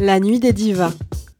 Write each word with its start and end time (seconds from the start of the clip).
La 0.00 0.18
Nuit 0.18 0.40
des 0.40 0.52
Divas, 0.52 0.92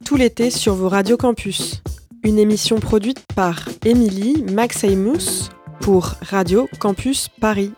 tout 0.04 0.16
l'été 0.16 0.50
sur 0.50 0.74
vos 0.74 0.88
radios 0.88 1.16
campus. 1.16 1.82
Une 2.22 2.38
émission 2.38 2.78
produite 2.78 3.20
par 3.34 3.68
Émilie 3.84 4.44
Maxeymous 4.52 5.50
pour 5.80 6.14
Radio 6.22 6.68
Campus 6.78 7.28
Paris. 7.40 7.72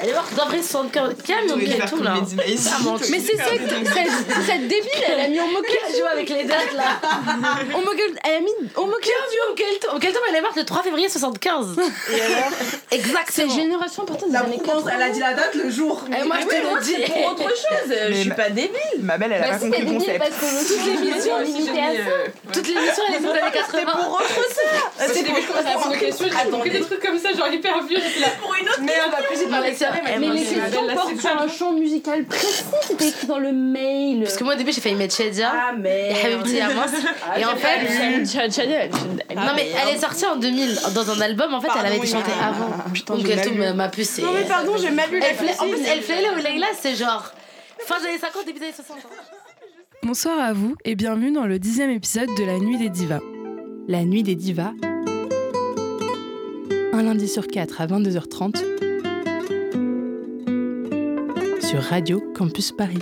Elle 0.00 0.10
est 0.10 0.12
morte 0.12 0.32
d'après 0.36 0.62
75. 0.62 1.14
Calme, 1.26 1.50
ok, 1.50 1.88
tout 1.90 2.02
là. 2.02 2.14
Ça 2.56 2.78
manque. 2.84 3.00
Mais 3.10 3.18
c'est 3.18 3.36
ça, 3.36 3.44
cette, 4.46 4.68
débile, 4.68 4.90
elle 5.08 5.20
a 5.20 5.28
mis 5.28 5.40
Homo 5.40 5.58
Elle 5.64 5.96
joue 5.96 6.06
avec 6.12 6.28
les 6.28 6.44
dates 6.44 6.72
là. 6.76 7.00
Homo 7.74 7.90
Elle 8.24 8.34
a 8.34 8.40
mis 8.40 8.50
Au 8.76 8.86
quel 9.56 9.78
temps 9.80 9.96
Au 9.96 9.98
quel 9.98 10.12
temps 10.12 10.20
elle 10.28 10.36
est 10.36 10.40
morte 10.40 10.56
le 10.56 10.64
3 10.64 10.82
février 10.82 11.08
75 11.08 11.76
Et 12.12 12.20
alors 12.20 12.50
C'est 13.28 13.48
génération 13.48 14.02
importante 14.04 14.28
des 14.28 14.34
La 14.34 14.40
années 14.40 14.58
propense, 14.58 14.84
80. 14.84 14.92
elle 14.96 15.02
a 15.02 15.10
dit 15.10 15.20
la 15.20 15.34
date 15.34 15.54
le 15.54 15.70
jour. 15.70 16.04
Et 16.08 16.24
moi, 16.24 16.36
je 16.40 16.46
te 16.46 16.54
le 16.54 16.80
dis 16.80 17.12
pour 17.12 17.32
autre 17.32 17.48
chose. 17.48 17.94
Je 18.10 18.14
suis 18.14 18.30
pas 18.30 18.50
débile. 18.50 18.70
Ma 19.00 19.18
belle, 19.18 19.32
elle 19.32 19.42
a 19.42 19.46
Bah 19.46 19.52
pas 19.54 19.58
compris 19.58 19.80
le 19.80 19.86
débile 19.86 19.98
concept. 19.98 20.18
parce 20.18 20.30
que 20.30 20.68
toutes 20.68 20.86
les 20.86 21.08
émissions 21.08 21.38
limitées 21.40 21.80
à 21.80 21.90
ça. 21.92 22.52
Toutes 22.52 22.66
les 22.68 22.72
émissions 22.72 23.02
elle 23.08 23.14
est 23.14 23.18
des 23.20 23.28
années 23.28 23.52
80. 23.52 23.84
Pour 23.92 24.14
autre 24.14 24.48
ça. 24.54 25.04
C'est 25.12 25.24
pour 25.24 25.34
répondre 25.34 25.88
aux 25.88 25.98
questions, 25.98 26.26
j'ai 26.28 26.50
compris 26.50 26.70
des 26.70 26.80
trucs 26.80 27.00
comme 27.04 27.18
ça, 27.18 27.32
genre 27.32 27.48
hyper 27.48 27.82
vieux. 27.82 27.98
là. 27.98 28.28
pour 28.40 28.54
une 28.54 28.68
autre 28.68 28.80
Mais 28.82 28.94
on 29.06 29.10
va 29.10 29.22
plus 29.22 29.40
y 29.42 29.46
parler. 29.46 29.74
Mais 29.92 30.18
moi, 30.18 30.34
les 30.34 30.40
questions 30.44 30.86
portent 30.94 31.20
sur 31.20 31.40
un 31.42 31.48
champ 31.48 31.72
musical 31.72 32.24
précis. 32.24 32.64
C'était 32.82 33.08
écrit 33.08 33.26
dans 33.26 33.38
le 33.38 33.52
mail. 33.52 34.22
Parce 34.22 34.36
que 34.36 34.44
moi 34.44 34.54
au 34.54 34.56
début 34.56 34.72
j'ai 34.72 34.80
failli 34.80 34.94
mettre 34.94 35.14
Shedia. 35.14 35.52
Ah, 35.54 35.72
mais. 35.78 36.12
Et 36.12 36.60
Amos. 36.60 36.82
Et 37.38 37.44
en 37.44 37.56
fait. 37.56 39.34
Non 39.34 39.52
mais 39.56 39.68
elle 39.82 39.94
est 39.94 39.98
sortie 39.98 40.26
en 40.26 40.36
2000 40.36 40.78
dans 40.94 41.10
un 41.10 41.20
album 41.20 41.54
en 41.54 41.60
fait 41.60 41.68
elle 41.78 41.86
avait 41.86 41.96
été 41.98 42.06
chantée 42.06 42.32
avant. 42.42 42.70
Putain, 42.92 43.14
Donc 43.16 43.26
elle 43.28 43.40
tout 43.46 43.54
ma- 43.74 43.88
puce. 43.88 44.18
Non, 44.18 44.32
mais 44.32 44.44
pardon, 44.44 44.72
j'ai 44.78 44.90
mal 44.90 45.10
lu 45.10 45.18
la 45.20 45.28
Elle 45.28 45.36
fait- 45.36 45.60
En 45.60 45.68
plus 45.68 45.78
elle 45.86 46.00
fait 46.02 46.22
là 46.22 46.28
où 46.34 46.36
Leila 46.36 46.66
c'est 46.78 46.94
genre 46.94 47.32
fin 47.86 47.98
des 48.00 48.06
années 48.06 48.18
50 48.18 48.44
début 48.46 48.58
des 48.58 48.66
années 48.66 48.74
60. 48.74 48.96
Bonsoir 50.02 50.38
à 50.40 50.52
vous 50.52 50.74
et 50.84 50.94
bienvenue 50.94 51.32
dans 51.32 51.46
le 51.46 51.58
dixième 51.58 51.90
épisode 51.90 52.28
de 52.38 52.44
La 52.44 52.58
Nuit 52.58 52.78
des 52.78 52.88
Divas. 52.88 53.20
La 53.88 54.04
Nuit 54.04 54.22
des 54.22 54.34
Divas, 54.34 54.72
un 56.92 57.02
lundi 57.02 57.28
sur 57.28 57.46
quatre 57.46 57.80
à 57.80 57.86
22h30 57.86 58.62
sur 61.68 61.82
Radio 61.82 62.22
Campus 62.34 62.72
Paris. 62.72 62.96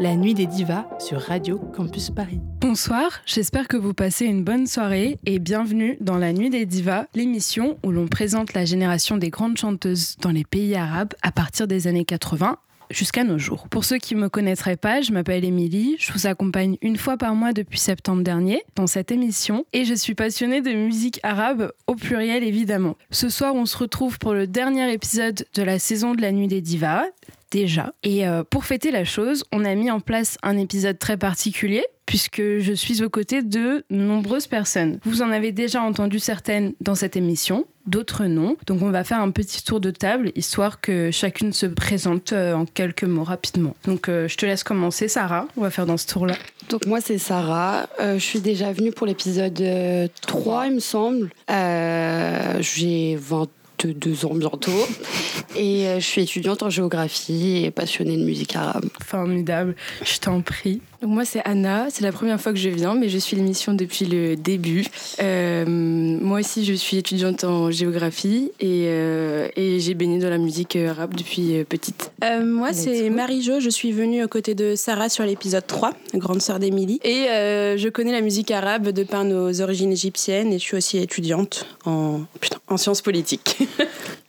La 0.00 0.16
Nuit 0.16 0.34
des 0.34 0.46
Divas 0.46 0.84
sur 0.98 1.20
Radio 1.20 1.60
Campus 1.76 2.10
Paris. 2.10 2.40
Bonsoir, 2.60 3.20
j'espère 3.24 3.68
que 3.68 3.76
vous 3.76 3.94
passez 3.94 4.24
une 4.24 4.42
bonne 4.42 4.66
soirée 4.66 5.20
et 5.24 5.38
bienvenue 5.38 5.96
dans 6.00 6.18
La 6.18 6.32
Nuit 6.32 6.50
des 6.50 6.66
Divas, 6.66 7.06
l'émission 7.14 7.78
où 7.84 7.92
l'on 7.92 8.08
présente 8.08 8.52
la 8.54 8.64
génération 8.64 9.16
des 9.16 9.30
grandes 9.30 9.58
chanteuses 9.58 10.16
dans 10.16 10.32
les 10.32 10.44
pays 10.44 10.74
arabes 10.74 11.14
à 11.22 11.30
partir 11.30 11.68
des 11.68 11.86
années 11.86 12.04
80 12.04 12.58
jusqu'à 12.92 13.24
nos 13.24 13.38
jours. 13.38 13.68
Pour 13.68 13.84
ceux 13.84 13.98
qui 13.98 14.14
ne 14.14 14.20
me 14.20 14.28
connaîtraient 14.28 14.76
pas, 14.76 15.00
je 15.00 15.12
m'appelle 15.12 15.44
Émilie, 15.44 15.96
je 15.98 16.12
vous 16.12 16.26
accompagne 16.26 16.76
une 16.82 16.96
fois 16.96 17.16
par 17.16 17.34
mois 17.34 17.52
depuis 17.52 17.78
septembre 17.78 18.22
dernier 18.22 18.62
dans 18.76 18.86
cette 18.86 19.10
émission 19.10 19.64
et 19.72 19.84
je 19.84 19.94
suis 19.94 20.14
passionnée 20.14 20.60
de 20.60 20.72
musique 20.72 21.20
arabe 21.22 21.72
au 21.86 21.94
pluriel 21.94 22.44
évidemment. 22.44 22.96
Ce 23.10 23.28
soir, 23.28 23.54
on 23.54 23.66
se 23.66 23.76
retrouve 23.76 24.18
pour 24.18 24.34
le 24.34 24.46
dernier 24.46 24.92
épisode 24.92 25.44
de 25.54 25.62
la 25.62 25.78
saison 25.78 26.14
de 26.14 26.22
la 26.22 26.32
Nuit 26.32 26.48
des 26.48 26.60
Divas 26.60 27.04
déjà. 27.50 27.92
Et 28.02 28.26
euh, 28.26 28.42
pour 28.48 28.64
fêter 28.64 28.90
la 28.90 29.04
chose, 29.04 29.44
on 29.52 29.64
a 29.64 29.74
mis 29.74 29.90
en 29.90 30.00
place 30.00 30.38
un 30.42 30.56
épisode 30.56 30.98
très 30.98 31.16
particulier 31.16 31.84
puisque 32.06 32.42
je 32.58 32.72
suis 32.72 33.02
aux 33.02 33.08
côtés 33.08 33.42
de 33.42 33.84
nombreuses 33.88 34.46
personnes. 34.46 34.98
Vous 35.04 35.22
en 35.22 35.30
avez 35.30 35.52
déjà 35.52 35.82
entendu 35.82 36.18
certaines 36.18 36.74
dans 36.80 36.94
cette 36.94 37.16
émission, 37.16 37.66
d'autres 37.86 38.24
non. 38.26 38.56
Donc 38.66 38.82
on 38.82 38.90
va 38.90 39.04
faire 39.04 39.20
un 39.20 39.30
petit 39.30 39.64
tour 39.64 39.80
de 39.80 39.90
table 39.90 40.32
histoire 40.36 40.80
que 40.80 41.10
chacune 41.10 41.52
se 41.52 41.66
présente 41.66 42.32
euh, 42.32 42.54
en 42.54 42.64
quelques 42.66 43.04
mots 43.04 43.24
rapidement. 43.24 43.74
Donc 43.86 44.08
euh, 44.08 44.28
je 44.28 44.36
te 44.36 44.46
laisse 44.46 44.64
commencer 44.64 45.08
Sarah, 45.08 45.46
on 45.56 45.62
va 45.62 45.70
faire 45.70 45.86
dans 45.86 45.96
ce 45.96 46.06
tour-là. 46.06 46.34
Donc 46.70 46.86
moi 46.86 47.00
c'est 47.00 47.18
Sarah, 47.18 47.88
Euh, 48.00 48.14
je 48.14 48.24
suis 48.24 48.40
déjà 48.40 48.72
venue 48.72 48.92
pour 48.92 49.06
l'épisode 49.06 49.60
euh, 49.60 50.08
3 50.22 50.66
il 50.68 50.74
me 50.74 50.80
semble. 50.80 51.30
Euh, 51.50 52.58
J'ai 52.60 53.16
22 53.16 54.26
ans 54.26 54.34
bientôt 54.34 54.70
et 55.56 55.86
je 55.98 56.04
suis 56.04 56.22
étudiante 56.22 56.62
en 56.62 56.70
géographie 56.70 57.64
et 57.64 57.70
passionnée 57.70 58.16
de 58.16 58.24
musique 58.24 58.54
arabe. 58.56 58.86
Formidable, 59.04 59.74
je 60.04 60.18
t'en 60.18 60.40
prie. 60.40 60.80
Donc 61.02 61.10
moi 61.10 61.24
c'est 61.24 61.42
Anna, 61.44 61.88
c'est 61.90 62.04
la 62.04 62.12
première 62.12 62.40
fois 62.40 62.52
que 62.52 62.58
je 62.58 62.68
viens, 62.68 62.94
mais 62.94 63.08
je 63.08 63.18
suis 63.18 63.36
l'émission 63.36 63.74
depuis 63.74 64.04
le 64.04 64.36
début. 64.36 64.86
Euh, 65.20 65.64
moi 65.66 66.38
aussi 66.38 66.64
je 66.64 66.74
suis 66.74 66.96
étudiante 66.96 67.42
en 67.42 67.72
géographie 67.72 68.52
et, 68.60 68.84
euh, 68.86 69.48
et 69.56 69.80
j'ai 69.80 69.94
baigné 69.94 70.20
dans 70.20 70.30
la 70.30 70.38
musique 70.38 70.76
arabe 70.76 71.14
depuis 71.14 71.58
euh, 71.58 71.64
petite. 71.64 72.12
Euh, 72.22 72.44
moi, 72.44 72.72
c'est. 72.72 73.10
Marie-Jo. 73.10 73.58
Je 73.58 73.68
suis 73.68 73.90
venue 73.90 74.22
aux 74.22 74.28
côtés 74.28 74.54
de 74.54 74.76
Sarah 74.76 75.08
sur 75.08 75.24
l'épisode 75.24 75.66
3, 75.66 75.92
grande 76.14 76.40
sœur 76.40 76.60
d'Émilie. 76.60 77.00
Et 77.02 77.26
je 77.26 77.88
connais 77.88 78.12
la 78.12 78.20
musique 78.20 78.52
arabe 78.52 78.90
de 78.90 79.02
par 79.02 79.24
nos 79.24 79.60
origines 79.60 79.90
égyptiennes 79.90 80.52
et 80.52 80.58
je 80.58 80.62
suis 80.62 80.76
aussi 80.76 80.98
étudiante 80.98 81.66
en, 81.84 82.20
putain, 82.40 82.58
en 82.68 82.76
sciences 82.76 83.02
politiques. 83.02 83.58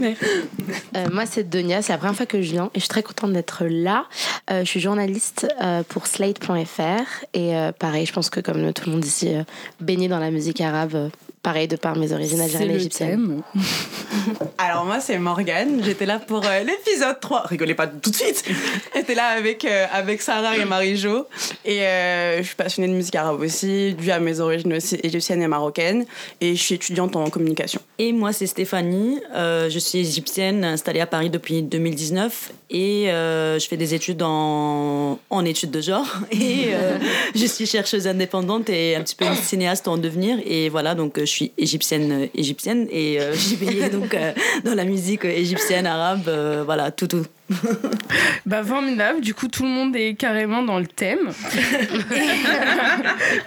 Euh, 0.00 1.08
moi, 1.12 1.26
c'est 1.26 1.48
Donia, 1.48 1.82
c'est 1.82 1.92
la 1.92 1.98
première 1.98 2.16
fois 2.16 2.26
que 2.26 2.42
je 2.42 2.50
viens 2.50 2.66
et 2.74 2.76
je 2.76 2.80
suis 2.80 2.88
très 2.88 3.02
contente 3.02 3.32
d'être 3.32 3.64
là. 3.64 4.06
Euh, 4.50 4.60
je 4.64 4.68
suis 4.68 4.80
journaliste 4.80 5.46
euh, 5.62 5.82
pour 5.88 6.06
Slate.fr 6.06 7.24
et 7.34 7.54
pareil, 7.78 8.06
je 8.06 8.12
pense 8.12 8.30
que 8.30 8.40
comme 8.40 8.72
tout 8.72 8.86
le 8.86 8.92
monde 8.92 9.04
ici, 9.04 9.34
baignée 9.80 10.08
dans 10.08 10.18
la 10.18 10.30
musique 10.30 10.60
arabe, 10.60 11.10
pareil 11.42 11.66
de 11.68 11.76
par 11.76 11.96
mes 11.96 12.12
origines 12.12 12.40
algériennes 12.40 12.70
et 12.70 12.76
égyptiennes. 12.76 13.42
Alors 14.58 14.84
moi 14.84 15.00
c'est 15.00 15.18
Morgane, 15.18 15.82
j'étais 15.84 16.06
là 16.06 16.18
pour 16.18 16.44
euh, 16.44 16.60
l'épisode 16.60 17.18
3. 17.20 17.42
Rigolez 17.46 17.74
pas 17.74 17.86
tout 17.86 18.10
de 18.10 18.16
suite. 18.16 18.44
J'étais 18.94 19.14
là 19.14 19.28
avec, 19.28 19.64
euh, 19.64 19.86
avec 19.92 20.22
Sarah 20.22 20.56
et 20.56 20.64
Marie-Jo. 20.64 21.26
Et 21.64 21.82
euh, 21.82 22.38
je 22.38 22.42
suis 22.42 22.54
passionnée 22.54 22.88
de 22.88 22.94
musique 22.94 23.16
arabe 23.16 23.40
aussi, 23.40 23.94
due 23.94 24.10
à 24.10 24.20
mes 24.20 24.38
origines 24.40 24.72
aussi 24.74 24.98
égyptiennes 25.02 25.42
et 25.42 25.48
marocaines. 25.48 26.04
Et 26.40 26.54
je 26.54 26.62
suis 26.62 26.74
étudiante 26.76 27.16
en 27.16 27.28
communication. 27.30 27.80
Et 28.04 28.12
moi, 28.12 28.32
c'est 28.32 28.48
Stéphanie. 28.48 29.20
Euh, 29.32 29.70
je 29.70 29.78
suis 29.78 30.00
égyptienne, 30.00 30.64
installée 30.64 30.98
à 30.98 31.06
Paris 31.06 31.30
depuis 31.30 31.62
2019. 31.62 32.50
Et 32.70 33.12
euh, 33.12 33.60
je 33.60 33.68
fais 33.68 33.76
des 33.76 33.94
études 33.94 34.22
en, 34.22 35.20
en 35.30 35.44
études 35.44 35.70
de 35.70 35.80
genre. 35.80 36.06
Et 36.32 36.70
euh, 36.70 36.98
je 37.36 37.46
suis 37.46 37.64
chercheuse 37.64 38.08
indépendante 38.08 38.70
et 38.70 38.96
un 38.96 39.02
petit 39.02 39.14
peu 39.14 39.24
une 39.24 39.36
cinéaste 39.36 39.86
en 39.86 39.98
devenir. 39.98 40.38
Et 40.44 40.68
voilà, 40.68 40.96
donc 40.96 41.20
je 41.20 41.26
suis 41.32 41.52
égyptienne, 41.58 42.12
euh, 42.12 42.26
égyptienne. 42.34 42.86
Et 42.90 43.20
euh, 43.20 43.34
j'ai 43.36 43.56
baigné 43.56 43.88
donc, 43.88 44.14
euh, 44.14 44.32
dans 44.64 44.74
la 44.74 44.84
musique 44.84 45.24
égyptienne, 45.24 45.86
arabe. 45.86 46.28
voilà, 46.64 46.90
tout, 46.90 47.06
tout. 47.06 47.24
Bah 48.46 48.64
formidable, 48.64 49.20
du 49.20 49.34
coup 49.34 49.48
tout 49.48 49.62
le 49.62 49.68
monde 49.68 49.94
est 49.94 50.14
carrément 50.14 50.62
dans 50.62 50.78
le 50.78 50.86
thème. 50.86 51.18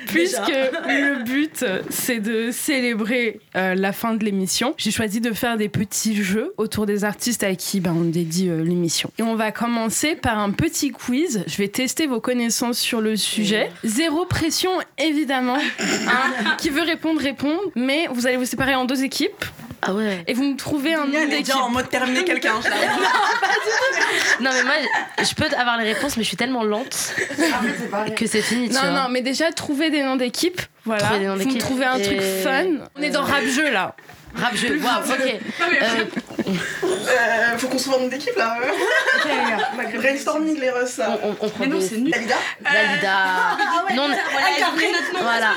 Puisque 0.07 0.47
le 0.47 1.23
but 1.23 1.65
c'est 1.89 2.19
de 2.19 2.51
célébrer 2.51 3.39
euh, 3.55 3.75
la 3.75 3.91
fin 3.91 4.13
de 4.13 4.23
l'émission, 4.23 4.73
j'ai 4.77 4.91
choisi 4.91 5.21
de 5.21 5.33
faire 5.33 5.57
des 5.57 5.69
petits 5.69 6.23
jeux 6.23 6.53
autour 6.57 6.85
des 6.85 7.03
artistes 7.03 7.43
à 7.43 7.55
qui 7.55 7.81
ben, 7.81 7.95
on 7.95 8.05
dédie 8.05 8.49
euh, 8.49 8.63
l'émission. 8.63 9.11
Et 9.19 9.23
on 9.23 9.35
va 9.35 9.51
commencer 9.51 10.15
par 10.15 10.39
un 10.39 10.51
petit 10.51 10.91
quiz. 10.91 11.43
Je 11.47 11.57
vais 11.57 11.67
tester 11.67 12.07
vos 12.07 12.21
connaissances 12.21 12.79
sur 12.79 13.01
le 13.01 13.15
sujet. 13.15 13.69
Zéro 13.83 14.25
pression 14.25 14.71
évidemment. 14.97 15.57
Hein, 15.79 16.55
qui 16.57 16.69
veut 16.69 16.83
répondre, 16.83 17.21
répond. 17.21 17.57
Mais 17.75 18.07
vous 18.11 18.27
allez 18.27 18.37
vous 18.37 18.45
séparer 18.45 18.75
en 18.75 18.85
deux 18.85 19.03
équipes 19.03 19.45
Ah 19.87 19.93
ouais. 19.93 20.23
et 20.27 20.33
vous 20.33 20.43
me 20.43 20.55
trouvez 20.57 20.93
un 20.93 21.05
nom 21.05 21.27
d'équipe. 21.27 21.55
en 21.55 21.69
mode 21.69 21.89
terminer 21.89 22.23
quelqu'un. 22.23 22.55
je 22.63 22.69
l'avais. 22.69 22.87
Non 24.41 24.49
mais 24.53 24.63
moi, 24.63 24.73
je 25.23 25.33
peux 25.35 25.45
avoir 25.57 25.77
les 25.77 25.93
réponses, 25.93 26.17
mais 26.17 26.23
je 26.23 26.27
suis 26.27 26.37
tellement 26.37 26.63
lente 26.63 27.13
que 28.15 28.27
c'est 28.27 28.41
fini. 28.41 28.67
tu 28.69 28.73
Non, 28.75 28.81
vois. 28.81 28.89
non, 28.91 29.09
mais 29.09 29.21
déjà, 29.21 29.51
trouver 29.51 29.89
des 29.89 30.03
noms 30.03 30.15
d'équipe. 30.15 30.61
Voilà. 30.85 31.03
Trouver 31.05 31.19
des 31.19 31.25
noms 31.27 31.33
Vous 31.33 31.39
me 31.39 31.45
d'équipe. 31.45 31.59
trouvez 31.61 31.85
un 31.85 31.97
Et- 31.97 32.01
truc 32.03 32.21
fun. 32.43 32.65
On 32.95 33.01
est 33.01 33.09
dans 33.09 33.23
rap 33.23 33.43
jeu 33.43 33.69
là. 33.71 33.95
Rap 34.35 34.55
jeu, 34.55 34.79
waouh, 34.81 35.03
ok. 35.03 35.35
Euh, 35.61 36.05
Euh, 36.47 37.57
faut 37.57 37.67
qu'on 37.67 37.77
se 37.79 37.89
vende 37.89 38.09
d'équipe 38.09 38.35
là. 38.35 38.57
euh. 38.61 39.97
Brainstorming 39.97 40.59
les 40.59 40.67
là. 40.67 41.17
on, 41.23 41.29
on, 41.29 41.35
on 41.39 41.49
prend 41.49 41.65
des... 41.65 41.89
Dalida 41.89 42.35
Dalida. 42.61 43.57
Nous, 43.95 44.01
on... 44.01 45.19
Voilà. 45.21 45.53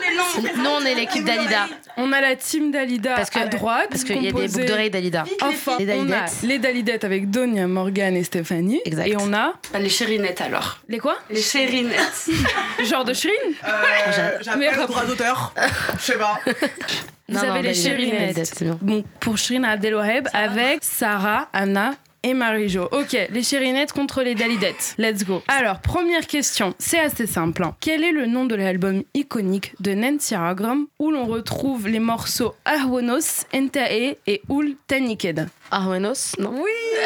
Nous, 0.57 0.71
on 0.71 0.85
est 0.85 0.95
l'équipe 0.95 1.25
Dalida. 1.25 1.67
On 1.97 2.13
a 2.13 2.21
la 2.21 2.37
team 2.37 2.71
Dalida 2.71 3.15
Parce 3.17 3.31
que- 3.31 3.39
à 3.41 3.47
droite. 3.47 3.89
Parce 3.91 4.05
qu'il 4.05 4.17
y 4.17 4.29
a 4.29 4.33
des 4.33 4.47
boucles 4.49 4.67
d'oreilles 4.67 4.91
Dalida. 4.91 5.25
Enfin, 5.43 5.77
Les 5.79 5.87
on 5.93 6.05
a 6.05 6.07
Dalidettes. 6.07 6.33
les 6.43 6.59
Dalidettes 6.59 7.05
avec 7.05 7.31
Donia, 7.31 7.67
Morgane 7.67 8.17
et 8.17 8.25
Stéphanie. 8.25 8.81
Exact. 8.85 9.07
Et 9.09 9.17
on 9.19 9.33
a 9.35 9.53
Les 9.79 9.89
chérinettes 9.89 10.41
alors. 10.41 10.79
les 10.89 10.99
quoi? 10.99 11.17
Les 11.31 11.43
chérinettes. 11.43 12.29
Genre 12.85 13.05
de 13.05 13.13
Shirin 13.15 13.33
Euh, 13.67 13.71
Mais 14.13 14.13
J'appelle 14.43 14.81
le 14.81 14.87
droit 14.87 15.05
d'auteur. 15.05 15.53
Je 15.99 16.05
sais 16.05 16.19
pas. 16.19 16.39
Vous 17.29 17.35
Non, 17.35 17.41
avez 17.43 17.51
non, 17.63 17.69
les 17.69 17.75
chérinettes. 17.75 18.65
Bon, 18.81 19.05
pour 19.21 19.37
Shirin 19.37 19.65
Abdelwaheb 19.65 20.29
avec 20.33 20.79
Sarah, 20.83 21.49
Anna 21.53 21.95
et 22.23 22.33
Marie-Jo. 22.35 22.89
Ok, 22.91 23.17
les 23.31 23.43
chérinettes 23.43 23.93
contre 23.93 24.23
les 24.23 24.35
dalidettes. 24.35 24.95
Let's 24.99 25.25
go. 25.25 25.43
Alors, 25.47 25.81
première 25.81 26.27
question, 26.27 26.75
c'est 26.79 26.99
assez 26.99 27.27
simple. 27.27 27.63
hein. 27.63 27.77
Quel 27.81 28.03
est 28.03 28.13
le 28.13 28.27
nom 28.27 28.45
de 28.47 28.55
l'album 28.55 29.03
iconique 29.15 29.75
de 29.81 29.93
Nancy 29.93 30.35
Aragram 30.35 30.87
où 30.99 31.11
l'on 31.11 31.27
retrouve 31.27 31.87
les 31.87 32.01
morceaux 32.01 32.55
Arwonos, 32.65 33.45
Entae 33.55 34.17
et 34.27 34.43
Ul 34.51 34.77
Taniked? 34.87 35.49
Arwenos 35.71 36.35
Non. 36.39 36.55
Oui 36.55 36.71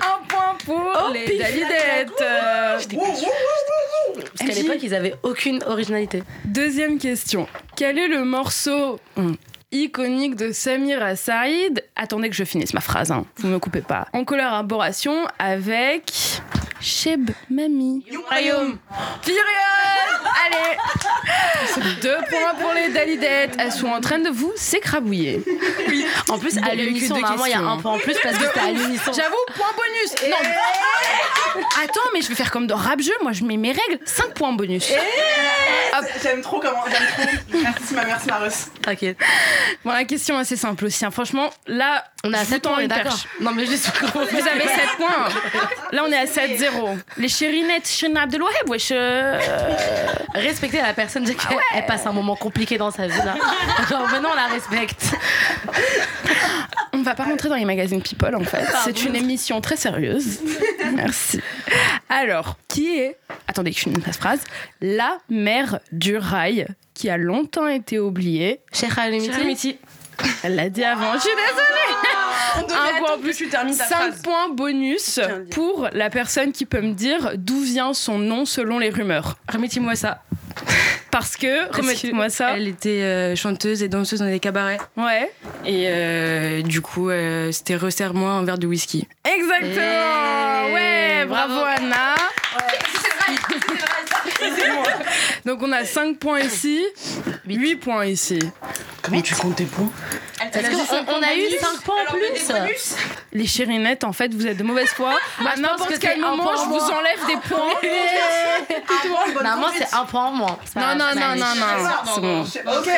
Un 0.00 0.24
point 0.28 0.56
pour 0.64 1.10
les 1.12 1.38
dalidettes. 1.38 2.22
Qu'à 4.46 4.54
l'époque, 4.54 4.78
ils 4.82 4.94
avaient 4.94 5.14
aucune 5.22 5.62
originalité. 5.66 6.22
Deuxième 6.44 6.98
question. 6.98 7.46
Quel 7.76 7.98
est 7.98 8.08
le 8.08 8.24
morceau 8.24 8.98
hum, 9.16 9.36
iconique 9.72 10.36
de 10.36 10.52
Samira 10.52 11.16
Saïd 11.16 11.84
Attendez 11.96 12.30
que 12.30 12.36
je 12.36 12.44
finisse 12.44 12.72
ma 12.74 12.80
phrase, 12.80 13.10
hein. 13.10 13.24
vous 13.38 13.48
me 13.48 13.58
coupez 13.58 13.80
pas. 13.80 14.06
En 14.12 14.24
collaboration 14.24 15.26
avec 15.38 16.40
Cheb 16.80 17.30
Mami. 17.50 18.04
Royaume. 18.28 18.78
Période 19.24 19.42
Allez 20.44 21.90
Deux 22.02 22.16
points 22.28 22.54
pour 22.60 22.72
les 22.74 22.88
Dalidettes. 22.90 23.54
Elles 23.58 23.72
sont 23.72 23.88
en 23.88 24.00
train 24.00 24.18
de 24.18 24.28
vous 24.30 24.52
s'écrabouiller. 24.56 25.42
En 26.28 26.38
plus, 26.38 26.58
à 26.58 26.66
a 26.66 26.74
l'unisson, 26.74 27.14
normalement, 27.18 27.46
il 27.46 27.52
y 27.52 27.54
a 27.54 27.60
un 27.60 27.78
point 27.78 27.92
en 27.92 27.98
plus 27.98 28.16
parce 28.22 28.36
que 28.36 28.46
c'était 28.46 28.60
à 28.60 28.70
l'unisson. 28.72 29.12
J'avoue, 29.12 29.36
point 29.54 29.66
bonus 29.76 30.30
Non 30.30 31.62
Attends, 31.82 32.00
mais 32.12 32.20
je 32.20 32.28
vais 32.28 32.34
faire 32.34 32.50
comme 32.50 32.66
dans 32.66 32.76
rap 32.76 33.00
jeu, 33.00 33.12
moi 33.22 33.32
je 33.32 33.42
mets 33.44 33.56
mes 33.56 33.72
règles, 33.72 33.98
5 34.04 34.34
points 34.34 34.52
bonus. 34.52 34.92
J'aime 36.22 36.42
trop 36.42 36.60
comment. 36.60 36.84
J'aime 36.90 37.06
trop. 37.08 37.22
Merci 37.62 37.94
ma 37.94 38.04
merci 38.04 38.26
Marus. 38.28 38.66
T'inquiète. 38.82 39.16
Bon, 39.84 39.92
la 39.92 40.04
question 40.04 40.36
est 40.36 40.42
assez 40.42 40.56
simple 40.56 40.84
aussi. 40.84 41.04
hein. 41.04 41.10
Franchement, 41.10 41.50
là, 41.66 42.04
On 42.24 42.32
est 42.32 42.36
à 42.36 42.40
je 42.40 42.44
vous 42.44 42.52
7 42.52 42.62
tends 42.62 42.70
points, 42.70 42.78
on 42.78 42.80
est 42.80 42.84
une 42.84 42.88
d'accord. 42.88 43.12
perche. 43.12 43.26
Non, 43.40 43.52
mais 43.52 43.64
juste. 43.66 43.90
Vous 44.12 44.18
avez 44.20 44.66
7 44.68 44.78
points. 44.98 45.28
Là, 45.92 46.02
on 46.06 46.12
est 46.12 46.16
à 46.18 46.24
7-0. 46.26 46.65
Les 47.16 47.28
chérinettes, 47.28 47.88
Shana 47.88 48.22
Abdelwaheb, 48.22 48.68
wesh. 48.68 48.88
euh, 48.92 49.38
Respecter 50.34 50.78
la 50.78 50.92
personne, 50.94 51.24
dire 51.24 51.36
qu'elle 51.36 51.58
elle 51.74 51.86
passe 51.86 52.06
un 52.06 52.12
moment 52.12 52.36
compliqué 52.36 52.78
dans 52.78 52.90
sa 52.90 53.06
vie 53.06 53.18
là. 53.18 53.34
Genre, 53.90 54.08
maintenant, 54.08 54.30
on 54.32 54.36
la 54.36 54.46
respecte. 54.46 55.14
On 56.92 57.02
va 57.02 57.14
pas 57.14 57.24
rentrer 57.24 57.48
dans 57.48 57.54
les 57.56 57.64
magazines 57.64 58.02
People, 58.02 58.34
en 58.34 58.44
fait. 58.44 58.64
C'est 58.84 59.04
une 59.04 59.16
émission 59.16 59.60
très 59.60 59.76
sérieuse. 59.76 60.40
Merci. 60.94 61.40
Alors, 62.08 62.56
qui 62.68 62.98
est, 62.98 63.16
attendez 63.48 63.70
que 63.70 63.76
je 63.76 63.82
finisse 63.82 64.06
ma 64.06 64.12
phrase, 64.12 64.40
la 64.80 65.18
mère 65.28 65.80
du 65.92 66.16
rail 66.16 66.66
qui 66.94 67.10
a 67.10 67.16
longtemps 67.18 67.68
été 67.68 67.98
oubliée? 67.98 68.60
Cheikh 68.72 68.96
Alimiti. 68.98 69.78
Elle 70.42 70.54
l'a 70.56 70.68
dit 70.68 70.84
avant. 70.84 71.14
Je 71.14 71.20
suis 71.20 71.30
désolée. 71.30 71.96
On 72.58 72.62
devait 72.62 72.98
Un 72.98 72.98
point 73.04 73.18
plus. 73.18 73.34
tu 73.36 73.48
termines 73.48 73.76
ta 73.76 73.84
5 73.84 73.96
phrase. 73.96 74.22
points 74.22 74.48
bonus 74.50 75.20
pour 75.50 75.88
la 75.92 76.08
personne 76.10 76.52
qui 76.52 76.64
peut 76.66 76.80
me 76.80 76.92
dire 76.94 77.32
d'où 77.36 77.60
vient 77.60 77.92
son 77.92 78.18
nom 78.18 78.44
selon 78.44 78.78
les 78.78 78.90
rumeurs. 78.90 79.36
Remettez-moi 79.52 79.94
ça. 79.96 80.22
Parce 81.10 81.36
que, 81.36 81.70
remettez-moi 81.74 82.28
ça. 82.30 82.56
Elle 82.56 82.68
était 82.68 83.02
euh, 83.02 83.36
chanteuse 83.36 83.82
et 83.82 83.88
danseuse 83.88 84.20
dans 84.20 84.26
des 84.26 84.40
cabarets. 84.40 84.78
Ouais. 84.96 85.30
Et 85.64 85.84
euh, 85.88 86.62
du 86.62 86.80
coup, 86.80 87.10
euh, 87.10 87.52
c'était 87.52 87.76
resserre-moi 87.76 88.30
un 88.30 88.44
verre 88.44 88.58
de 88.58 88.66
whisky. 88.66 89.06
Exactement. 89.24 89.74
Eh, 90.68 90.72
ouais, 90.74 91.24
bravo, 91.26 91.54
bravo. 91.54 91.66
Anna. 91.76 92.14
Donc 95.44 95.62
on 95.62 95.72
a 95.72 95.84
5 95.84 96.18
points 96.18 96.40
ici, 96.40 96.84
8 97.46 97.76
points 97.76 98.06
ici. 98.06 98.38
Comment 99.02 99.20
tu 99.20 99.34
comptes 99.34 99.56
tes 99.56 99.64
points 99.64 99.90
Parce 100.38 100.68
qu'on 100.68 101.14
on 101.14 101.22
a 101.22 101.34
eu 101.34 101.48
5 101.60 101.82
points 101.82 102.02
en 102.08 102.12
plus. 102.12 102.94
Les 103.32 103.46
chérinettes, 103.46 104.02
en 104.04 104.12
fait, 104.12 104.34
vous 104.34 104.46
êtes 104.46 104.56
de 104.56 104.64
mauvaise 104.64 104.88
foi. 104.88 105.14
Moi, 105.40 105.50
à 105.50 105.56
n'importe 105.56 105.92
que 105.92 105.98
quel 105.98 106.20
moment, 106.20 106.50
je 106.56 106.68
vous 106.68 106.92
enlève 106.92 107.26
des 107.26 107.36
points. 107.48 107.74
Normalement, 109.34 109.68
c'est 109.76 109.94
un 109.94 110.04
point 110.04 110.26
en 110.26 110.32
moins. 110.32 110.58
Non, 110.74 110.94
non, 110.96 111.04
c'est 111.12 111.20
non, 111.20 111.20
pas 111.20 111.36
non, 111.36 112.20
non. 112.20 112.44
C'est 112.44 112.64
bon. 112.64 112.72
Ok. 112.78 112.90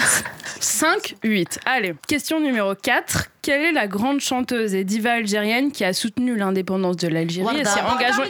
5, 0.60 1.16
8. 1.22 1.60
Allez, 1.66 1.94
question 2.06 2.40
numéro 2.40 2.74
4. 2.74 3.28
Quelle 3.46 3.62
est 3.64 3.70
la 3.72 3.86
grande 3.86 4.18
chanteuse 4.18 4.74
et 4.74 4.82
diva 4.82 5.12
algérienne 5.12 5.70
qui 5.70 5.84
a 5.84 5.92
soutenu 5.92 6.34
l'indépendance 6.36 6.96
de 6.96 7.06
l'Algérie 7.06 7.60
et 7.60 7.64
s'est 7.64 7.80
engagée... 7.80 8.22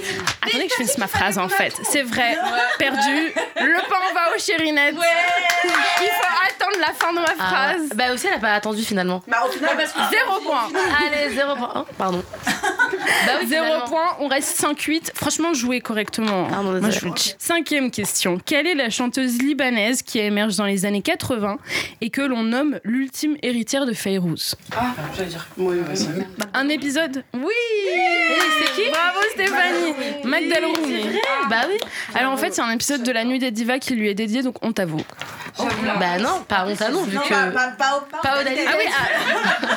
Attendez 0.42 0.66
que 0.66 0.70
je 0.72 0.74
finisse 0.76 0.98
ma 0.98 1.06
phrase 1.06 1.38
en 1.38 1.48
fait. 1.48 1.72
C'est 1.84 2.02
vrai, 2.02 2.36
perdu. 2.78 3.32
Le 3.56 3.88
point 3.88 3.98
va 4.14 4.36
aux 4.36 4.38
chérinettes. 4.38 4.94
Il 4.94 5.70
faut 5.70 6.44
attendre 6.46 6.76
la 6.86 6.92
fin 6.92 7.12
de 7.14 7.18
ma 7.18 7.32
Ah, 7.38 7.46
phrase. 7.72 7.88
bah 7.94 8.12
aussi, 8.12 8.26
elle 8.26 8.34
a 8.34 8.38
pas 8.38 8.52
attendu 8.52 8.82
finalement. 8.82 9.22
Bah 9.26 9.38
au 9.48 9.50
final, 9.50 9.74
parce 9.76 9.92
que 9.92 9.98
Zéro 10.10 10.38
point. 10.40 10.68
Allez, 11.06 11.34
0 11.34 11.56
point. 11.56 11.72
Oh, 11.76 11.84
pardon. 11.96 12.22
bah 12.30 13.32
oui, 13.40 13.46
Zéro 13.48 13.64
finalement. 13.64 13.86
point, 13.86 14.16
on 14.20 14.28
reste 14.28 14.60
5-8. 14.62 15.12
Franchement, 15.14 15.54
jouez 15.54 15.80
correctement. 15.80 16.44
Pardon, 16.44 16.78
Moi, 16.80 16.90
je. 16.90 17.00
Cinquième 17.38 17.90
question. 17.90 18.38
Quelle 18.44 18.66
est 18.66 18.74
la 18.74 18.90
chanteuse 18.90 19.38
libanaise 19.40 20.02
qui 20.02 20.18
émerge 20.18 20.56
dans 20.56 20.66
les 20.66 20.84
années 20.84 21.02
80 21.02 21.56
et 22.02 22.10
que 22.10 22.20
l'on 22.20 22.42
nomme 22.42 22.78
l'ultime 22.84 23.36
héritière 23.42 23.86
de 23.86 23.94
Fayrouz 23.94 24.54
Ah, 24.76 24.94
j'allais 25.16 25.28
dire. 25.28 25.46
Ouais, 25.56 25.76
vas-y. 25.76 26.26
Un 26.54 26.68
épisode 26.68 27.22
Oui 27.34 27.52
C'est 28.58 28.82
qui 28.82 28.90
Bravo 28.90 29.18
Stéphanie 29.32 29.94
Magdalene 30.24 30.76
Roumi. 30.76 31.04
Bah 31.50 31.62
oui. 31.68 31.76
Alors 32.14 32.32
en 32.32 32.36
fait, 32.36 32.54
c'est 32.54 32.62
un 32.62 32.70
épisode 32.70 33.02
de 33.02 33.12
la 33.12 33.24
Nuit 33.24 33.38
des 33.38 33.50
Divas 33.50 33.78
qui 33.78 33.94
lui 33.94 34.08
est 34.08 34.14
dédié, 34.14 34.42
donc 34.42 34.56
on 34.64 34.72
t'avoue. 34.72 35.02
Bah 35.58 36.18
non, 36.18 36.42
pas 36.46 36.66
honte 36.66 36.82
à 36.82 36.90
nous, 36.90 37.02
vu 37.04 37.16
que. 37.18 37.28
pas, 37.78 37.98
au- 37.98 38.16
Pas 38.22 38.40
au 38.40 38.44
Dalida. 38.44 38.62
Ah 38.66 38.74
oui, 38.78 38.84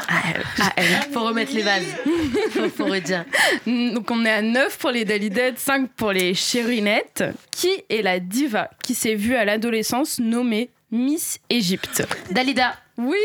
ah, 0.09 0.33
Ah, 0.61 0.71
elle. 0.75 0.85
Faut 1.13 1.21
remettre 1.23 1.53
les 1.53 1.61
vases. 1.63 1.83
faut, 2.51 2.69
faut 2.69 2.85
redire. 2.85 3.23
Donc 3.65 4.09
on 4.11 4.25
est 4.25 4.31
à 4.31 4.41
9 4.41 4.77
pour 4.77 4.91
les 4.91 5.05
Dalidettes, 5.05 5.57
5 5.59 5.89
pour 5.95 6.11
les 6.11 6.33
Chérinettes. 6.33 7.23
Qui 7.51 7.69
est 7.89 8.01
la 8.01 8.19
diva 8.19 8.69
qui 8.83 8.93
s'est 8.95 9.15
vue 9.15 9.35
à 9.35 9.45
l'adolescence 9.45 10.19
nommée 10.19 10.69
Miss 10.91 11.39
Égypte 11.49 12.03
Dalida. 12.31 12.75
Oui 12.97 13.15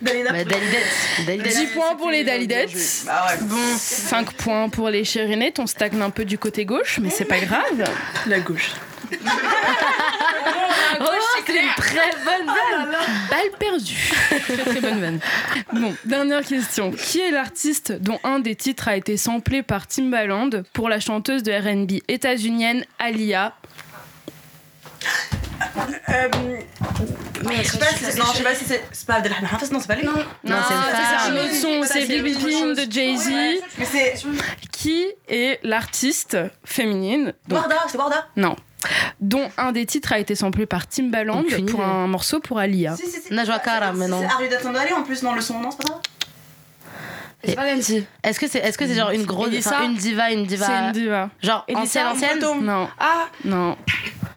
Bah, 0.00 0.10
Dalidette. 0.44 0.46
Dalidette. 1.26 1.56
10 1.56 1.66
points 1.68 1.96
pour 1.96 2.10
les 2.10 2.24
Dalidettes. 2.24 2.70
Bah 3.06 3.26
ouais. 3.28 3.38
Bon, 3.42 3.76
5 3.78 4.32
points 4.34 4.68
pour 4.68 4.90
les 4.90 5.04
Chérinettes. 5.04 5.58
On 5.58 5.66
stagne 5.66 6.00
un 6.02 6.10
peu 6.10 6.24
du 6.24 6.38
côté 6.38 6.64
gauche, 6.64 6.98
mais 7.00 7.10
c'est 7.10 7.24
pas 7.24 7.40
grave. 7.40 7.84
La 8.26 8.40
gauche. 8.40 8.72
Oh, 11.00 11.04
c'est 11.46 11.52
une 11.52 11.68
très 11.76 12.10
bonne 12.24 12.46
vanne. 12.46 12.96
Balle 13.30 13.50
perdue. 13.58 14.12
très 14.28 14.64
très 14.64 14.80
bonne 14.80 15.00
vanne. 15.00 15.20
Bon, 15.72 15.94
dernière 16.04 16.44
question. 16.44 16.90
Qui 16.92 17.20
est 17.20 17.30
l'artiste 17.30 17.92
dont 17.92 18.20
un 18.24 18.38
des 18.40 18.54
titres 18.54 18.88
a 18.88 18.96
été 18.96 19.16
samplé 19.16 19.62
par 19.62 19.86
Timbaland 19.86 20.50
pour 20.72 20.88
la 20.88 21.00
chanteuse 21.00 21.42
de 21.42 21.52
R&B 21.52 22.02
états-unienne 22.08 22.84
Alia? 22.98 23.54
Je 27.62 27.68
sais 27.68 27.78
pas 27.78 27.86
si 27.86 28.04
c'est- 28.04 28.18
non, 28.18 28.24
je 28.32 28.36
sais 28.38 28.42
pas 28.44 28.54
si 28.54 28.64
c'est. 28.64 28.84
C'est 28.92 29.06
pas 29.06 29.20
non, 29.20 29.78
c'est 29.80 29.86
pas 29.86 29.94
lui. 29.96 30.04
Non, 30.04 30.12
Non, 30.44 30.56
c'est 30.68 30.74
un 30.74 31.36
autre 31.36 31.54
son, 31.54 31.82
c'est 31.84 32.06
Baby 32.06 32.34
de 32.34 32.90
Jay-Z. 32.90 33.30
Qui 34.70 35.06
est 35.28 35.60
l'artiste 35.62 36.36
féminine 36.64 37.34
Warda, 37.50 37.76
c'est 37.88 37.98
Warda. 37.98 38.26
Non. 38.36 38.56
Dont 39.20 39.48
un 39.56 39.70
des 39.70 39.86
titres 39.86 40.12
a 40.12 40.18
été 40.18 40.34
samplé 40.34 40.66
par 40.66 40.88
Timbaland 40.88 41.40
Aucune 41.40 41.66
pour 41.66 41.80
idée. 41.80 41.88
un 41.88 42.08
morceau 42.08 42.40
pour 42.40 42.58
Alia. 42.58 42.96
Si, 42.96 43.06
si, 43.08 43.20
si. 43.20 43.32
Najwa 43.32 43.60
Karam, 43.60 43.96
mais 43.96 44.08
non. 44.08 44.20
C'est 44.20 44.34
Arida 44.34 44.58
Sandali 44.60 44.92
en 44.92 45.04
plus, 45.04 45.22
non, 45.22 45.34
le 45.34 45.40
son, 45.40 45.60
non, 45.60 45.70
c'est 45.70 45.86
pas 45.86 45.94
ça 45.94 46.00
C'est 47.44 47.54
pas 47.54 47.74
Nancy. 47.74 48.04
Est-ce 48.24 48.40
que 48.40 48.48
c'est 48.48 48.58
est 48.58 48.70
-ce 48.70 48.86
c'est 48.86 48.94
genre 48.94 49.10
une 49.10 49.24
grosse. 49.24 49.50
Une 49.84 49.94
diva, 49.94 50.32
une 50.32 50.46
diva. 50.46 50.66
C'est 50.66 50.86
une 50.86 50.92
diva. 50.92 51.30
Genre 51.40 51.64
ancienne, 51.74 52.06
ancienne 52.08 52.40
Non. 52.60 52.88
Ah, 52.98 53.26
Non. 53.44 53.76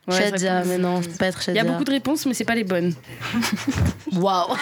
Ouais, 0.08 0.20
Shadia, 0.30 0.64
mais 0.66 0.78
non, 0.78 1.02
pas 1.18 1.28
être 1.28 1.40
Il 1.40 1.42
y 1.42 1.46
Shadia. 1.58 1.62
a 1.62 1.66
beaucoup 1.66 1.84
de 1.84 1.92
réponses, 1.92 2.26
mais 2.28 2.34
c'est 2.36 2.44
pas 2.46 2.54
les 2.56 2.64
bonnes. 2.64 2.94
Waouh. 4.14 4.56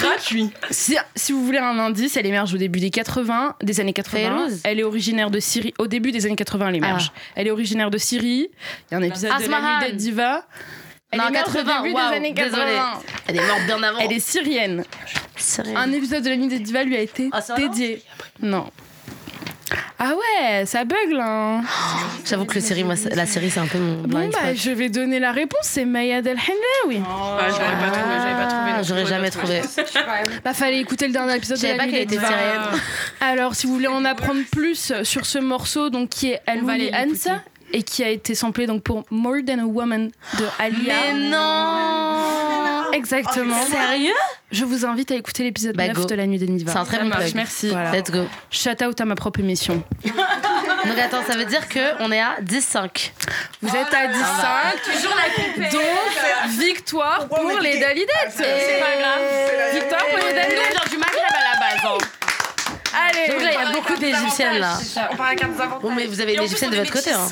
Gratuit. 0.00 0.50
Si, 0.70 0.96
si 1.14 1.32
vous 1.32 1.44
voulez 1.44 1.58
un 1.58 1.78
indice, 1.78 2.16
elle 2.16 2.26
émerge 2.26 2.54
au 2.54 2.56
début 2.56 2.80
des 2.80 2.90
80, 2.90 3.56
des 3.62 3.80
années 3.80 3.92
80. 3.92 4.18
Fayrouz. 4.18 4.60
Elle 4.64 4.80
est 4.80 4.84
originaire 4.84 5.30
de 5.30 5.40
Syrie. 5.40 5.74
Au 5.78 5.86
début 5.86 6.12
des 6.12 6.26
années 6.26 6.36
80, 6.36 6.68
elle 6.68 6.76
émerge. 6.76 7.12
Elle 7.34 7.46
est 7.46 7.50
originaire 7.50 7.90
de 7.90 7.98
Syrie. 7.98 8.48
Il 8.90 8.92
y 8.92 8.94
a 8.94 8.98
un 8.98 9.02
épisode 9.02 9.30
de 9.38 9.50
la 9.50 9.60
nuit 9.80 9.90
des 9.90 9.96
divas. 9.96 10.42
Elle 11.10 11.20
Non, 11.20 11.28
émerge 11.28 11.52
80, 11.52 11.80
au 11.80 11.82
début 11.84 11.94
des 11.94 12.00
années 12.16 12.34
80. 12.34 12.56
désolée. 12.56 12.78
Elle 13.28 13.36
est 13.36 13.46
morte 13.46 13.64
bien 13.66 13.82
avant. 13.82 13.98
Elle 13.98 14.12
est 14.12 14.20
syrienne. 14.20 14.84
Sérieux. 15.36 15.74
Un 15.76 15.90
épisode 15.92 16.22
de 16.22 16.28
la 16.28 16.36
nuit 16.36 16.48
des 16.48 16.58
divas 16.58 16.84
lui 16.84 16.96
a 16.96 17.00
été 17.00 17.30
Ah, 17.32 17.40
dédié. 17.56 18.02
Non. 18.42 18.66
Ah 19.98 20.12
ouais, 20.14 20.64
ça 20.66 20.84
bug 20.84 21.10
là. 21.10 21.24
hein. 21.58 21.62
J'avoue 22.24 22.44
que 22.44 22.54
le 22.54 22.60
série, 22.60 22.84
moi, 22.84 22.96
c'est- 22.96 23.14
la 23.14 23.26
série, 23.26 23.50
c'est 23.50 23.60
un 23.60 23.66
peu 23.66 23.78
mon 23.78 24.02
Bon 24.02 24.28
bah 24.28 24.38
spot. 24.40 24.56
je 24.56 24.70
vais 24.70 24.88
donner 24.88 25.18
la 25.18 25.32
réponse, 25.32 25.60
c'est 25.62 25.84
Maya 25.84 26.22
Del 26.22 26.36
Hendawi. 26.38 27.02
Ah, 27.06 27.48
j'aurais 27.48 27.58
pas 27.58 27.90
trouvé, 27.90 28.14
j'avais 28.18 28.34
pas 28.34 28.46
trouvé. 28.46 28.70
Ah, 28.76 28.82
J'aurais 28.82 29.06
jamais 29.06 29.30
trouvé. 29.30 29.60
Bah 30.44 30.54
fallait 30.54 30.78
écouter 30.80 31.06
le 31.06 31.12
dernier 31.12 31.36
épisode 31.36 31.56
Je 31.58 31.62
de 31.62 31.66
savais 31.68 31.78
la 31.78 31.84
pas 31.84 31.90
qu'elle 31.90 32.02
était 32.02 32.14
syrienne. 32.18 32.62
Alors 33.20 33.54
si 33.54 33.66
vous 33.66 33.72
voulez 33.74 33.88
en 33.88 34.04
apprendre 34.04 34.40
plus 34.52 34.92
sur 35.02 35.26
ce 35.26 35.38
morceau 35.38 35.90
donc 35.90 36.10
qui 36.10 36.30
est 36.32 36.40
l'écouter. 36.46 36.92
Ansa 36.94 37.42
et 37.72 37.82
qui 37.82 38.02
a 38.04 38.08
été 38.08 38.34
samplé 38.34 38.66
donc 38.66 38.82
pour 38.82 39.04
More 39.10 39.36
Than 39.46 39.58
a 39.60 39.64
Woman 39.64 40.10
de 40.38 40.44
Alia. 40.58 40.94
Mais 41.12 41.12
non 41.30 42.92
Exactement. 42.92 43.62
Sérieux? 43.66 44.14
Je 44.50 44.64
vous 44.64 44.86
invite 44.86 45.10
à 45.10 45.14
écouter 45.14 45.42
l'épisode 45.44 45.76
Bah, 45.76 45.86
9 45.88 45.96
go. 45.96 46.04
de 46.06 46.14
La 46.14 46.26
Nuit 46.26 46.38
des 46.38 46.46
Niva. 46.46 46.72
C'est 46.72 46.78
un 46.78 46.84
très 46.84 46.98
bon 47.00 47.04
marche. 47.08 47.34
Merci. 47.34 47.70
Let's 47.92 48.10
go. 48.10 48.24
Shout 48.50 48.82
out 48.82 49.00
à 49.00 49.04
ma 49.04 49.14
propre 49.14 49.40
émission. 49.40 49.82
Donc 50.04 50.98
attends, 50.98 51.22
ça 51.26 51.36
veut 51.36 51.44
dire 51.44 51.68
qu'on 51.68 52.10
est 52.10 52.20
à 52.20 52.36
10-5. 52.42 53.10
Vous 53.60 53.68
êtes 53.76 53.92
à 53.94 54.06
10 54.06 54.18
Ah 54.22 54.72
5 54.86 54.94
Toujours 54.94 55.14
la. 55.16 55.70
Donc, 55.70 55.82
victoire 56.58 57.26
on 57.30 57.36
pour 57.48 57.58
les 57.60 57.78
Dalidettes. 57.78 58.08
C'est 58.30 58.80
pas 58.80 58.96
grave. 58.98 59.74
Victoire 59.74 60.04
pour 60.06 60.18
les 60.26 60.34
Dalidettes. 60.34 60.76
on 60.86 60.88
du 60.90 60.96
Maghreb 60.96 61.22
à 61.28 61.52
la 61.52 61.96
base. 61.98 62.08
Allez, 62.94 63.32
Donc 63.32 63.42
là, 63.42 63.50
il 63.52 63.60
y 63.60 63.66
a 63.68 63.72
beaucoup 63.72 63.96
d'égyptiennes 63.96 64.58
là. 64.58 64.78
On 65.10 65.16
parle 65.16 65.28
avec 65.28 65.44
un 65.44 65.48
des 65.48 65.60
avantages. 65.60 65.82
Bon, 65.82 65.94
mais 65.94 66.06
vous 66.06 66.20
avez 66.20 66.36
l'égyptienne 66.36 66.70
de 66.70 66.76
votre 66.76 66.92
côté. 66.92 67.10
Hein. 67.12 67.28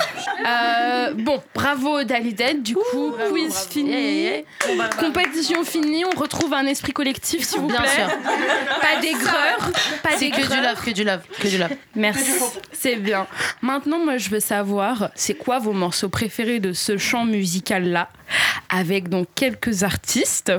Euh, 0.47 1.15
bon, 1.15 1.43
bravo 1.55 2.05
Dalidettes. 2.05 2.63
Du 2.63 2.75
coup, 2.75 3.15
quiz 3.31 3.67
fini. 3.71 3.91
Yeah, 3.91 4.43
yeah, 4.69 4.89
Compétition 4.99 5.65
finie. 5.65 6.05
On 6.05 6.19
retrouve 6.19 6.53
un 6.55 6.67
esprit 6.67 6.93
collectif, 6.93 7.45
s'il 7.47 7.61
vous 7.61 7.69
Bien 7.69 7.81
plaît. 7.81 7.91
sûr. 7.91 8.09
Pas 8.81 9.01
d'aigreur. 9.01 9.71
Pas 10.03 10.11
C'est 10.19 10.31
que 10.31 10.43
du 10.43 10.63
love, 10.63 10.85
que 10.85 10.91
du 10.91 11.05
love, 11.05 11.21
que 11.41 11.49
du 11.49 11.59
love. 11.59 11.71
Merci. 11.95 12.33
C'est 12.73 12.97
bien. 12.97 13.27
Maintenant, 13.63 13.99
moi, 13.99 14.19
je 14.19 14.29
veux 14.29 14.41
savoir, 14.41 15.11
c'est 15.15 15.35
quoi 15.35 15.59
vos 15.59 15.73
morceaux 15.73 16.09
préférés 16.09 16.61
de 16.61 16.73
ce 16.73 16.99
chant 16.99 17.25
musical-là, 17.25 18.09
avec 18.69 19.09
donc 19.09 19.27
quelques 19.35 19.83
artistes. 19.83 20.53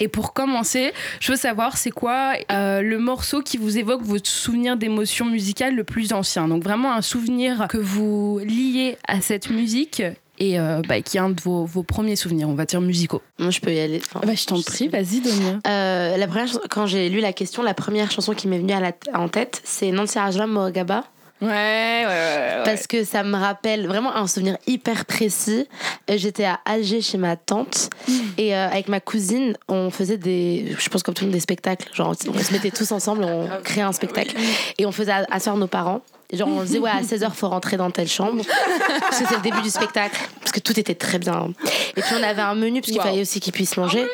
Et 0.00 0.08
pour 0.08 0.32
commencer, 0.32 0.92
je 1.20 1.32
veux 1.32 1.38
savoir, 1.38 1.76
c'est 1.76 1.90
quoi 1.90 2.34
euh, 2.50 2.80
le 2.80 2.98
morceau 2.98 3.42
qui 3.42 3.56
vous 3.56 3.78
évoque 3.78 4.02
votre 4.02 4.28
souvenir 4.28 4.76
d'émotion 4.76 5.26
musicale 5.26 5.74
le 5.74 5.84
plus 5.84 6.12
ancien 6.12 6.48
Donc 6.48 6.62
vraiment 6.62 6.92
un 6.92 7.02
souvenir 7.02 7.66
que 7.68 7.78
vous 7.78 8.40
liez 8.44 8.96
à 9.06 9.20
cette 9.20 9.50
musique 9.50 10.02
et 10.38 10.58
euh, 10.58 10.82
bah, 10.88 11.00
qui 11.00 11.16
est 11.16 11.20
un 11.20 11.30
de 11.30 11.40
vos, 11.40 11.64
vos 11.64 11.82
premiers 11.82 12.16
souvenirs, 12.16 12.48
on 12.48 12.54
va 12.54 12.64
dire 12.64 12.80
musicaux. 12.80 13.22
Moi, 13.38 13.50
je 13.50 13.60
peux 13.60 13.72
y 13.72 13.78
aller. 13.78 14.00
Enfin, 14.04 14.20
Bah, 14.26 14.34
je 14.34 14.44
t'en 14.46 14.60
prie, 14.60 14.88
vas-y, 14.88 15.20
Donia. 15.20 15.58
Euh, 15.66 16.16
la 16.16 16.26
première, 16.26 16.48
quand 16.70 16.86
j'ai 16.86 17.08
lu 17.08 17.20
la 17.20 17.32
question, 17.32 17.62
la 17.62 17.74
première 17.74 18.10
chanson 18.10 18.34
qui 18.34 18.48
m'est 18.48 18.58
venue 18.58 18.72
à 18.72 18.80
la 18.80 18.92
en 19.14 19.28
tête, 19.28 19.60
c'est 19.64 19.92
Nancy 19.92 20.18
Arjula 20.18 20.46
Morgaba. 20.46 21.04
Ouais, 21.40 21.48
ouais, 21.48 22.06
ouais. 22.06 22.56
ouais. 22.58 22.62
Parce 22.64 22.86
que 22.86 23.04
ça 23.04 23.22
me 23.22 23.36
rappelle 23.36 23.86
vraiment 23.86 24.14
un 24.14 24.26
souvenir 24.26 24.56
hyper 24.66 25.04
précis. 25.04 25.66
Euh, 26.10 26.14
J'étais 26.16 26.44
à 26.44 26.60
Alger 26.64 27.00
chez 27.02 27.18
ma 27.18 27.36
tante 27.36 27.90
et 28.38 28.54
euh, 28.54 28.68
avec 28.68 28.88
ma 28.88 29.00
cousine, 29.00 29.56
on 29.68 29.90
faisait 29.90 30.16
des, 30.16 30.74
je 30.78 30.88
pense 30.88 31.02
comme 31.02 31.14
tout 31.14 31.24
le 31.24 31.28
monde, 31.28 31.34
des 31.34 31.40
spectacles. 31.40 31.88
Genre, 31.92 32.14
on 32.28 32.38
se 32.38 32.52
mettait 32.52 32.70
tous 32.70 32.92
ensemble, 32.92 33.24
on 33.24 33.48
créait 33.62 33.82
un 33.82 33.92
spectacle 33.92 34.34
et 34.78 34.86
on 34.86 34.92
faisait 34.92 35.12
asseoir 35.30 35.56
nos 35.56 35.66
parents. 35.66 36.00
Genre, 36.36 36.48
on 36.48 36.62
disait, 36.62 36.78
ouais, 36.78 36.90
à 36.90 37.00
16h, 37.02 37.30
faut 37.32 37.48
rentrer 37.48 37.76
dans 37.76 37.90
telle 37.90 38.08
chambre. 38.08 38.42
Parce 39.00 39.20
que 39.20 39.28
c'est 39.28 39.36
le 39.36 39.42
début 39.42 39.60
du 39.62 39.70
spectacle. 39.70 40.18
Parce 40.40 40.52
que 40.52 40.60
tout 40.60 40.78
était 40.78 40.94
très 40.94 41.18
bien. 41.18 41.48
Et 41.96 42.02
puis, 42.02 42.14
on 42.18 42.22
avait 42.22 42.42
un 42.42 42.54
menu, 42.54 42.80
parce 42.80 42.90
qu'il 42.92 42.98
Wow. 43.00 43.06
fallait 43.06 43.20
aussi 43.20 43.40
qu'ils 43.40 43.52
puissent 43.52 43.76
manger. 43.76 44.06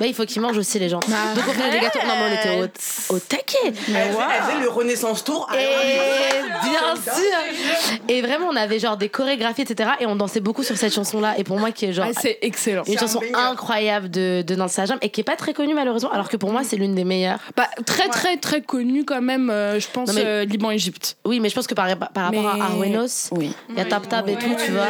Bah, 0.00 0.06
il 0.06 0.14
faut 0.14 0.24
qu'ils 0.24 0.42
mangent 0.42 0.58
aussi, 0.58 0.78
les 0.78 0.88
gens. 0.88 1.00
Donc, 1.00 1.44
on 1.48 1.52
faisait 1.52 1.70
des 1.70 1.80
gâteaux. 1.80 1.98
Non, 2.06 2.14
mais 2.18 2.30
on 2.30 2.40
était 2.40 2.72
au, 3.10 3.14
au 3.14 3.18
taquet. 3.18 3.56
Elle 3.64 3.74
faisait- 3.74 3.92
elle 3.98 4.42
faisait 4.44 4.60
le 4.62 4.68
Renaissance 4.68 5.24
Tour. 5.24 5.48
Et 5.54 6.68
bien 6.68 6.94
sûr. 7.14 8.02
Et 8.08 8.22
vraiment, 8.22 8.48
on 8.50 8.56
avait 8.56 8.78
genre 8.78 8.96
des 8.96 9.08
chorégraphies, 9.08 9.62
etc. 9.62 9.90
Et 10.00 10.06
on 10.06 10.16
dansait 10.16 10.40
beaucoup 10.40 10.62
sur 10.62 10.76
cette 10.76 10.92
chanson-là. 10.94 11.34
Et 11.38 11.44
pour 11.44 11.58
moi, 11.58 11.70
qui 11.72 11.86
est 11.86 11.92
genre 11.92 12.06
Ah, 12.14 12.18
c'est 12.20 12.38
excellent. 12.42 12.82
une 12.86 12.98
chanson 12.98 13.20
incroyable 13.34 14.10
de, 14.10 14.42
de 14.46 14.54
Nancy 14.54 14.80
Ajam 14.80 14.98
et 15.02 15.10
qui 15.10 15.20
est 15.20 15.24
pas 15.24 15.36
très 15.36 15.52
connue 15.54 15.74
malheureusement, 15.74 16.10
alors 16.12 16.28
que 16.28 16.36
pour 16.36 16.50
moi, 16.52 16.62
c'est 16.64 16.76
l'une 16.76 16.94
des 16.94 17.04
meilleures. 17.04 17.38
Bah, 17.56 17.68
très, 17.86 18.08
très, 18.08 18.36
très 18.36 18.60
connu 18.62 19.04
quand 19.04 19.22
même, 19.22 19.50
euh, 19.50 19.78
je 19.80 19.86
pense, 19.92 20.12
mais- 20.14 20.24
euh, 20.24 20.44
Liban-Égypte. 20.44 21.16
Oui, 21.24 21.40
mais 21.42 21.48
je 21.48 21.54
pense 21.54 21.66
que 21.66 21.74
par, 21.74 21.86
par 21.98 22.24
rapport 22.26 22.54
Mais- 22.54 22.60
à 22.60 22.64
Arwenos, 22.64 23.28
Oui. 23.32 23.52
il 23.68 23.76
y 23.76 23.80
a 23.80 23.84
Tap 23.84 24.08
Tap 24.08 24.26
et 24.28 24.36
tout, 24.36 24.54
tu 24.64 24.72
vois. 24.72 24.86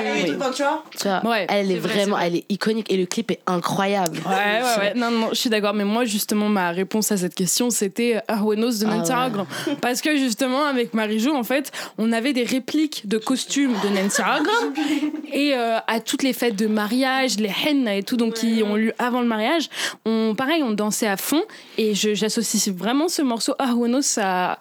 Tu 0.99 1.09
Ouais, 1.29 1.47
elle 1.49 1.71
est, 1.71 1.79
vraiment, 1.79 2.19
elle 2.19 2.37
est 2.37 2.45
iconique 2.49 2.91
et 2.93 2.97
le 2.97 3.07
clip 3.07 3.31
est 3.31 3.41
incroyable. 3.47 4.19
Ouais, 4.27 4.35
ouais, 4.35 4.79
ouais. 4.79 4.93
Non, 4.95 5.11
non, 5.11 5.29
je 5.31 5.37
suis 5.37 5.51
d'accord. 5.51 5.75
Mais 5.75 5.85
moi, 5.85 6.05
justement, 6.05 6.49
ma 6.49 6.71
réponse 6.71 7.11
à 7.13 7.17
cette 7.17 7.35
question, 7.35 7.71
c'était 7.71 8.21
Arwenos 8.29 8.79
de 8.79 8.87
Ah 8.87 8.97
Nancy 8.97 9.11
ouais. 9.11 9.17
Aragran. 9.17 9.47
Parce 9.81 10.01
que, 10.01 10.17
justement, 10.17 10.65
avec 10.65 10.95
Marie-Jo, 10.95 11.35
en 11.35 11.43
fait, 11.45 11.73
on 11.99 12.13
avait 12.13 12.33
des 12.33 12.45
répliques 12.45 13.09
de 13.09 13.19
costumes 13.19 13.75
de 13.83 13.89
Nancy 13.89 14.21
Aragran. 14.21 14.53
et 15.33 15.55
euh, 15.55 15.79
à 15.87 16.01
toutes 16.01 16.23
les 16.23 16.33
fêtes 16.33 16.57
de 16.57 16.67
mariage, 16.67 17.39
les 17.39 17.53
henna 17.67 17.97
et 17.97 18.03
tout, 18.03 18.17
donc 18.17 18.35
qui 18.35 18.63
ont 18.65 18.75
lieu 18.77 18.93
avant 18.99 19.21
le 19.21 19.27
mariage, 19.27 19.69
on, 20.05 20.35
pareil, 20.37 20.63
on 20.63 20.73
dansait 20.73 21.07
à 21.09 21.17
fond. 21.17 21.43
Et 21.79 21.95
j'associe 21.95 22.69
vraiment 22.75 23.09
ce 23.09 23.23
morceau 23.23 23.55
Arwenos 23.59 24.19
à 24.21 24.59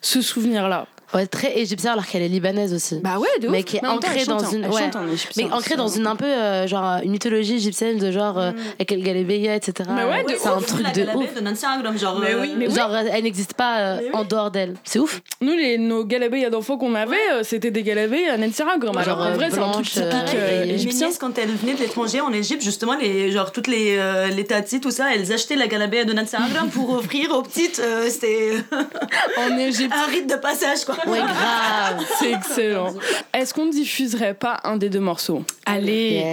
ce 0.00 0.20
souvenir-là. 0.22 0.86
Ouais, 1.14 1.26
très 1.26 1.56
égyptienne 1.58 1.92
alors 1.92 2.06
qu'elle 2.06 2.22
est 2.22 2.28
libanaise 2.28 2.74
aussi. 2.74 2.96
Bah 3.02 3.18
ouais, 3.18 3.28
de 3.40 3.46
ouf. 3.46 3.52
mais 3.52 3.62
qui 3.62 3.76
est 3.76 3.82
Mais 3.82 3.88
temps, 3.88 3.94
ancrée 3.96 4.20
elle 4.20 4.26
dans 4.26 4.36
en- 4.44 4.50
une 4.50 4.64
elle 4.64 4.70
ouais. 4.70 4.80
chante 4.82 4.96
en 4.96 5.06
égyptien, 5.08 5.46
mais 5.48 5.52
ancrée 5.54 5.76
dans 5.76 5.88
une 5.88 6.06
un 6.06 6.16
peu 6.16 6.24
euh, 6.26 6.66
genre 6.66 6.98
une 7.02 7.10
mythologie 7.12 7.54
égyptienne 7.54 7.98
de 7.98 8.10
genre 8.10 8.38
euh, 8.38 8.50
avec 8.74 8.90
El 8.92 9.02
Galebeya 9.02 9.54
etc 9.56 9.88
Mais 9.94 10.04
ouais, 10.04 10.24
de 10.24 10.30
c'est 10.38 10.48
un 10.48 10.60
truc 10.60 10.86
de 10.92 11.02
ouf 11.16 11.34
de 11.34 11.98
genre. 11.98 12.18
Mais 12.18 12.34
euh, 12.34 12.40
oui. 12.42 12.54
Mais 12.56 12.68
oui. 12.68 12.74
genre 12.74 12.94
elle 12.94 13.22
n'existe 13.24 13.54
pas 13.54 13.78
euh, 13.78 14.00
en 14.12 14.24
dehors 14.24 14.50
d'elle 14.50 14.74
c'est 14.84 14.98
ouf 14.98 15.20
Nous, 15.40 15.52
les, 15.54 15.78
nos 15.78 16.04
galabés 16.04 16.48
d'enfants 16.50 16.76
qu'on 16.78 16.94
avait, 16.94 17.16
euh, 17.32 17.42
c'était 17.42 17.70
des 17.70 17.82
galabés 17.82 18.28
à 18.28 18.36
Nancy. 18.36 18.62
Genre, 18.64 18.96
Alors, 18.98 19.18
en 19.20 19.26
euh, 19.26 19.34
vrai, 19.34 19.50
c'est 19.50 19.58
un 19.58 19.70
truc 19.70 19.84
typique 19.86 20.04
euh, 20.34 20.62
euh, 20.62 20.64
égyptien. 20.64 21.08
quand 21.20 21.36
elles 21.38 21.50
venaient 21.50 21.74
de 21.74 21.80
l'étranger 21.80 22.20
en 22.20 22.32
Égypte, 22.32 22.62
justement, 22.62 22.94
les, 22.94 23.30
genre 23.32 23.52
toutes 23.52 23.66
les, 23.66 23.96
euh, 23.98 24.28
les 24.28 24.44
tatis, 24.44 24.80
tout 24.80 24.90
ça, 24.90 25.14
elles 25.14 25.32
achetaient 25.32 25.56
la 25.56 25.66
galabée 25.66 26.04
de 26.04 26.12
Nancy 26.12 26.36
Argram 26.36 26.68
pour 26.70 26.90
offrir 26.94 27.32
aux 27.32 27.42
petites. 27.42 27.78
euh, 27.80 28.08
C'était 28.08 28.52
En 29.38 29.56
Égypte. 29.58 29.92
un 30.08 30.10
rite 30.10 30.28
de 30.30 30.36
passage, 30.36 30.84
quoi. 30.84 30.96
Ouais, 31.06 31.20
grave. 31.20 32.04
C'est 32.18 32.32
excellent. 32.32 32.94
Est-ce 33.32 33.52
qu'on 33.54 33.66
ne 33.66 33.72
diffuserait 33.72 34.34
pas 34.34 34.60
un 34.64 34.76
des 34.76 34.88
deux 34.88 35.00
morceaux? 35.00 35.42
Allez, 35.66 36.24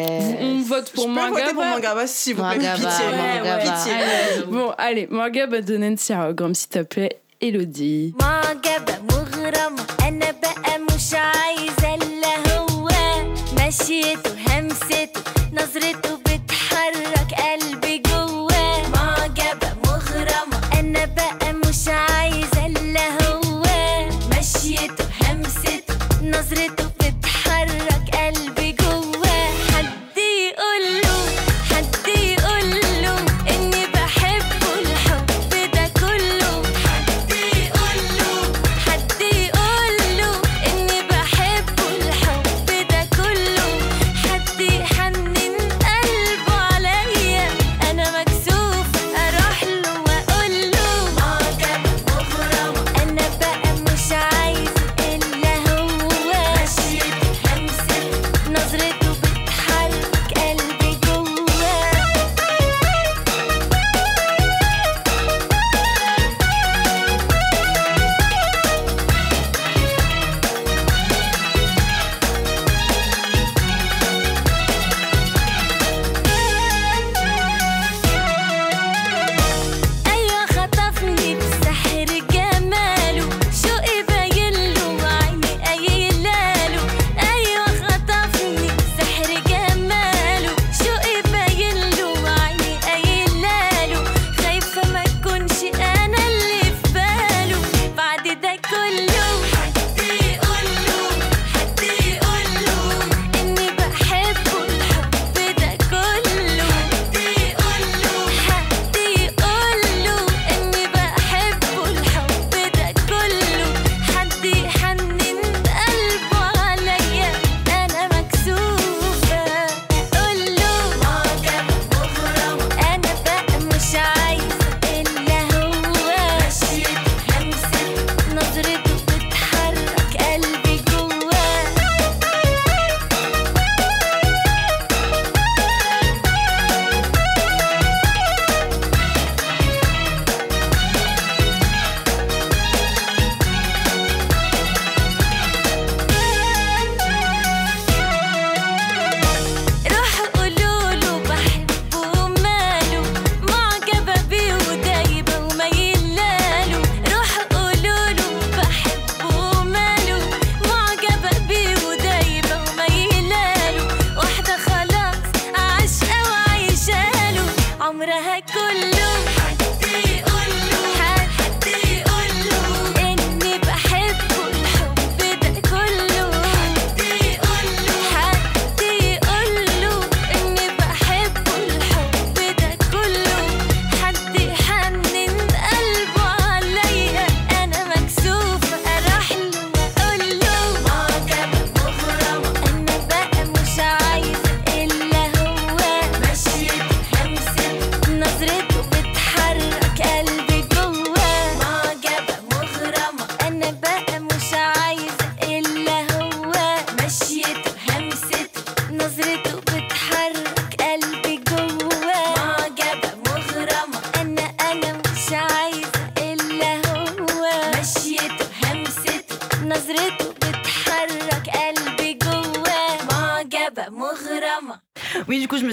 on 0.41 0.61
vote 0.61 0.91
pour 0.91 1.05
Je 1.05 1.09
Mangaba. 1.09 1.27
Je 1.27 1.41
voter 1.41 1.53
pour 1.53 1.65
Mangaba, 1.65 2.07
s'il 2.07 2.35
vous 2.35 2.43
plaît. 2.43 2.57
Pitié. 2.57 2.85
Mangaba. 2.85 3.57
pitié. 3.57 3.93
Allez, 3.93 4.45
bon, 4.47 4.73
allez, 4.77 5.07
Mangaba 5.09 5.61
de 5.61 5.77
Nancy 5.77 6.13
Rogram, 6.13 6.53
s'il 6.53 6.69
te 6.69 6.83
plaît. 6.83 7.21
Elodie. 7.41 8.13
Mangaba, 8.19 8.93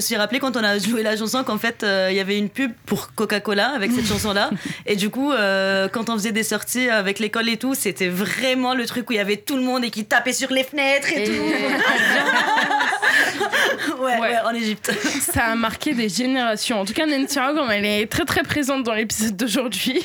suis 0.09 0.17
rappelé 0.17 0.39
quand 0.39 0.57
on 0.57 0.63
a 0.63 0.77
joué 0.79 1.03
la 1.03 1.15
chanson 1.15 1.43
qu'en 1.43 1.57
fait, 1.57 1.83
euh, 1.83 2.07
il 2.11 2.17
y 2.17 2.19
avait 2.19 2.37
une 2.37 2.49
pub 2.49 2.71
pour 2.85 3.13
Coca-Cola 3.13 3.69
avec 3.75 3.91
cette 3.91 4.05
chanson-là. 4.13 4.49
Et 4.85 4.95
du 4.95 5.09
coup, 5.09 5.31
euh, 5.31 5.87
quand 5.87 6.09
on 6.09 6.13
faisait 6.13 6.31
des 6.31 6.43
sorties 6.43 6.89
avec 6.89 7.19
l'école 7.19 7.49
et 7.49 7.57
tout, 7.57 7.75
c'était 7.75 8.09
vraiment 8.09 8.73
le 8.73 8.85
truc 8.85 9.09
où 9.09 9.13
il 9.13 9.17
y 9.17 9.19
avait 9.19 9.37
tout 9.37 9.55
le 9.55 9.63
monde 9.63 9.83
et 9.83 9.91
qui 9.91 10.05
tapait 10.05 10.33
sur 10.33 10.51
les 10.51 10.63
fenêtres 10.63 11.09
et, 11.15 11.23
tout. 11.25 11.33
ouais, 13.99 14.19
ouais, 14.19 14.35
en 14.45 14.53
Égypte. 14.53 14.91
Ça 15.21 15.45
a 15.45 15.55
marqué 15.55 15.93
des 15.93 16.09
générations. 16.09 16.79
En 16.79 16.85
tout 16.85 16.93
cas, 16.93 17.05
Nancy 17.05 17.39
Hogan, 17.39 17.69
elle 17.71 17.85
est 17.85 18.09
très 18.09 18.25
très 18.25 18.43
présente 18.43 18.83
dans 18.83 18.93
l'épisode 18.93 19.35
d'aujourd'hui. 19.35 20.01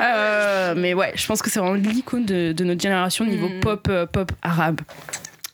Euh, 0.00 0.74
mais 0.76 0.94
ouais, 0.94 1.12
je 1.14 1.26
pense 1.26 1.42
que 1.42 1.50
c'est 1.50 1.60
vraiment 1.60 1.74
l'icône 1.74 2.24
de, 2.24 2.52
de 2.52 2.64
notre 2.64 2.80
génération 2.80 3.24
niveau 3.24 3.48
pop, 3.60 3.86
euh, 3.90 4.06
pop 4.06 4.30
arabe. 4.42 4.80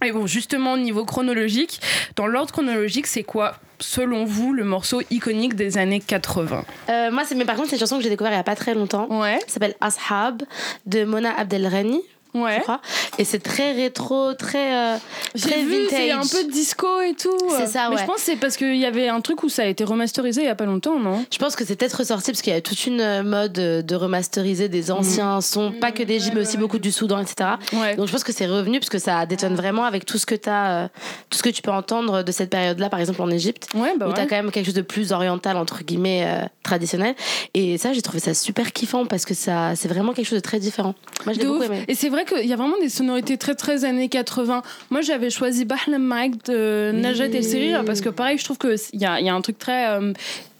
Et 0.04 0.12
bon, 0.12 0.26
justement, 0.26 0.76
niveau 0.76 1.04
chronologique, 1.04 1.80
dans 2.16 2.26
l'ordre 2.26 2.52
chronologique, 2.52 3.06
c'est 3.06 3.22
quoi, 3.22 3.56
selon 3.78 4.24
vous, 4.24 4.52
le 4.52 4.64
morceau 4.64 5.02
iconique 5.10 5.54
des 5.54 5.78
années 5.78 6.00
80 6.00 6.64
Euh, 6.88 7.10
moi, 7.10 7.22
c'est 7.26 7.34
mais 7.34 7.44
par 7.44 7.56
contre, 7.56 7.70
c'est 7.70 7.76
une 7.76 7.80
chanson 7.80 7.96
que 7.96 8.02
j'ai 8.02 8.10
découvert 8.10 8.32
il 8.32 8.36
y 8.36 8.38
a 8.38 8.44
pas 8.44 8.56
très 8.56 8.74
longtemps. 8.74 9.06
Ouais. 9.20 9.38
Ça 9.46 9.54
s'appelle 9.54 9.74
Ashab 9.80 10.42
de 10.86 11.04
Mona 11.04 11.34
Abdelrani. 11.36 12.02
Ouais. 12.34 12.56
Je 12.58 12.62
crois. 12.62 12.80
Et 13.18 13.24
c'est 13.24 13.38
très 13.38 13.72
rétro, 13.72 14.34
très, 14.34 14.74
euh, 14.74 14.96
très 15.40 15.62
vu, 15.62 15.84
vintage. 15.84 15.90
c'est 15.90 16.10
un 16.10 16.20
peu 16.42 16.50
disco 16.50 17.00
et 17.00 17.14
tout. 17.14 17.30
C'est 17.56 17.66
ça, 17.66 17.88
Mais 17.88 17.96
ouais. 17.96 18.02
je 18.02 18.06
pense 18.06 18.16
que 18.16 18.22
c'est 18.22 18.36
parce 18.36 18.56
qu'il 18.56 18.76
y 18.76 18.84
avait 18.86 19.08
un 19.08 19.20
truc 19.20 19.42
où 19.42 19.48
ça 19.48 19.62
a 19.62 19.66
été 19.66 19.84
remasterisé 19.84 20.42
il 20.42 20.46
y 20.46 20.50
a 20.50 20.54
pas 20.54 20.64
longtemps, 20.66 20.98
non? 20.98 21.24
Je 21.32 21.38
pense 21.38 21.54
que 21.56 21.64
c'est 21.64 21.76
peut-être 21.76 21.94
ressorti 21.98 22.32
parce 22.32 22.42
qu'il 22.42 22.52
y 22.52 22.56
a 22.56 22.60
toute 22.60 22.86
une 22.86 23.00
euh, 23.00 23.22
mode 23.22 23.58
euh, 23.58 23.82
de 23.82 23.94
remasteriser 23.94 24.68
des 24.68 24.90
anciens 24.90 25.40
sons, 25.40 25.72
pas 25.80 25.92
que 25.92 26.02
d'Égypte, 26.02 26.34
mais 26.34 26.40
aussi 26.42 26.56
beaucoup 26.56 26.78
du 26.78 26.90
Soudan, 26.92 27.20
etc. 27.20 27.50
Ouais. 27.72 27.94
Donc 27.96 28.06
je 28.08 28.12
pense 28.12 28.24
que 28.24 28.32
c'est 28.32 28.46
revenu 28.46 28.80
parce 28.80 28.90
que 28.90 28.98
ça 28.98 29.26
détonne 29.26 29.54
vraiment 29.54 29.84
avec 29.84 30.04
tout 30.04 30.18
ce 30.18 30.26
que 30.26 30.34
t'as, 30.34 30.84
euh, 30.84 30.88
tout 31.30 31.38
ce 31.38 31.42
que 31.42 31.50
tu 31.50 31.62
peux 31.62 31.70
entendre 31.70 32.22
de 32.22 32.32
cette 32.32 32.50
période-là, 32.50 32.88
par 32.90 33.00
exemple 33.00 33.22
en 33.22 33.30
Égypte, 33.30 33.68
Ouais, 33.74 33.94
bah 33.96 34.06
où 34.06 34.08
ouais. 34.10 34.14
t'as 34.16 34.26
quand 34.26 34.36
même 34.36 34.50
quelque 34.50 34.66
chose 34.66 34.74
de 34.74 34.82
plus 34.82 35.12
oriental 35.12 35.56
entre 35.56 35.84
guillemets 35.84 36.24
euh, 36.26 36.44
traditionnel. 36.62 37.14
Et 37.54 37.78
ça, 37.78 37.92
j'ai 37.92 38.02
trouvé 38.02 38.18
ça 38.18 38.34
super 38.34 38.72
kiffant 38.72 39.06
parce 39.06 39.24
que 39.24 39.34
ça, 39.34 39.74
c'est 39.76 39.88
vraiment 39.88 40.12
quelque 40.12 40.26
chose 40.26 40.38
de 40.38 40.42
très 40.44 40.58
différent. 40.58 40.94
Moi, 41.24 41.34
je 41.34 41.38
l'ai 41.38 41.44
De 41.44 41.50
beaucoup 41.50 41.62
aimé. 41.64 41.84
Et 41.88 41.94
c'est 41.94 42.08
vrai 42.08 42.23
qu'il 42.24 42.46
y 42.46 42.52
a 42.52 42.56
vraiment 42.56 42.78
des 42.80 42.88
sonorités 42.88 43.36
très 43.38 43.54
très 43.54 43.84
années 43.84 44.08
80. 44.08 44.62
Moi 44.90 45.00
j'avais 45.00 45.30
choisi 45.30 45.64
Bahlam 45.64 46.02
Mike 46.02 46.46
de 46.46 46.90
Najat 46.92 47.26
El 47.26 47.44
Serir 47.44 47.84
parce 47.84 48.00
que 48.00 48.08
pareil, 48.08 48.38
je 48.38 48.44
trouve 48.44 48.58
qu'il 48.58 49.00
y 49.00 49.04
a, 49.04 49.20
y 49.20 49.28
a 49.28 49.34
un 49.34 49.40
truc 49.40 49.58
très. 49.58 49.88
euh, 49.90 50.12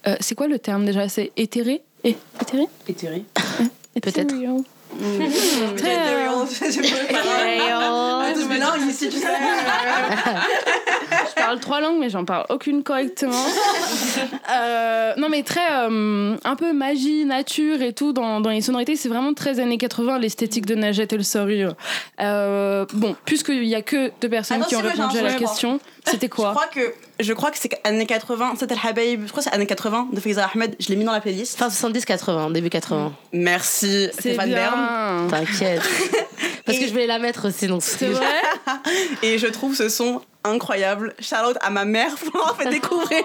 euh, 0.07 0.17
c'est 0.21 0.35
quoi 0.35 0.49
le 0.49 0.59
terme 0.59 0.85
déjà? 0.85 1.09
C'est 1.09 1.33
éthéré? 1.37 1.83
É- 2.05 2.15
Éthéré? 2.41 2.65
Éthéré. 2.89 3.25
Peut-être. 4.03 4.35
Ethereal. 5.01 5.77
Très 5.77 5.95
Je 8.35 8.49
me 8.49 8.61
langue 8.61 8.89
ici, 8.91 9.09
tu 9.09 9.19
sais. 9.19 9.27
Je 11.29 11.35
parle 11.35 11.61
trois 11.61 11.81
langues, 11.81 11.99
mais 12.01 12.11
j'en 12.11 12.25
parle 12.25 12.47
aucune 12.49 12.83
correctement. 12.83 13.33
Euh, 14.51 15.15
non, 15.17 15.29
mais 15.31 15.43
très. 15.43 15.61
euh, 15.73 16.37
un 16.45 16.57
peu 16.57 16.73
magie, 16.73 17.25
nature 17.25 17.81
et 17.81 17.93
tout 17.93 18.13
dans, 18.13 18.41
dans 18.41 18.51
les 18.51 18.61
sonorités. 18.61 18.95
C'est 18.95 19.09
vraiment 19.09 19.33
très 19.33 19.59
années 19.59 19.79
80, 19.79 20.19
l'esthétique 20.19 20.67
de 20.67 20.75
Najat 20.75 21.05
El 21.11 21.25
Sarir. 21.25 21.75
Euh, 22.21 22.85
bon, 22.93 23.17
puisqu'il 23.25 23.65
y 23.65 23.75
a 23.75 23.81
que 23.83 24.13
deux 24.21 24.29
personnes 24.29 24.59
Attends, 24.61 24.69
qui 24.69 24.77
ont 24.77 24.81
répondu 24.81 25.19
à 25.19 25.23
la 25.23 25.33
question, 25.33 25.81
c'était 26.05 26.27
Je 26.27 26.31
quoi 26.31 26.51
crois 26.51 26.67
que 26.67 26.95
je 27.21 27.33
crois 27.33 27.51
que 27.51 27.59
c'est 27.59 27.71
années 27.85 28.07
80, 28.07 28.55
c'était 28.59 28.75
le 28.75 28.81
Habaib, 28.89 29.23
je 29.25 29.31
crois 29.31 29.43
que 29.43 29.49
c'est 29.49 29.55
années 29.55 29.67
80 29.67 30.09
de 30.13 30.21
Faiza 30.21 30.51
Ahmed, 30.53 30.77
je 30.79 30.89
l'ai 30.89 30.97
mis 30.97 31.05
dans 31.05 31.13
la 31.13 31.21
playlist. 31.21 31.57
Fin 31.59 31.69
70-80, 31.69 32.53
début 32.53 32.71
80. 32.71 33.13
Merci 33.33 34.09
C'est 34.13 34.21
Stéphane 34.21 34.51
Bern. 34.51 34.84
Bien. 34.87 35.27
T'inquiète. 35.31 35.83
Parce 36.65 36.79
que 36.79 36.87
je 36.87 36.91
voulais 36.93 37.07
la 37.07 37.19
mettre 37.19 37.49
aussi, 37.49 37.67
donc 37.67 37.83
C'est 37.83 38.09
vrai 38.09 38.25
Et 39.23 39.39
je 39.39 39.47
trouve 39.47 39.75
ce 39.75 39.89
son 39.89 40.23
incroyable. 40.45 41.15
Out 41.21 41.57
à 41.63 41.71
ma 41.71 41.85
mère 41.85 42.15
pour 42.17 42.33
l'avoir 42.39 42.57
fait 42.57 42.69
découvrir 42.69 43.23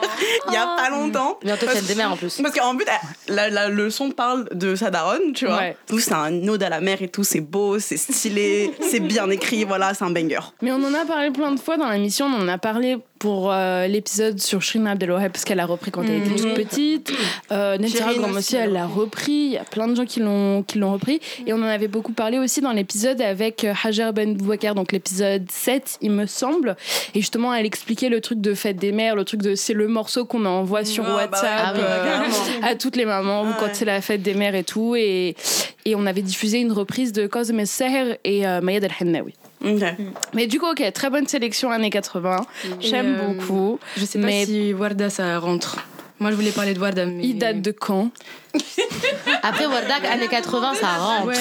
il 0.47 0.53
y 0.53 0.57
a 0.57 0.75
pas 0.77 0.89
longtemps. 0.89 1.37
Bientôt 1.43 1.67
fête 1.67 1.85
des 1.85 1.95
mères 1.95 2.11
en 2.11 2.17
plus. 2.17 2.41
Parce 2.41 2.53
qu'en 2.55 2.73
but, 2.73 2.87
la, 3.27 3.49
la- 3.49 3.69
le 3.69 3.89
son 3.89 4.11
parle 4.11 4.47
de 4.53 4.75
sa 4.75 4.89
daronne, 4.89 5.33
tu 5.33 5.45
vois. 5.45 5.57
Ouais. 5.57 5.77
Tout, 5.87 5.99
c'est 5.99 6.13
un 6.13 6.47
ode 6.47 6.63
à 6.63 6.69
la 6.69 6.79
mère 6.81 7.01
et 7.01 7.07
tout, 7.09 7.23
c'est 7.23 7.41
beau, 7.41 7.77
c'est 7.79 7.97
stylé, 7.97 8.71
c'est 8.81 8.99
bien 9.01 9.29
écrit, 9.29 9.63
voilà, 9.65 9.93
c'est 9.93 10.03
un 10.05 10.09
banger. 10.11 10.39
Mais 10.61 10.71
on 10.71 10.83
en 10.83 10.93
a 10.93 11.05
parlé 11.05 11.31
plein 11.31 11.51
de 11.51 11.59
fois 11.59 11.77
dans 11.77 11.89
l'émission. 11.89 12.25
On 12.27 12.41
en 12.41 12.47
a 12.47 12.57
parlé 12.57 12.97
pour 13.19 13.51
euh, 13.51 13.85
l'épisode 13.87 14.39
sur 14.39 14.61
Shrina 14.61 14.91
Abdelwahab 14.91 15.31
parce 15.31 15.43
qu'elle 15.43 15.59
a 15.59 15.65
repris 15.65 15.91
quand 15.91 16.03
elle 16.03 16.25
était 16.25 16.35
toute 16.35 16.53
petite. 16.55 17.11
Euh, 17.51 17.77
Ragam 18.01 18.35
aussi, 18.35 18.55
elle 18.55 18.71
l'a 18.73 18.87
repris. 18.87 19.31
Il 19.31 19.51
y 19.51 19.57
a 19.57 19.63
plein 19.65 19.87
de 19.87 19.95
gens 19.95 20.05
qui 20.05 20.21
l'ont 20.21 20.63
qui 20.63 20.79
l'ont 20.79 20.93
repris. 20.93 21.19
Et 21.45 21.53
on 21.53 21.57
en 21.57 21.63
avait 21.63 21.87
beaucoup 21.89 22.13
parlé 22.13 22.39
aussi 22.39 22.61
dans 22.61 22.71
l'épisode 22.71 23.21
avec 23.21 23.63
euh, 23.63 23.73
Hajar 23.83 24.13
Ben 24.13 24.35
Boubacar, 24.35 24.73
donc 24.73 24.91
l'épisode 24.91 25.45
7, 25.51 25.97
il 26.01 26.11
me 26.11 26.25
semble. 26.25 26.75
Et 27.13 27.19
justement, 27.19 27.53
elle 27.53 27.65
expliquait 27.65 28.09
le 28.09 28.21
truc 28.21 28.39
de 28.41 28.53
fête 28.53 28.77
des 28.77 28.91
mères, 28.91 29.15
le 29.15 29.25
truc 29.25 29.41
de 29.41 29.55
c'est 29.55 29.73
le 29.73 29.87
morceau 29.87 30.25
qu'on 30.25 30.45
envoie 30.45 30.85
sur 30.85 31.03
Ah, 31.05 31.07
bah 31.09 31.15
ouais. 31.17 31.21
WhatsApp 31.23 31.75
euh, 31.77 32.67
à 32.67 32.75
toutes 32.75 32.95
les 32.95 33.05
mamans 33.05 33.45
Ah 33.47 33.57
quand 33.59 33.65
ouais. 33.65 33.71
c'est 33.73 33.85
la 33.85 34.01
fête 34.01 34.21
des 34.21 34.33
mères 34.33 34.55
et 34.55 34.63
tout. 34.63 34.95
Et, 34.95 35.35
et 35.85 35.95
on 35.95 36.05
avait 36.05 36.21
diffusé 36.21 36.59
une 36.59 36.71
reprise 36.71 37.11
de 37.11 37.23
El 37.23 37.67
Seher 37.67 38.17
et 38.23 38.47
euh, 38.47 38.61
Mayad 38.61 38.83
El 38.83 38.91
Hennaoui. 38.99 39.33
Ok. 39.63 39.83
Mais 40.33 40.47
du 40.47 40.59
coup, 40.59 40.67
ok, 40.67 40.83
très 40.93 41.09
bonne 41.09 41.27
sélection 41.27 41.69
années 41.71 41.89
80. 41.89 42.45
J'aime 42.79 43.17
euh, 43.19 43.27
beaucoup. 43.33 43.79
Je 43.97 44.05
sais 44.05 44.19
pas 44.19 44.25
Mais- 44.27 44.45
si 44.45 44.73
Warda 44.73 45.09
ça 45.09 45.37
rentre. 45.39 45.77
Moi 46.21 46.31
je 46.31 46.35
voulais 46.35 46.51
parler 46.51 46.73
de 46.73 46.79
Warda, 46.81 47.05
mais. 47.05 47.23
Il 47.23 47.37
date 47.37 47.61
de 47.61 47.71
quand 47.71 48.09
Après 49.43 49.65
Wardak, 49.67 50.03
années 50.11 50.27
80, 50.27 50.73
ça 50.75 50.87
rentre. 50.97 51.27
Ouais. 51.27 51.33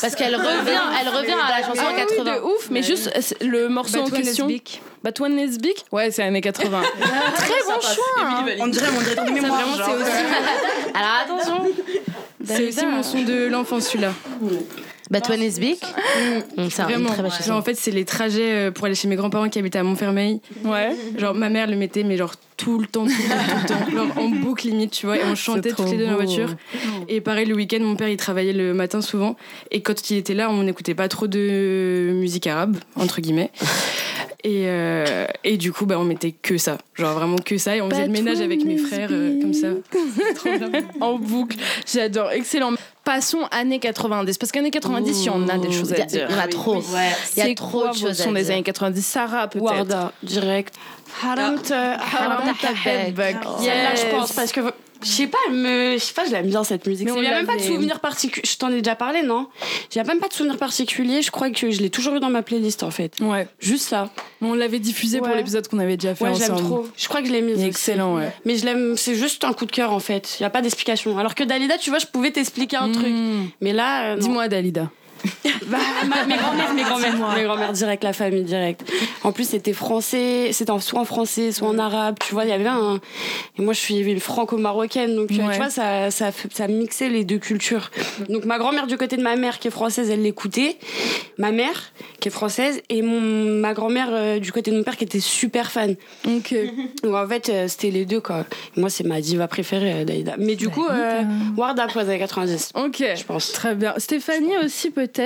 Parce 0.00 0.14
qu'elle 0.14 0.34
revient, 0.36 0.80
elle 1.00 1.08
revient 1.08 1.32
à 1.32 1.60
la 1.60 1.66
chanson 1.66 1.80
Ah 1.82 1.90
en 1.92 1.94
oui, 1.94 2.06
80. 2.18 2.24
de 2.36 2.40
ouf, 2.42 2.68
mais 2.70 2.82
juste 2.82 3.10
euh, 3.16 3.46
le 3.46 3.68
morceau 3.68 4.00
en 4.02 4.10
question. 4.10 4.46
Lesbique. 4.46 4.82
Batouane 5.02 5.34
Lesbique? 5.36 5.84
Ouais, 5.92 6.10
c'est 6.10 6.22
années 6.22 6.40
80. 6.42 6.82
Très 7.36 7.48
bon 7.66 7.80
choix. 7.80 8.04
hein. 8.22 8.44
On 8.60 8.66
dirait 8.66 8.90
mon 8.90 9.00
directeur 9.00 9.24
de 9.24 9.30
mémoire. 9.30 9.52
Vraiment, 9.60 9.76
c'est 9.76 9.94
aussi, 9.94 10.12
Alors 10.94 11.10
attention. 11.24 11.64
c'est 12.44 12.68
aussi 12.68 12.86
mon 12.86 13.02
son 13.02 13.22
de 13.22 13.46
l'enfance 13.46 13.86
celui-là. 13.88 14.12
Batouane. 15.10 15.40
Mm, 15.40 15.50
C'est 15.50 16.80
un- 16.82 16.88
une 16.88 16.92
Vraiment. 16.94 17.08
très 17.10 17.22
belle 17.22 17.30
Genre, 17.30 17.38
chanson. 17.38 17.52
en 17.52 17.62
fait, 17.62 17.74
c'est 17.74 17.90
les 17.90 18.04
trajets 18.04 18.52
euh, 18.52 18.70
pour 18.70 18.84
aller 18.86 18.94
chez 18.94 19.08
mes 19.08 19.16
grands-parents 19.16 19.48
qui 19.48 19.58
habitaient 19.58 19.78
à 19.78 19.82
Montfermeil. 19.82 20.40
Ouais. 20.64 20.90
Genre, 21.16 21.34
ma 21.34 21.48
mère 21.48 21.66
le 21.66 21.76
mettait, 21.76 22.02
mais 22.04 22.16
genre 22.16 22.34
tout 22.56 22.78
le 22.78 22.86
temps, 22.86 23.04
tout 23.06 23.10
le 23.10 23.28
temps, 23.28 23.74
tout 23.76 23.90
le 23.90 23.94
temps. 23.94 23.96
Genre, 24.06 24.18
en 24.18 24.28
boucle 24.28 24.66
limite, 24.66 24.90
tu 24.90 25.06
vois. 25.06 25.16
Et 25.16 25.22
on 25.24 25.34
chantait 25.34 25.70
toutes 25.72 25.90
les 25.90 25.96
deux 25.96 26.04
dans 26.06 26.10
la 26.18 26.24
voiture. 26.24 26.54
Et 27.08 27.20
pareil, 27.20 27.46
le 27.46 27.54
week-end, 27.54 27.78
mon 27.80 27.96
père, 27.96 28.08
il 28.08 28.16
travaillait 28.16 28.52
le 28.52 28.74
matin 28.74 29.00
souvent. 29.00 29.36
Et 29.70 29.80
quand 29.80 30.10
il 30.10 30.16
était 30.18 30.34
là, 30.34 30.50
on 30.50 30.62
n'écoutait 30.64 30.94
pas 30.94 31.08
trop 31.08 31.26
de 31.26 32.10
musique 32.14 32.46
arabe, 32.46 32.76
entre 32.96 33.20
guillemets. 33.20 33.50
Et, 34.44 34.64
euh, 34.66 35.26
et 35.42 35.56
du 35.56 35.72
coup, 35.72 35.84
bah, 35.84 35.98
on 35.98 36.04
mettait 36.04 36.30
que 36.32 36.58
ça. 36.58 36.78
Genre 36.94 37.12
vraiment 37.14 37.36
que 37.38 37.58
ça. 37.58 37.76
Et 37.76 37.80
on 37.80 37.90
faisait 37.90 38.06
le 38.06 38.12
ménage 38.12 38.40
avec 38.40 38.64
mes 38.64 38.76
frères, 38.78 39.08
euh, 39.10 39.40
comme 39.40 39.52
ça. 39.54 39.68
en 41.00 41.18
boucle. 41.18 41.56
J'adore. 41.92 42.30
Excellent. 42.32 42.72
Passons 43.08 43.46
années 43.50 43.78
90. 43.78 44.36
Parce 44.36 44.52
qu'années 44.52 44.70
90, 44.70 45.22
il 45.22 45.24
y 45.24 45.30
en 45.30 45.48
a 45.48 45.56
des 45.56 45.72
choses 45.72 45.94
à 45.94 46.04
dire. 46.04 46.26
il 46.28 46.34
y 46.34 46.38
en 46.38 46.42
a 46.42 46.46
trop. 46.46 46.82
Il 46.82 47.38
y 47.38 47.40
a 47.40 47.44
C'est 47.46 47.54
trop 47.54 47.88
de 47.88 47.94
choses 47.94 48.18
sons 48.18 48.34
à 48.34 48.34
des 48.34 48.50
années 48.50 48.62
90 48.62 49.00
Sarah, 49.00 49.48
peut-être 49.48 49.64
Warda, 49.64 50.12
direct. 50.22 50.74
Haram 51.24 51.56
haram. 51.56 52.54
Celle-là, 52.60 53.94
je 53.94 54.10
pense, 54.14 54.32
parce 54.32 54.52
que 54.52 54.60
je 55.02 55.08
sais 55.08 55.26
pas, 55.26 55.38
me, 55.50 55.94
je 55.94 55.98
sais 55.98 56.14
pas, 56.14 56.24
je 56.26 56.32
l'aime 56.32 56.46
bien 56.48 56.64
cette 56.64 56.86
musique. 56.86 57.06
Mais 57.06 57.12
on 57.12 57.18
Il 57.18 57.24
y 57.24 57.26
a 57.26 57.34
même 57.34 57.46
pas 57.46 57.56
de 57.56 57.62
souvenir 57.62 58.00
particulier. 58.00 58.46
Je 58.46 58.56
t'en 58.56 58.70
ai 58.70 58.78
déjà 58.82 58.96
parlé, 58.96 59.22
non? 59.22 59.48
J'ai 59.90 60.02
même 60.02 60.18
pas 60.20 60.28
de 60.28 60.32
souvenir 60.32 60.56
particulier. 60.56 61.22
Je 61.22 61.30
crois 61.30 61.50
que 61.50 61.70
je 61.70 61.80
l'ai 61.80 61.90
toujours 61.90 62.14
eu 62.16 62.20
dans 62.20 62.30
ma 62.30 62.42
playlist 62.42 62.82
en 62.82 62.90
fait. 62.90 63.14
Ouais. 63.20 63.46
Juste 63.60 63.88
ça. 63.88 64.10
On 64.40 64.54
l'avait 64.54 64.78
diffusé 64.78 65.18
pour 65.18 65.28
l'épisode 65.28 65.68
qu'on 65.68 65.78
avait 65.78 65.96
déjà 65.96 66.14
fait 66.14 66.24
Ouais, 66.24 66.34
j'aime 66.34 66.56
trop. 66.56 66.86
Je 66.96 67.08
crois 67.08 67.20
que 67.20 67.28
je 67.28 67.32
l'ai 67.32 67.42
mise. 67.42 67.62
Excellent, 67.62 68.16
ouais. 68.16 68.32
Mais 68.44 68.56
je 68.56 68.64
l'aime, 68.64 68.96
c'est 68.96 69.14
juste 69.14 69.44
un 69.44 69.52
coup 69.52 69.66
de 69.66 69.72
cœur 69.72 69.92
en 69.92 70.00
fait. 70.00 70.36
Il 70.38 70.42
y 70.42 70.46
a 70.46 70.50
pas 70.50 70.62
d'explication. 70.62 71.18
Alors 71.18 71.34
que 71.34 71.44
Dalida, 71.44 71.78
tu 71.78 71.90
vois, 71.90 71.98
je 71.98 72.06
pouvais 72.06 72.30
t'expliquer 72.30 72.76
un 72.76 72.90
truc. 72.90 73.12
Mm. 73.12 73.46
Mais 73.60 73.72
là, 73.72 74.12
euh. 74.12 74.16
Dis-moi, 74.16 74.48
Dalida. 74.48 74.90
Bah, 75.66 75.78
ma- 76.08 76.24
mes 76.26 76.36
grand-mères, 76.36 76.72
mes 76.74 76.82
grand-mères, 76.82 77.34
mes 77.36 77.42
grand-mères 77.44 77.72
direct, 77.72 78.04
la 78.04 78.12
famille 78.12 78.42
direct. 78.44 78.90
En 79.22 79.32
plus, 79.32 79.48
c'était 79.50 79.72
français, 79.72 80.50
c'était 80.52 80.72
soit 80.80 81.00
en 81.00 81.04
français, 81.04 81.52
soit 81.52 81.68
en 81.68 81.78
arabe, 81.78 82.16
tu 82.26 82.32
vois, 82.34 82.44
il 82.44 82.50
y 82.50 82.52
avait 82.52 82.66
un. 82.68 83.00
Et 83.58 83.62
moi, 83.62 83.72
je 83.74 83.78
suis 83.80 84.18
franco-marocaine, 84.20 85.14
donc 85.14 85.30
euh, 85.32 85.38
Ouais. 85.38 85.52
tu 85.52 85.58
vois, 85.58 85.70
ça, 85.70 86.10
ça, 86.10 86.30
ça 86.52 86.68
mixait 86.68 87.08
les 87.08 87.24
deux 87.24 87.38
cultures. 87.38 87.90
Donc 88.28 88.44
ma 88.44 88.58
grand-mère 88.58 88.86
du 88.86 88.96
côté 88.96 89.16
de 89.16 89.22
ma 89.22 89.36
mère 89.36 89.58
qui 89.58 89.68
est 89.68 89.70
française, 89.70 90.10
elle 90.10 90.22
l'écoutait. 90.22 90.76
Ma 91.38 91.52
mère 91.52 91.92
qui 92.20 92.28
est 92.28 92.32
française 92.32 92.80
et 92.88 93.02
mon, 93.02 93.20
ma 93.60 93.72
grand-mère 93.74 94.08
euh, 94.10 94.38
du 94.40 94.50
côté 94.52 94.70
de 94.72 94.76
mon 94.76 94.82
père 94.82 94.96
qui 94.96 95.04
était 95.04 95.20
super 95.20 95.70
fan. 95.70 95.94
Ok. 96.26 96.54
Donc 97.02 97.14
en 97.14 97.28
fait, 97.28 97.48
euh, 97.48 97.68
c'était 97.68 97.90
les 97.90 98.04
deux 98.04 98.20
quoi. 98.20 98.44
Et 98.76 98.80
moi, 98.80 98.90
c'est 98.90 99.04
ma 99.04 99.20
diva 99.20 99.46
préférée, 99.48 100.00
euh, 100.00 100.04
Daïda. 100.04 100.34
Mais 100.38 100.56
du 100.56 100.68
coup, 100.68 100.86
euh, 100.88 101.22
Warda 101.56 101.86
pour 101.86 102.00
les 102.00 102.08
années 102.08 102.18
90. 102.18 102.72
Ok. 102.74 103.04
Je 103.16 103.24
pense. 103.24 103.52
Très 103.52 103.74
bien. 103.74 103.94
Stéphanie 103.98 104.56
aussi, 104.64 104.90
peut-être, 104.90 105.17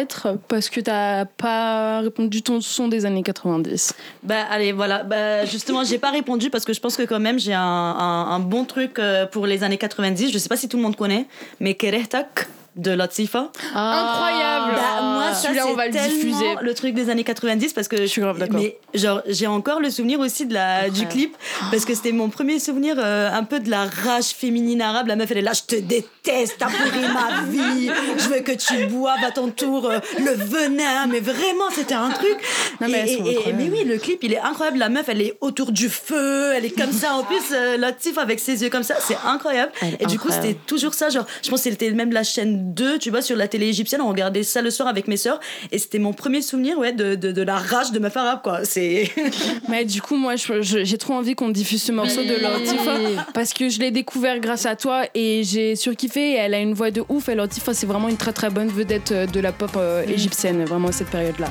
parce 0.48 0.70
que 0.70 0.80
t'as 0.80 1.24
pas 1.24 2.00
répondu 2.00 2.42
ton 2.42 2.60
son 2.60 2.88
des 2.88 3.04
années 3.06 3.22
90. 3.22 3.94
Bah 4.22 4.44
allez, 4.50 4.72
voilà. 4.72 5.02
Bah, 5.02 5.44
justement, 5.44 5.84
j'ai 5.84 5.98
pas 5.98 6.10
répondu 6.10 6.50
parce 6.50 6.64
que 6.64 6.72
je 6.72 6.80
pense 6.80 6.96
que 6.96 7.02
quand 7.02 7.20
même 7.20 7.38
j'ai 7.38 7.54
un, 7.54 7.60
un- 7.60 8.38
bon 8.40 8.64
truc 8.64 8.98
euh, 8.98 9.26
pour 9.26 9.46
les 9.46 9.62
années 9.64 9.78
90. 9.78 10.32
Je 10.32 10.38
sais 10.38 10.48
pas 10.48 10.56
si 10.56 10.68
tout 10.68 10.76
le 10.76 10.82
monde 10.82 10.96
connaît, 10.96 11.26
mais 11.60 11.74
Kerehtak 11.74 12.48
de 12.76 12.90
Latifa. 12.90 13.50
Incroyable. 13.74 14.72
Bah, 14.74 15.02
moi, 15.02 15.32
ça, 15.34 15.42
Celui-là, 15.48 15.66
on 15.68 15.74
va 15.74 15.86
le 15.86 15.92
diffuser. 15.92 16.54
le 16.60 16.74
truc 16.74 16.94
des 16.94 17.10
années 17.10 17.24
90 17.24 17.72
parce 17.72 17.88
que 17.88 17.96
je 17.98 18.06
suis 18.06 18.20
grave 18.22 18.38
d'accord. 18.38 18.60
Mais 18.60 18.78
genre, 18.94 19.20
j'ai 19.26 19.46
encore 19.46 19.80
le 19.80 19.90
souvenir 19.90 20.20
aussi 20.20 20.46
de 20.46 20.54
la, 20.54 20.88
du 20.90 21.06
clip 21.06 21.36
parce 21.70 21.84
que 21.84 21.94
c'était 21.94 22.12
mon 22.12 22.28
premier 22.30 22.58
souvenir 22.58 22.96
euh, 22.98 23.30
un 23.32 23.44
peu 23.44 23.60
de 23.60 23.70
la 23.70 23.84
rage 23.84 24.28
féminine 24.30 24.80
arabe. 24.82 25.06
La 25.06 25.16
meuf, 25.16 25.30
elle 25.30 25.38
est 25.38 25.42
là, 25.42 25.52
je 25.52 25.62
te 25.62 25.76
déteste, 25.80 26.56
t'as 26.58 26.66
pourri 26.66 27.06
ma 27.12 27.42
vie, 27.50 27.90
je 28.18 28.28
veux 28.28 28.40
que 28.40 28.52
tu 28.52 28.86
boives 28.86 29.22
à 29.26 29.30
ton 29.30 29.48
tour 29.50 29.86
euh, 29.90 29.98
le 30.18 30.32
venin. 30.32 31.06
Mais 31.08 31.20
vraiment, 31.20 31.70
c'était 31.74 31.94
un 31.94 32.10
truc. 32.10 32.36
Non, 32.80 32.88
mais 32.88 32.98
elles 33.00 33.08
Et- 33.10 33.16
sont 33.18 33.24
et- 33.26 33.28
et- 33.32 33.36
incroyables. 33.36 33.62
mais 33.62 33.70
oui, 33.70 33.84
le 33.84 33.98
clip, 33.98 34.18
il 34.22 34.32
est 34.32 34.40
incroyable. 34.40 34.78
La 34.78 34.88
meuf, 34.88 35.08
elle 35.08 35.20
est 35.22 35.36
autour 35.40 35.72
du 35.72 35.88
feu, 35.88 36.52
elle 36.56 36.64
est 36.64 36.70
comme 36.78 36.92
ça. 36.92 37.14
En 37.14 37.22
plus, 37.24 37.42
euh, 37.52 37.76
Latif 37.76 38.18
avec 38.18 38.40
ses 38.40 38.62
yeux 38.62 38.70
comme 38.70 38.82
ça, 38.82 38.94
c'est 39.00 39.16
incroyable. 39.26 39.72
Elle 39.82 39.96
Et 40.00 40.06
du 40.06 40.18
coup, 40.18 40.28
c'était 40.30 40.54
toujours 40.66 40.94
ça. 40.94 41.08
Genre, 41.10 41.26
je 41.42 41.50
pense 41.50 41.62
que 41.62 41.70
c'était 41.70 41.90
même 41.90 42.12
la 42.12 42.22
chaîne 42.22 42.61
2, 42.62 42.98
tu 42.98 43.10
vois, 43.10 43.22
sur 43.22 43.36
la 43.36 43.48
télé 43.48 43.66
égyptienne. 43.66 44.00
On 44.00 44.08
regardait 44.08 44.42
ça 44.42 44.62
le 44.62 44.70
soir 44.70 44.88
avec 44.88 45.08
mes 45.08 45.16
sœurs. 45.16 45.40
Et 45.70 45.78
c'était 45.78 45.98
mon 45.98 46.12
premier 46.12 46.42
souvenir, 46.42 46.78
ouais, 46.78 46.92
de, 46.92 47.14
de, 47.14 47.32
de 47.32 47.42
la 47.42 47.56
rage 47.56 47.92
de 47.92 47.98
meuf 47.98 48.16
arabe, 48.16 48.40
quoi. 48.42 48.64
C'est. 48.64 49.10
Mais 49.68 49.84
du 49.84 50.00
coup, 50.00 50.16
moi, 50.16 50.34
j'ai 50.36 50.98
trop 50.98 51.14
envie 51.14 51.34
qu'on 51.34 51.48
diffuse 51.50 51.82
ce 51.82 51.92
morceau 51.92 52.22
de 52.22 52.34
Latifah 52.40 53.24
parce 53.34 53.52
que 53.52 53.68
je 53.68 53.80
l'ai 53.80 53.90
découvert 53.90 54.40
grâce 54.40 54.66
à 54.66 54.76
toi 54.76 55.04
et 55.14 55.42
j'ai 55.44 55.76
surkiffé. 55.76 56.32
Et 56.32 56.36
Elle 56.36 56.54
a 56.54 56.60
une 56.60 56.74
voix 56.74 56.90
de 56.90 57.02
ouf. 57.08 57.28
Et 57.28 57.34
Latifah, 57.34 57.74
c'est 57.74 57.86
vraiment 57.86 58.08
une 58.08 58.16
très 58.16 58.32
très 58.32 58.50
bonne 58.50 58.68
vedette 58.68 59.12
euh, 59.12 59.26
de 59.26 59.40
la 59.40 59.52
pop 59.52 59.70
euh, 59.76 60.04
égyptienne, 60.06 60.64
vraiment 60.64 60.88
à 60.88 60.92
cette 60.92 61.10
période-là. 61.10 61.48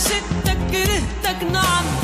عشتك 0.00 0.58
كرهتك 0.70 1.42
نعم. 1.52 1.99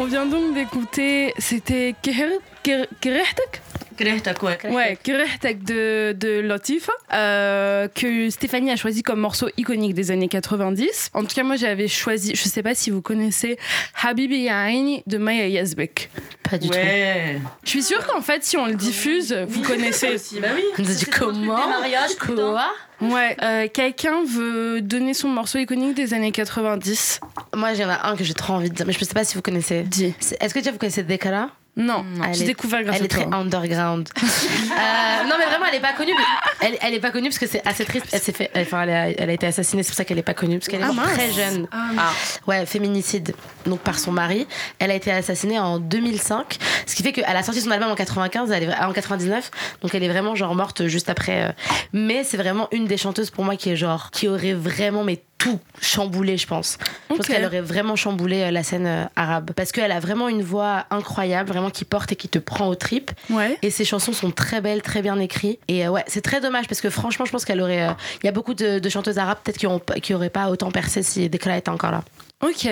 On 0.00 0.04
vient 0.04 0.26
donc 0.26 0.54
d'écouter. 0.54 1.34
C'était 1.38 1.92
Kerehtek 2.02 3.60
Krehtak, 3.98 4.42
ouais. 4.42 4.58
Ouais, 4.70 4.98
Krehtak 5.02 5.64
de, 5.64 6.12
de 6.12 6.40
Latif, 6.40 6.88
euh, 7.12 7.88
que 7.88 8.30
Stéphanie 8.30 8.70
a 8.70 8.76
choisi 8.76 9.02
comme 9.02 9.20
morceau 9.20 9.48
iconique 9.56 9.94
des 9.94 10.10
années 10.10 10.28
90. 10.28 11.10
En 11.14 11.22
tout 11.24 11.34
cas, 11.34 11.42
moi, 11.42 11.56
j'avais 11.56 11.88
choisi, 11.88 12.34
je 12.34 12.42
sais 12.42 12.62
pas 12.62 12.74
si 12.74 12.90
vous 12.90 13.02
connaissez 13.02 13.58
Habibi 14.02 14.42
Yaini 14.42 15.02
de 15.06 15.18
Maya 15.18 15.48
Yazbek. 15.48 16.10
Pas 16.48 16.58
du 16.58 16.68
Ouais. 16.68 17.40
Je 17.64 17.70
suis 17.70 17.82
sûre 17.82 18.06
qu'en 18.06 18.20
fait, 18.20 18.44
si 18.44 18.56
on 18.56 18.66
le 18.66 18.74
diffuse, 18.74 19.32
vous 19.48 19.62
connaissez. 19.62 20.16
Bah 20.40 20.48
oui. 20.54 20.62
tout. 20.76 20.82
On 20.82 20.84
dit 20.84 21.04
comment 21.06 21.56
Quoi 22.52 22.70
Ouais, 23.00 23.36
euh, 23.42 23.68
quelqu'un 23.72 24.24
veut 24.24 24.80
donner 24.80 25.14
son 25.14 25.28
morceau 25.28 25.58
iconique 25.58 25.94
des 25.94 26.14
années 26.14 26.32
90 26.32 27.20
Moi, 27.54 27.72
il 27.72 27.80
y 27.80 27.84
en 27.84 27.88
a 27.90 28.08
un 28.08 28.16
que 28.16 28.24
j'ai 28.24 28.34
trop 28.34 28.54
envie 28.54 28.70
de 28.70 28.74
dire, 28.74 28.86
mais 28.86 28.92
je 28.92 29.04
sais 29.04 29.14
pas 29.14 29.24
si 29.24 29.36
vous 29.36 29.42
connaissez. 29.42 29.82
Dis. 29.82 30.14
Est-ce 30.40 30.52
que 30.52 30.58
déjà 30.58 30.72
vous 30.72 30.78
connaissez 30.78 31.04
Dekara? 31.04 31.50
Non, 31.78 32.04
Elle 32.26 32.34
j'ai 32.34 32.44
découvert 32.44 32.82
grâce 32.82 32.96
Elle 32.96 33.02
à 33.02 33.04
est 33.04 33.08
très 33.08 33.26
underground. 33.32 34.08
Euh, 34.78 35.24
non, 35.24 35.34
mais 35.38 35.46
vraiment, 35.46 35.64
elle 35.68 35.76
est 35.76 35.80
pas 35.80 35.92
connue. 35.92 36.12
Elle, 36.60 36.76
elle 36.80 36.94
est 36.94 37.00
pas 37.00 37.10
connue 37.10 37.28
parce 37.30 37.38
que 37.38 37.46
c'est 37.48 37.66
assez 37.66 37.84
triste. 37.84 38.06
Elle 38.12 38.20
fait, 38.20 38.50
enfin, 38.56 38.82
elle 38.82 38.90
a, 38.90 39.08
elle 39.10 39.30
a 39.30 39.32
été 39.32 39.46
assassinée. 39.46 39.82
C'est 39.82 39.88
pour 39.88 39.96
ça 39.96 40.04
qu'elle 40.04 40.18
est 40.18 40.22
pas 40.22 40.34
connue 40.34 40.58
parce 40.58 40.68
qu'elle 40.68 40.80
est 40.80 40.84
Ah, 40.88 40.92
mince. 40.92 41.12
très 41.14 41.32
jeune. 41.32 41.66
Ah. 41.72 42.12
Ouais, 42.46 42.64
féminicide. 42.66 43.34
Donc 43.66 43.80
par 43.80 43.98
son 43.98 44.12
mari. 44.12 44.46
Elle 44.78 44.90
a 44.90 44.94
été 44.94 45.10
assassinée 45.10 45.58
en 45.58 45.78
2005. 45.80 46.58
Ce 46.86 46.94
qui 46.94 47.02
fait 47.02 47.12
qu'elle 47.12 47.24
a 47.24 47.42
sorti 47.42 47.60
son 47.60 47.70
album 47.72 47.90
en 47.90 47.94
95, 47.96 48.50
elle 48.52 48.64
est, 48.64 48.74
en 48.78 48.92
99. 48.92 49.50
Donc 49.82 49.94
elle 49.94 50.02
est 50.04 50.08
vraiment 50.08 50.34
genre 50.36 50.54
morte 50.54 50.86
juste 50.86 51.08
après. 51.08 51.48
euh. 51.48 51.52
Mais 51.92 52.22
c'est 52.24 52.36
vraiment 52.36 52.68
une 52.70 52.86
des 52.86 52.96
chanteuses 52.98 53.30
pour 53.30 53.44
moi 53.44 53.56
qui 53.56 53.70
est 53.70 53.76
genre 53.76 54.10
qui 54.12 54.28
aurait 54.28 54.54
vraiment 54.54 55.02
mais 55.04 55.22
tout 55.38 55.60
chamboulé, 55.80 56.36
je 56.36 56.46
pense. 56.46 56.78
Je 57.08 57.16
pense 57.16 57.26
qu'elle 57.26 57.44
aurait 57.44 57.60
vraiment 57.60 57.94
chamboulé 57.94 58.42
euh, 58.42 58.50
la 58.50 58.64
scène 58.64 58.86
euh, 58.86 59.04
arabe. 59.14 59.52
Parce 59.54 59.70
qu'elle 59.70 59.92
a 59.92 60.00
vraiment 60.00 60.28
une 60.28 60.42
voix 60.42 60.86
incroyable, 60.90 61.48
vraiment 61.48 61.70
qui 61.70 61.84
porte 61.84 62.12
et 62.12 62.16
qui 62.16 62.28
te 62.28 62.40
prend 62.40 62.68
aux 62.68 62.74
tripes. 62.74 63.12
Et 63.62 63.70
ses 63.70 63.84
chansons 63.84 64.12
sont 64.12 64.32
très 64.32 64.60
belles, 64.60 64.82
très 64.82 65.00
bien 65.00 65.18
écrites. 65.20 65.60
Et 65.68 65.86
euh, 65.86 65.90
ouais, 65.90 66.04
c'est 66.08 66.20
très 66.20 66.40
dommage 66.40 66.66
parce 66.66 66.80
que 66.80 66.90
franchement, 66.90 67.24
je 67.24 67.30
pense 67.30 67.44
qu'elle 67.44 67.60
aurait. 67.60 67.88
Il 68.22 68.26
y 68.26 68.28
a 68.28 68.32
beaucoup 68.32 68.54
de, 68.54 68.86
chanteuses 68.88 69.18
arabes 69.18 69.38
peut-être 69.44 69.58
qui 69.58 70.12
n'auraient 70.12 70.30
pas 70.30 70.50
autant 70.50 70.70
percé 70.70 71.02
si 71.02 71.28
Dekla 71.28 71.58
était 71.58 71.70
encore 71.70 71.92
là. 71.92 72.02
Ok. 72.42 72.68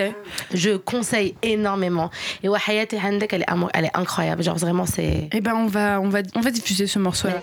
Je 0.53 0.77
conseille 0.77 1.35
énormément. 1.41 2.09
Et 2.43 2.49
ouais, 2.49 2.59
et 2.67 2.99
Handek, 2.99 3.33
elle 3.33 3.41
est, 3.41 3.45
elle 3.73 3.85
est 3.85 3.97
incroyable. 3.97 4.43
Genre 4.43 4.57
vraiment, 4.57 4.85
c'est. 4.85 5.29
Eh 5.31 5.41
ben, 5.41 5.55
on 5.55 5.67
va, 5.67 6.01
on 6.01 6.09
va, 6.09 6.19
on 6.35 6.41
va 6.41 6.51
diffuser 6.51 6.87
ce 6.87 6.99
morceau-là. 6.99 7.41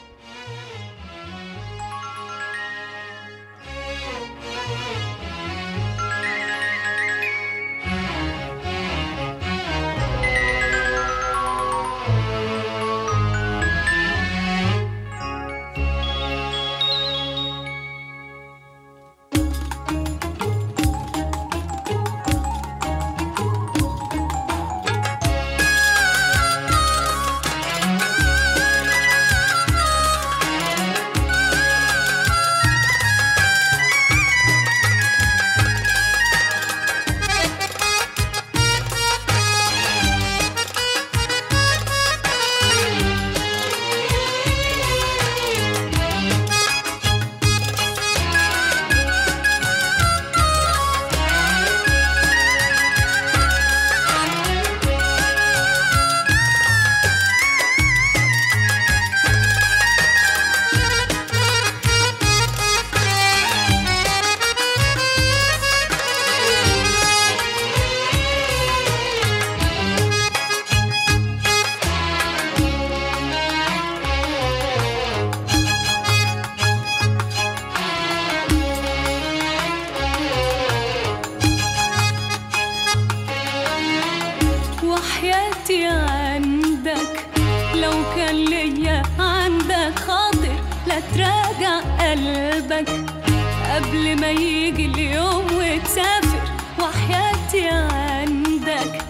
قبل 93.94 94.20
ما 94.20 94.30
يجي 94.30 94.86
اليوم 94.86 95.46
وتسافر 95.52 96.40
وحياتي 96.78 97.68
عندك. 97.68 99.02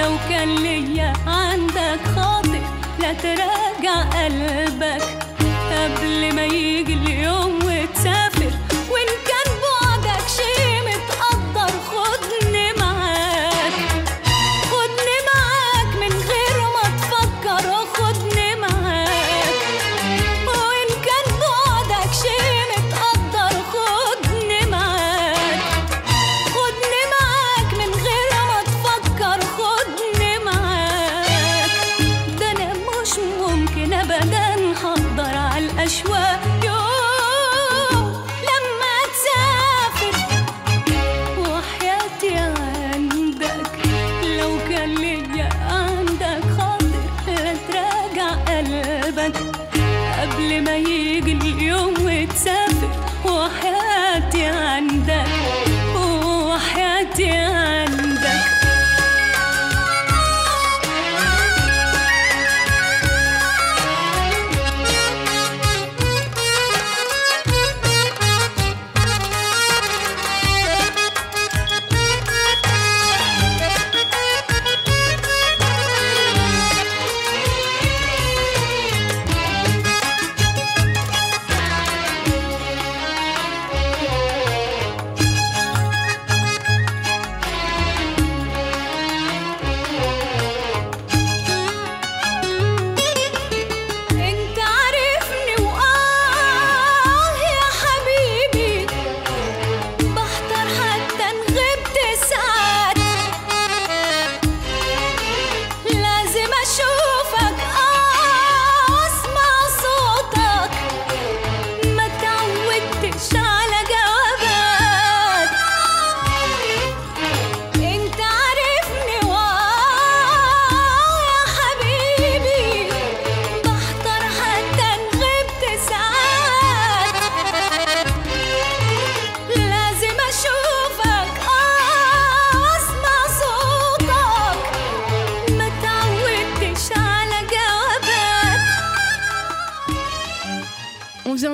لو 0.00 0.12
كان 0.28 0.54
ليا 0.56 1.12
عندك 1.26 2.00
خاطر 2.16 2.60
لا 3.00 3.12
تراجع 3.12 4.00
قلبك. 4.02 5.02
قبل 5.70 6.34
ما 6.34 6.44
يجي 6.44 6.94
اليوم 6.94 7.43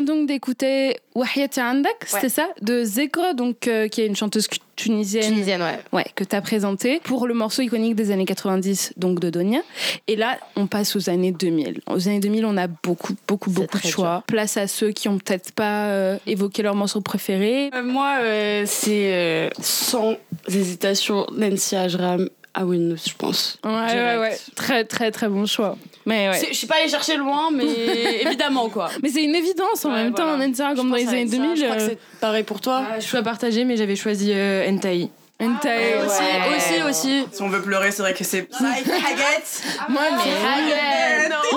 vient 0.01 0.15
donc 0.15 0.27
d'écouter 0.27 0.97
Wahiyati 1.15 1.61
Andak, 1.61 1.97
c'était 2.07 2.29
ça 2.29 2.49
De 2.63 2.85
Zekra, 2.85 3.35
donc, 3.35 3.67
euh, 3.67 3.89
qui 3.89 4.01
est 4.01 4.07
une 4.07 4.17
chanteuse 4.17 4.49
tunisienne. 4.77 5.25
Tunisienne, 5.25 5.63
ouais. 5.63 5.79
Ouais, 5.93 6.07
que 6.15 6.25
tu 6.25 6.35
as 6.35 6.41
présenté 6.41 7.01
pour 7.01 7.27
le 7.27 7.35
morceau 7.35 7.63
iconique 7.63 7.95
des 7.95 8.11
années 8.11 8.25
90, 8.25 8.95
donc 8.97 9.21
de 9.21 9.31
Donia. 9.31 9.61
Et 10.07 10.17
là, 10.17 10.39
on 10.57 10.67
passe 10.67 10.97
aux 10.97 11.11
années 11.11 11.33
2000. 11.33 11.81
Aux 11.87 12.09
années 12.09 12.21
2000, 12.21 12.47
on 12.47 12.57
a 12.57 12.67
beaucoup, 12.67 13.15
beaucoup, 13.29 13.51
beaucoup 13.51 13.79
de 13.79 13.87
choix. 13.87 14.25
Place 14.27 14.57
à 14.57 14.67
ceux 14.67 14.93
qui 14.93 15.09
ont 15.09 15.19
peut-être 15.19 15.53
pas 15.53 15.87
euh, 15.87 16.17
évoqué 16.27 16.63
leur 16.63 16.75
morceau 16.75 17.01
préféré. 17.01 17.71
Euh, 17.75 17.83
moi, 17.83 18.19
euh, 18.23 18.65
c'est 18.67 19.13
euh, 19.13 19.51
sans 19.61 20.17
hésitation 20.49 21.27
Nancy 21.37 21.77
Ajram 21.77 22.29
à 22.55 22.65
Windows, 22.65 22.97
je 23.05 23.15
pense. 23.17 23.59
Ouais, 23.65 23.71
ouais, 23.71 23.87
Direct. 23.93 24.21
ouais. 24.21 24.39
Très, 24.55 24.85
très, 24.85 25.11
très 25.11 25.29
bon 25.29 25.47
choix. 25.47 25.77
Mais 26.07 26.29
ouais. 26.31 26.47
Je 26.51 26.55
suis 26.57 26.67
pas 26.67 26.77
allée 26.77 26.89
chercher 26.89 27.17
loin, 27.17 27.51
mais 27.53 27.65
évidemment, 28.23 28.69
quoi. 28.69 28.91
Mais 29.03 29.09
c'est 29.11 29.23
une 29.23 29.35
évidence 29.35 29.85
en 29.85 29.91
Ouais, 29.91 30.05
même 30.05 30.15
temps, 30.15 30.37
comme 30.75 30.91
dans 30.91 30.97
les 30.97 31.09
années 31.09 31.19
avec 31.21 31.31
ça, 31.31 31.37
2000. 31.37 31.57
Je 31.57 31.65
crois 31.65 31.77
que 31.77 31.83
euh, 31.83 31.89
c'est 31.91 31.99
pareil 32.21 32.43
pour 32.43 32.61
toi. 32.61 32.83
Ah, 32.91 33.01
je 33.01 33.07
suis 33.07 33.17
à 33.17 33.23
partager, 33.23 33.65
mais 33.65 33.77
j'avais 33.77 33.97
choisi 33.97 34.33
euh, 34.33 34.69
Entai. 34.71 35.09
Hentai, 35.41 35.95
aussi, 36.05 36.21
ouais. 36.21 36.57
aussi, 36.57 36.83
aussi. 36.91 37.27
Si 37.33 37.41
on 37.43 37.49
veut 37.49 37.63
pleurer, 37.63 37.93
c'est 37.93 38.03
vrai 38.03 38.13
que 38.13 38.25
c'est. 38.25 38.47
Haggett. 38.53 39.63
Moi, 39.89 40.03
mais. 40.11 41.29
Non, 41.29 41.37
non, 41.37 41.51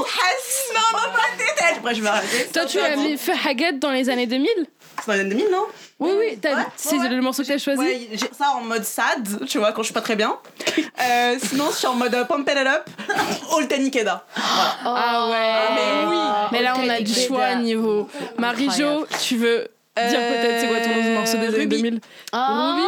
pas. 0.93 1.13
Après, 1.77 1.95
je 1.95 2.01
vais 2.01 2.07
arrêter. 2.07 2.47
Toi, 2.53 2.65
tu 2.65 2.79
as 2.79 2.95
mis 2.95 3.17
fait 3.17 3.33
Haggett 3.45 3.79
dans 3.79 3.91
les 3.91 4.09
années 4.09 4.27
2000 4.27 4.47
C'est 5.01 5.07
dans 5.07 5.13
les 5.13 5.19
années 5.19 5.29
2000, 5.31 5.45
non? 5.51 5.65
Oui, 6.03 6.11
oui. 6.19 6.37
t'as- 6.41 6.55
Ouais, 6.55 6.63
c'est 6.75 6.97
ouais, 6.97 7.09
le 7.09 7.21
morceau 7.21 7.41
que 7.41 7.47
tu 7.47 7.53
as 7.53 7.57
choisi 7.57 7.79
Ouais, 7.79 8.07
j'ai 8.13 8.29
ça 8.37 8.51
en 8.55 8.61
mode 8.61 8.83
sad, 8.83 9.45
tu 9.47 9.57
vois, 9.57 9.71
quand 9.71 9.81
je 9.81 9.87
suis 9.87 9.93
pas 9.93 10.01
très 10.01 10.15
bien. 10.15 10.35
Euh, 11.01 11.35
sinon, 11.43 11.65
je 11.71 11.77
suis 11.77 11.87
en 11.87 11.95
mode 11.95 12.13
euh, 12.13 12.23
pump 12.23 12.47
it 12.49 12.55
up, 12.67 12.87
Old 13.51 13.73
Nikeda. 13.77 14.23
Voilà. 14.35 14.75
Ah 14.85 15.29
ouais. 15.29 15.75
mais 15.75 16.07
oui. 16.09 16.17
Mais 16.51 16.61
là, 16.61 16.75
on 16.77 16.87
a 16.87 16.99
du 17.01 17.13
choix 17.13 17.55
niveau. 17.55 18.07
Marie-Jo, 18.37 19.05
tu 19.21 19.35
veux 19.37 19.67
dire 19.97 20.19
peut-être 20.19 20.61
c'est 20.61 20.67
quoi 20.67 20.79
ton 20.81 21.13
morceau 21.15 21.37
des 21.37 21.47
années 21.47 21.57
Ruby. 21.57 21.75
2000 21.81 21.99
Ruby? 22.31 22.83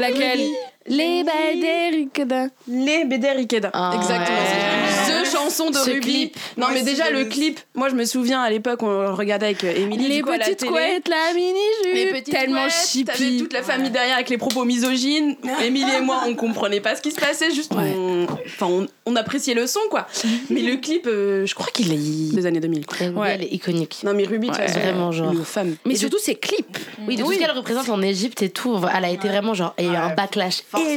Laquelle? 0.00 0.40
Les 0.86 1.24
Baderikeda. 1.24 2.46
Les 2.68 3.04
BD 3.04 3.30
Rikeda. 3.32 3.70
Ah, 3.74 3.92
Exactement. 3.96 4.38
ouais. 4.38 5.12
The 5.12 5.17
chanson 5.48 5.70
de 5.70 5.76
Ce 5.76 5.90
Ruby. 5.90 6.00
clip. 6.00 6.36
Non, 6.56 6.66
Moi 6.66 6.74
mais 6.74 6.82
déjà, 6.82 7.10
le 7.10 7.24
clip, 7.24 7.60
moi 7.74 7.88
je 7.88 7.94
me 7.94 8.04
souviens 8.04 8.40
à 8.40 8.50
l'époque, 8.50 8.82
on 8.82 9.02
le 9.02 9.10
regardait 9.10 9.46
avec 9.46 9.64
euh, 9.64 9.74
Émilie. 9.74 10.08
Les 10.08 10.22
petites 10.22 10.64
couettes, 10.66 11.08
la 11.08 11.34
mini-jupe. 11.34 12.24
Tellement 12.24 12.62
couettes, 12.66 13.06
T'avais 13.06 13.36
toute 13.38 13.52
la 13.52 13.62
famille 13.62 13.90
derrière 13.90 14.14
avec 14.16 14.28
les 14.28 14.38
propos 14.38 14.64
misogynes. 14.64 15.36
Émilie 15.64 15.90
et 15.98 16.00
moi, 16.00 16.22
on 16.26 16.34
comprenait 16.34 16.80
pas 16.80 16.94
ce 16.96 17.02
qui 17.02 17.10
se 17.10 17.20
passait, 17.20 17.50
juste 17.52 17.72
on, 17.74 18.26
enfin, 18.46 18.66
on, 18.66 18.86
on 19.06 19.16
appréciait 19.16 19.54
le 19.54 19.66
son, 19.66 19.80
quoi. 19.90 20.06
Mais 20.50 20.60
le 20.62 20.76
clip, 20.76 21.06
euh, 21.06 21.46
je 21.46 21.54
crois 21.54 21.68
qu'il 21.72 21.92
est 21.92 22.34
des 22.34 22.46
années 22.46 22.60
2000. 22.60 22.86
Quoi. 22.86 23.06
Ouais. 23.08 23.30
elle 23.34 23.42
est 23.44 23.52
iconique. 23.52 23.98
Non, 24.04 24.12
mais 24.14 24.24
Ruby, 24.24 24.48
Ouais, 24.48 24.54
façon, 24.54 24.78
vraiment, 24.80 25.12
genre. 25.12 25.32
une 25.32 25.44
femme. 25.44 25.76
Mais 25.84 25.92
Et 25.92 25.94
de- 25.94 26.00
surtout, 26.00 26.18
ses 26.18 26.34
clips. 26.34 26.78
Oui, 27.06 27.16
de 27.16 27.22
tout 27.22 27.32
ce 27.32 27.38
qu'elle 27.38 27.50
représente 27.50 27.88
en 27.88 28.00
Égypte 28.02 28.42
et 28.42 28.50
tout, 28.50 28.78
elle 28.96 29.04
a 29.04 29.10
été 29.10 29.28
vraiment 29.28 29.54
genre, 29.54 29.74
il 29.78 29.86
y 29.86 29.88
a 29.88 29.92
eu 29.92 29.96
un 29.96 30.14
backlash 30.14 30.62
énorme. 30.76 30.96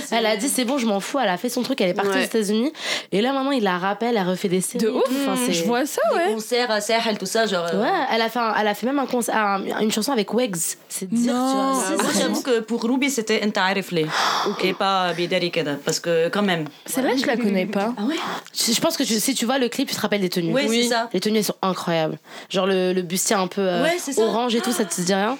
c'est 0.00 0.06
ça. 0.06 0.16
Elle 0.18 0.26
a 0.26 0.36
dit 0.36 0.48
c'est 0.48 0.64
bon, 0.64 0.78
je 0.78 0.86
m'en 0.86 1.00
fous, 1.00 1.18
elle 1.18 1.28
a 1.28 1.36
fait 1.36 1.48
son 1.48 1.62
truc, 1.62 1.80
elle 1.80 1.90
est 1.90 1.94
partie 1.94 2.16
aux 2.18 2.22
États-Unis. 2.22 2.72
Et 3.12 3.20
là 3.20 3.32
maintenant, 3.32 3.50
il 3.50 3.66
la 3.72 3.78
rappelle, 3.78 4.16
elle 4.16 4.28
refait 4.28 4.48
des 4.48 4.60
séries. 4.60 4.84
De 4.84 4.90
ouf. 4.90 5.02
tout. 5.04 5.12
Enfin, 5.22 5.36
c'est- 5.46 5.52
Je 5.52 5.64
vois 5.64 5.86
ça, 5.86 6.00
Des 6.12 6.16
ouais. 6.16 6.34
concerts 6.34 6.70
à 6.70 6.80
Sahel, 6.80 7.18
tout 7.18 7.26
ça, 7.26 7.46
genre. 7.46 7.66
euh, 7.72 7.80
Ouais, 7.82 7.88
elle 8.12 8.20
a 8.22 8.28
fait, 8.28 8.38
un- 8.38 8.54
elle 8.58 8.66
a 8.68 8.74
fait 8.74 8.86
même 8.86 8.98
un 8.98 9.06
concert, 9.06 9.36
un- 9.36 9.80
une 9.80 9.92
chanson 9.92 10.12
avec 10.12 10.32
Wegs. 10.34 10.56
C'est 10.88 11.08
dire, 11.08 11.32
Non. 11.34 11.72
tu 11.78 11.94
vois. 11.94 12.02
Moi, 12.02 12.12
j'avoue 12.18 12.42
que 12.42 12.60
pour 12.60 12.82
Ruby, 12.82 13.10
c'était 13.10 13.44
Enta 13.44 13.64
Arifle 13.64 14.06
et 14.62 14.72
pas 14.72 15.12
Bidari 15.12 15.50
Keda. 15.50 15.76
Parce 15.84 16.00
que, 16.00 16.28
quand 16.28 16.42
même. 16.42 16.64
Celle-là, 16.86 17.12
je 17.20 17.26
la 17.26 17.36
connais 17.36 17.66
pas. 17.66 17.94
Ah 17.96 18.02
ouais? 18.04 18.16
Je 18.54 18.72
je 18.72 18.80
pense 18.80 18.96
que 18.96 19.02
tu- 19.04 19.20
si 19.20 19.34
tu 19.34 19.44
vois 19.46 19.58
le 19.58 19.68
clip, 19.68 19.88
tu 19.88 19.94
te 19.94 20.00
rappelles 20.00 20.20
des 20.22 20.28
tenues. 20.30 20.52
Oui, 20.52 20.68
c'est 20.68 20.88
ça. 20.88 21.08
Les 21.12 21.20
tenues, 21.20 21.38
elles 21.38 21.44
sont 21.44 21.54
incroyables. 21.62 22.18
Genre 22.48 22.66
le, 22.66 22.92
le 22.92 23.02
bustier 23.02 23.36
un 23.36 23.46
peu 23.46 23.60
euh, 23.60 23.82
Ouais, 23.82 23.96
orange 24.22 24.54
et 24.54 24.60
tout, 24.60 24.72
ça 24.72 24.84
te 24.84 25.00
dit 25.00 25.14
rien? 25.14 25.36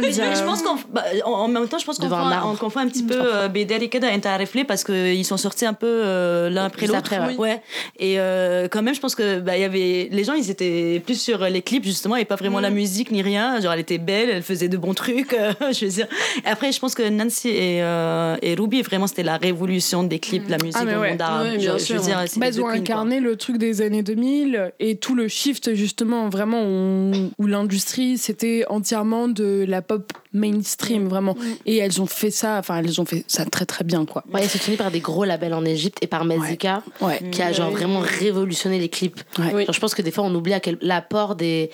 Mais 0.00 0.12
je, 0.12 0.44
pense 0.44 0.62
qu'en 0.62 0.76
bah, 0.92 1.04
en, 1.24 1.48
même 1.48 1.66
temps, 1.68 1.78
je 1.78 1.84
pense 1.84 1.98
qu'on 1.98 2.08
confond, 2.08 2.56
confond 2.58 2.80
un 2.80 2.88
petit 2.88 3.02
peu 3.02 3.16
euh, 3.18 3.48
et 3.52 4.26
Arifle 4.26 4.64
parce 4.66 4.84
qu'ils 4.84 5.24
sont 5.24 5.36
sortis 5.36 5.66
un 5.66 5.72
peu 5.72 5.86
euh, 5.86 6.50
l'un 6.50 6.66
après 6.66 6.86
l'autre. 6.86 7.10
ouais. 7.10 7.36
ouais. 7.36 7.62
Et 7.98 8.18
euh, 8.20 8.68
quand 8.68 8.82
même, 8.82 8.94
je 8.94 9.00
pense 9.00 9.14
que 9.14 9.40
bah, 9.40 9.56
il 9.56 9.60
y 9.62 9.64
avait 9.64 10.08
les 10.10 10.24
gens, 10.24 10.34
ils 10.34 10.50
étaient 10.50 11.02
plus 11.04 11.20
sur 11.20 11.44
les 11.44 11.62
clips 11.62 11.84
justement 11.84 12.16
et 12.16 12.24
pas 12.24 12.36
vraiment 12.36 12.60
la 12.60 12.70
musique 12.70 13.10
ni 13.10 13.22
rien. 13.22 13.60
Genre, 13.60 13.72
elle 13.72 13.80
était 13.80 13.98
belle, 13.98 14.30
elle 14.30 14.42
faisait 14.42 14.68
de 14.68 14.76
bons 14.76 14.94
trucs. 14.94 15.32
euh, 15.32 15.52
je 15.72 15.86
veux 15.86 15.90
dire. 15.90 16.06
Et 16.44 16.48
après, 16.48 16.70
je 16.72 16.78
pense 16.78 16.94
que 16.94 17.08
Nancy 17.08 17.48
et, 17.48 17.82
euh, 17.82 18.36
et 18.42 18.54
Ruby, 18.54 18.82
vraiment, 18.82 19.06
c'était 19.06 19.22
la 19.22 19.38
révolution 19.38 20.02
des 20.02 20.18
clips, 20.18 20.46
de 20.46 20.50
la 20.50 20.58
musique 20.58 20.76
Ah, 20.78 20.84
mais 20.84 20.94
dans 20.94 21.00
ouais. 21.00 21.06
le 21.06 21.12
monde 21.12 21.22
arabe. 21.22 21.46
Ouais, 21.46 21.56
bien 21.56 21.78
Je- 21.78 21.84
je 21.84 21.94
veux 21.94 22.00
dire, 22.00 22.24
Bah, 22.36 22.46
ont 22.60 22.68
incarné 22.68 23.20
le 23.20 23.36
truc 23.36 23.58
des 23.58 23.80
années 23.82 24.02
2000 24.02 24.72
et 24.78 24.96
tout 24.96 25.14
le 25.14 25.28
shift 25.28 25.74
justement 25.74 26.28
vraiment 26.28 26.62
où, 26.64 27.12
où 27.38 27.46
l'industrie 27.46 28.18
c'était 28.18 28.64
entièrement 28.68 29.28
de 29.28 29.47
la 29.66 29.82
pop 29.82 30.12
mainstream 30.32 31.08
vraiment. 31.08 31.36
Et 31.66 31.76
elles 31.78 32.00
ont 32.00 32.06
fait 32.06 32.30
ça 32.30 32.58
enfin 32.58 32.78
elles 32.78 33.00
ont 33.00 33.04
fait 33.04 33.24
ça 33.26 33.44
très 33.44 33.66
très 33.66 33.84
bien 33.84 34.04
quoi. 34.04 34.24
Ouais, 34.32 34.44
ils 34.44 34.48
sont 34.48 34.76
par 34.76 34.90
des 34.90 35.00
gros 35.00 35.24
labels 35.24 35.54
en 35.54 35.64
Égypte 35.64 35.98
et 36.02 36.06
par 36.06 36.24
Mezika, 36.24 36.82
ouais. 37.00 37.20
qui 37.30 37.42
a 37.42 37.52
genre 37.52 37.70
vraiment 37.70 38.00
révolutionné 38.00 38.78
les 38.78 38.88
clips. 38.88 39.20
Ouais. 39.38 39.64
Genre, 39.64 39.74
je 39.74 39.80
pense 39.80 39.94
que 39.94 40.02
des 40.02 40.10
fois, 40.10 40.24
on 40.24 40.34
oublie 40.34 40.52
à 40.52 40.60
quel 40.60 40.78
l'apport 40.80 41.34
des 41.34 41.70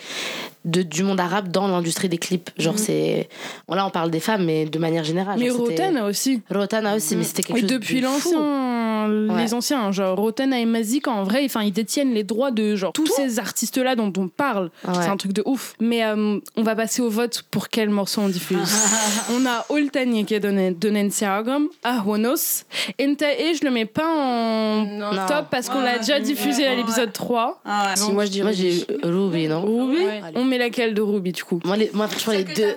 de, 0.65 0.81
du 0.81 1.03
monde 1.03 1.19
arabe 1.19 1.47
dans 1.49 1.67
l'industrie 1.67 2.09
des 2.09 2.17
clips. 2.17 2.49
Genre, 2.57 2.77
c'est 2.77 3.29
bon, 3.67 3.75
là, 3.75 3.85
on 3.85 3.89
parle 3.91 4.11
des 4.11 4.19
femmes, 4.19 4.43
mais 4.45 4.65
de 4.65 4.79
manière 4.79 5.03
générale. 5.03 5.37
mais 5.39 5.49
Roten 5.49 5.97
aussi. 5.99 6.41
Rotana 6.49 6.95
aussi, 6.95 7.15
mais 7.15 7.23
c'était 7.23 7.43
quelque 7.43 7.57
et 7.57 7.61
chose 7.61 7.69
depuis 7.69 7.99
de 8.01 8.05
l'ancien 8.05 8.85
Ouais. 9.05 9.43
les 9.43 9.53
anciens 9.53 9.91
genre 9.91 10.17
Roten 10.17 10.51
et 10.51 10.65
Mazik 10.65 11.07
en 11.07 11.23
vrai 11.23 11.43
enfin 11.45 11.61
ils 11.61 11.71
détiennent 11.71 12.13
les 12.15 12.23
droits 12.23 12.49
de 12.49 12.75
genre 12.75 12.91
tous 12.91 13.05
ces 13.05 13.37
artistes 13.37 13.77
là 13.77 13.95
dont 13.95 14.11
on 14.17 14.27
parle. 14.29 14.71
Ouais. 14.87 14.93
c'est 14.95 15.09
un 15.09 15.17
truc 15.17 15.31
de 15.31 15.43
ouf. 15.45 15.75
Mais 15.79 16.03
euh, 16.03 16.39
on 16.55 16.63
va 16.63 16.75
passer 16.75 17.03
au 17.03 17.09
vote 17.09 17.43
pour 17.51 17.69
quel 17.69 17.89
morceau 17.89 18.21
on 18.21 18.29
diffuse. 18.29 18.57
On 19.35 19.45
a 19.45 19.63
Oltani 19.69 20.25
qui 20.25 20.33
est 20.33 20.39
donné 20.39 20.71
de 20.71 20.89
Nancy 20.89 21.23
Argam 21.25 21.67
Ahwanos 21.83 22.63
Entae 22.99 23.53
je 23.59 23.63
le 23.65 23.69
mets 23.71 23.85
pas 23.85 24.07
en 24.07 24.85
Non. 24.85 25.11
top 25.27 25.47
parce 25.51 25.69
qu'on 25.69 25.81
l'a 25.81 25.99
déjà 25.99 26.19
diffusé 26.19 26.65
à 26.65 26.73
l'épisode 26.75 27.11
3 27.13 27.61
Ah 27.65 27.89
ouais. 27.89 27.95
Si, 27.95 28.11
moi 28.11 28.25
je 28.25 28.31
dirais. 28.31 28.43
Moi, 28.45 28.53
j'ai 28.53 28.85
Ruby, 29.03 29.47
non? 29.47 29.61
Ruby. 29.61 30.03
On 30.35 30.43
met 30.43 30.54
laquelle 30.57 30.93
de 30.93 31.01
Ruby 31.01 31.31
du 31.31 31.43
coup 31.43 31.59
Moi, 31.65 31.77
les, 31.77 31.89
moi 31.93 32.07
franchement, 32.07 32.33
les 32.33 32.43
deux. 32.43 32.75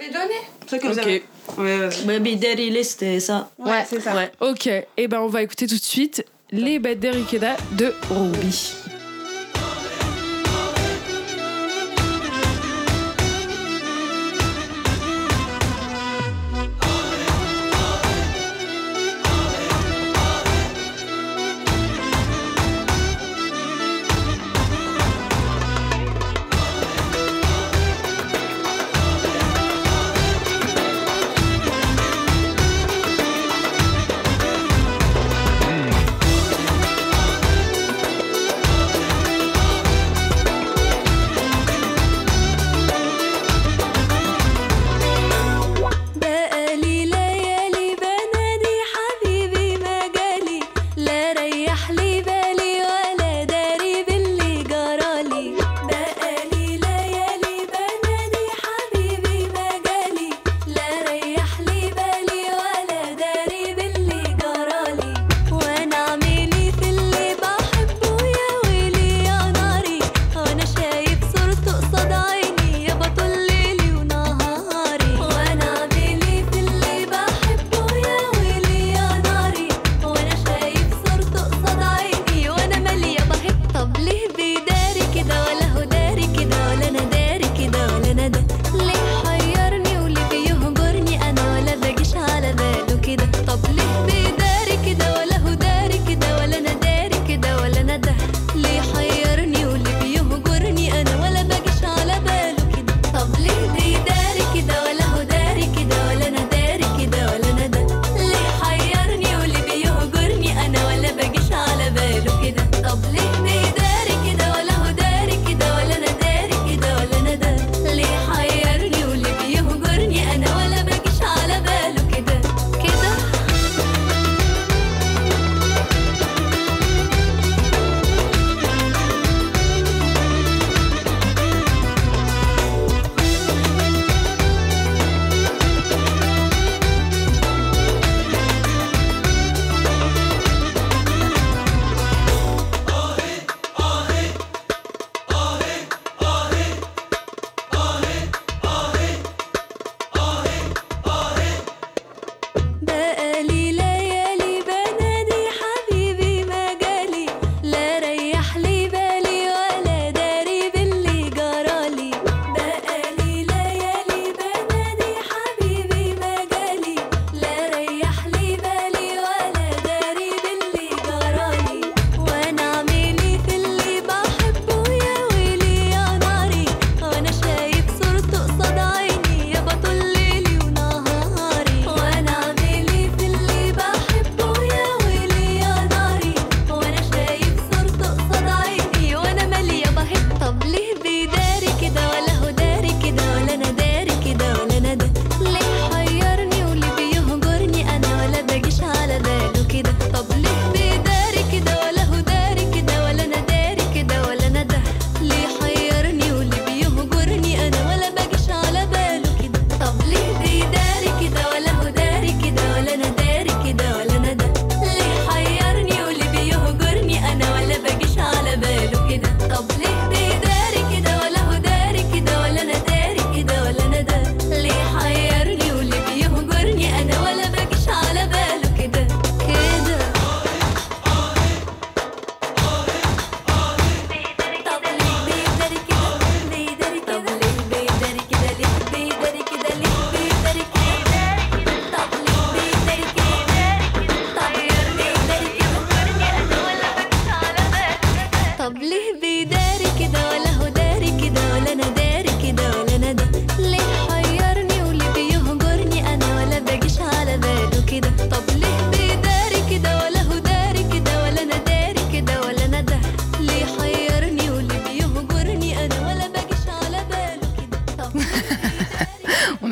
C'est 0.67 0.79
que 0.79 0.87
vous 0.87 0.93
Ok. 0.99 1.05
avez- 1.07 1.23
Ouais. 1.57 1.89
Ouais, 2.07 2.21
Bidari, 2.21 2.85
c'était 2.85 3.21
ça. 3.21 3.51
Ouais, 3.59 3.85
c'est 3.89 4.01
ça. 4.01 4.15
Ouais. 4.15 4.31
ok 4.41 4.69
et 4.97 5.09
ben 5.09 5.21
on 5.21 5.29
va 5.29 5.43
écouter 5.43 5.67
tout 5.67 5.77
de 5.77 5.83
suite 5.83 6.25
les 6.51 6.79
bêtes 6.79 7.01
d'Erikeda 7.01 7.57
de 7.73 7.95
Ruby 8.11 8.75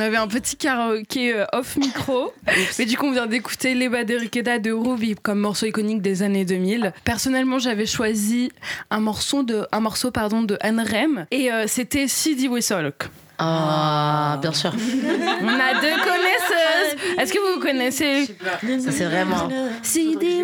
avait 0.06 0.16
un 0.16 0.28
petit 0.28 0.56
karaoké 0.56 1.34
euh, 1.34 1.44
off 1.52 1.76
micro. 1.76 2.32
Mais 2.78 2.84
du 2.84 2.96
coup, 2.96 3.06
on 3.06 3.12
vient 3.12 3.26
d'écouter 3.26 3.74
Les 3.74 3.88
Baderikeda 3.88 4.58
de 4.58 4.70
Ruby 4.70 5.16
comme 5.16 5.40
morceau 5.40 5.66
iconique 5.66 6.00
des 6.00 6.22
années 6.22 6.44
2000. 6.44 6.92
Personnellement, 7.04 7.58
j'avais 7.58 7.86
choisi 7.86 8.52
un 8.90 9.00
morceau 9.00 9.42
de, 9.42 9.66
un 9.72 9.80
morceau, 9.80 10.10
pardon, 10.10 10.42
de 10.42 10.56
Anne 10.60 10.80
Rem 10.80 11.26
et 11.30 11.52
euh, 11.52 11.64
c'était 11.66 12.08
Sidi 12.08 12.48
Wessolok. 12.48 13.08
Ah, 13.38 14.38
bien 14.40 14.52
sûr. 14.52 14.72
On 15.42 15.48
a 15.48 15.74
deux 15.80 15.98
connaisseuses. 16.02 17.18
Est-ce 17.18 17.32
que 17.34 17.54
vous 17.54 17.60
connaissez? 17.60 18.26
Ça, 18.26 18.90
c'est 18.90 19.04
vraiment. 19.04 19.48
Sidi. 19.82 20.42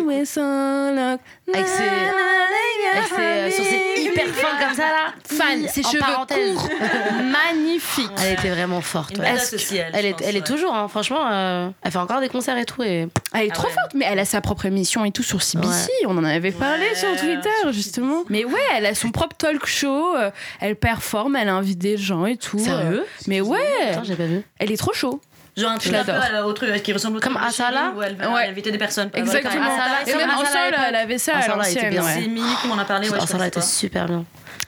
Avec 1.53 1.67
ses, 1.67 1.83
avec 1.83 3.07
ses 3.09 3.21
euh, 3.21 3.51
sourcils 3.51 4.03
hyper 4.05 4.27
fins 4.27 4.57
comme 4.65 4.75
ça 4.75 4.83
là. 4.87 5.13
Fan, 5.25 5.67
ses 5.67 5.85
En 5.85 5.89
cheveux 5.89 5.99
parenthèse. 5.99 6.55
courts, 6.57 6.69
magnifiques. 7.23 8.09
Elle 8.23 8.33
était 8.33 8.49
vraiment 8.49 8.81
forte. 8.81 9.11
Ouais. 9.17 9.25
badass 9.25 9.53
aussi, 9.53 9.77
elle, 9.77 9.91
je 9.93 10.07
est, 10.07 10.11
pense, 10.13 10.21
elle 10.27 10.37
est 10.37 10.45
toujours, 10.45 10.73
hein, 10.73 10.87
franchement, 10.87 11.27
euh, 11.29 11.69
elle 11.81 11.91
fait 11.91 11.97
encore 11.97 12.21
des 12.21 12.29
concerts 12.29 12.57
et 12.57 12.65
tout. 12.65 12.81
Et... 12.83 13.07
Elle 13.33 13.45
est 13.45 13.49
Ah 13.51 13.53
trop 13.55 13.67
ouais. 13.67 13.73
forte, 13.73 13.93
mais 13.95 14.05
elle 14.09 14.19
a 14.19 14.25
sa 14.25 14.41
propre 14.41 14.65
émission 14.67 15.03
et 15.05 15.11
tout 15.11 15.23
sur 15.23 15.41
CBC. 15.41 15.67
Ouais. 15.67 15.87
On 16.07 16.17
en 16.17 16.23
avait 16.23 16.51
parlé 16.51 16.83
Ouais, 16.89 16.95
sur 16.95 17.15
Twitter, 17.17 17.71
justement. 17.71 18.23
Mais 18.29 18.45
ouais, 18.45 18.53
elle 18.75 18.85
a 18.85 18.95
son 18.95 19.11
propre 19.11 19.35
talk 19.35 19.65
show. 19.65 20.15
euh, 20.15 20.31
Elle 20.61 20.75
performe, 20.75 21.35
elle 21.35 21.49
invite 21.49 21.79
des 21.79 21.97
gens 21.97 22.25
et 22.25 22.37
tout. 22.37 22.59
Sérieux? 22.59 23.01
euh, 23.01 23.27
Mais 23.27 23.41
ouais, 23.41 23.59
Attends, 23.91 24.03
j'ai 24.03 24.15
pas 24.15 24.25
vu. 24.25 24.43
elle 24.59 24.71
est 24.71 24.77
trop 24.77 24.93
chaud. 24.93 25.19
Genre 25.55 25.71
un 25.71 25.77
truc 25.77 25.93
un 25.93 26.03
peu 26.03 26.11
à- 26.11 26.45
au 26.47 26.53
truc 26.53 26.81
qui 26.81 26.93
ressemble 26.93 27.17
au 27.17 27.19
Comme 27.19 27.37
Asala 27.37 27.93
où 27.95 28.01
elle 28.01 28.15
va 28.15 28.31
Ouais. 28.31 28.47
inviter 28.47 28.71
des 28.71 28.77
personnes. 28.79 29.09
Exactement. 29.13 29.63
Asala, 29.63 30.01
Et 30.07 30.15
même 30.15 30.29
en 30.31 30.41
Asala 30.41 30.87
elle 30.89 30.95
avait 30.95 31.17
ça 31.19 31.33
à 31.35 31.37
Asala, 31.39 31.69
était 31.69 31.91
l'ancienne. 31.91 32.21
C'est 32.23 32.27
Mimi 32.27 32.41
qui 32.61 32.67
m'en 32.67 32.77
a 32.77 32.85
parlé. 32.85 33.07
Ouais, 33.09 33.17
je 33.21 33.25
ça 33.25 33.31
connais 33.33 33.43
a 33.43 33.47
été 33.47 33.59
pas. 33.59 33.65
super 33.65 34.05
bien. 34.07 34.25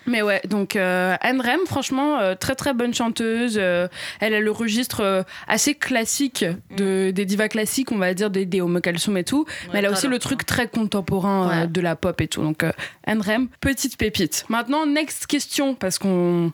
Mais 0.08 0.22
ouais, 0.22 0.40
donc 0.48 0.76
euh, 0.76 1.16
Anne 1.22 1.42
Rem, 1.42 1.62
franchement, 1.66 2.20
euh, 2.20 2.36
très 2.36 2.54
très 2.54 2.74
bonne 2.76 2.94
chanteuse. 2.94 3.58
euh, 3.60 3.88
elle 4.20 4.36
a 4.36 4.40
le 4.40 4.52
registre 4.52 5.02
euh, 5.02 5.24
assez 5.48 5.74
classique 5.74 6.46
de, 6.78 7.10
des 7.10 7.26
divas 7.26 7.48
classiques, 7.48 7.92
on 7.92 7.98
va 7.98 8.14
dire, 8.14 8.30
des, 8.30 8.46
des 8.46 8.62
Homo 8.62 8.80
Kalsum 8.82 9.18
et 9.18 9.24
tout. 9.24 9.46
mais 9.74 9.80
elle 9.80 9.88
a 9.88 9.92
aussi 9.92 10.08
le 10.08 10.20
truc 10.20 10.46
très 10.46 10.68
contemporain 10.68 11.50
euh, 11.50 11.62
Ouais. 11.62 11.68
de 11.68 11.82
la 11.82 11.96
pop 11.96 12.22
et 12.22 12.28
tout. 12.28 12.44
Donc 12.44 12.64
euh, 12.64 12.72
Anne 13.08 13.22
Rem, 13.22 13.48
petite 13.62 13.98
pépite. 13.98 14.46
Maintenant, 14.50 14.86
next 14.86 15.26
question, 15.26 15.74
parce 15.74 15.98
qu'on 15.98 16.52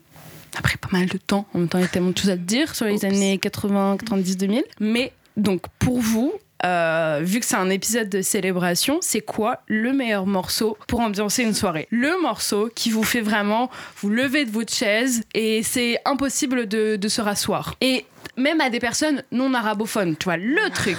a 0.58 0.62
pris 0.62 0.78
pas 0.78 0.90
mal 0.92 1.08
de 1.08 1.18
temps. 1.18 1.46
En 1.54 1.60
même 1.60 1.68
temps, 1.68 1.78
il 1.78 1.82
y 1.82 1.86
a 1.86 1.88
tellement 1.88 2.12
de 2.12 2.18
choses 2.18 2.30
à 2.30 2.36
te 2.38 2.42
dire 2.42 2.76
sur 2.76 2.86
les 2.86 2.96
Oups. 2.96 3.04
années 3.04 3.38
80, 3.38 3.98
90, 3.98 4.38
2000. 4.38 4.64
Mais 4.80 5.14
donc, 5.38 5.64
pour 5.80 6.00
vous, 6.00 6.34
euh, 6.66 7.22
vu 7.24 7.40
que 7.40 7.46
c'est 7.46 7.56
un 7.56 7.70
épisode 7.70 8.10
de 8.10 8.22
célébration, 8.22 9.00
c'est 9.02 9.22
quoi 9.22 9.62
le 9.68 9.94
meilleur 9.94 10.26
morceau 10.26 10.78
pour 10.88 11.00
ambiancer 11.00 11.44
une 11.44 11.54
soirée? 11.54 11.88
Le 11.90 12.22
morceau 12.22 12.70
qui 12.74 12.92
vous 12.92 13.04
fait 13.04 13.22
vraiment 13.22 13.70
vous 13.98 14.10
lever 14.10 14.46
de 14.46 14.52
votre 14.52 14.74
chaise 14.74 15.24
et 15.34 15.64
c'est 15.64 16.00
impossible 16.06 16.68
de, 16.68 16.98
de 16.98 17.08
se 17.08 17.22
rasseoir. 17.22 17.76
Et 17.82 18.06
même 18.38 18.62
à 18.62 18.70
des 18.70 18.80
personnes 18.80 19.24
non 19.32 19.54
arabophones, 19.54 20.16
tu 20.18 20.26
vois, 20.26 20.38
le 20.38 20.70
truc. 20.74 20.98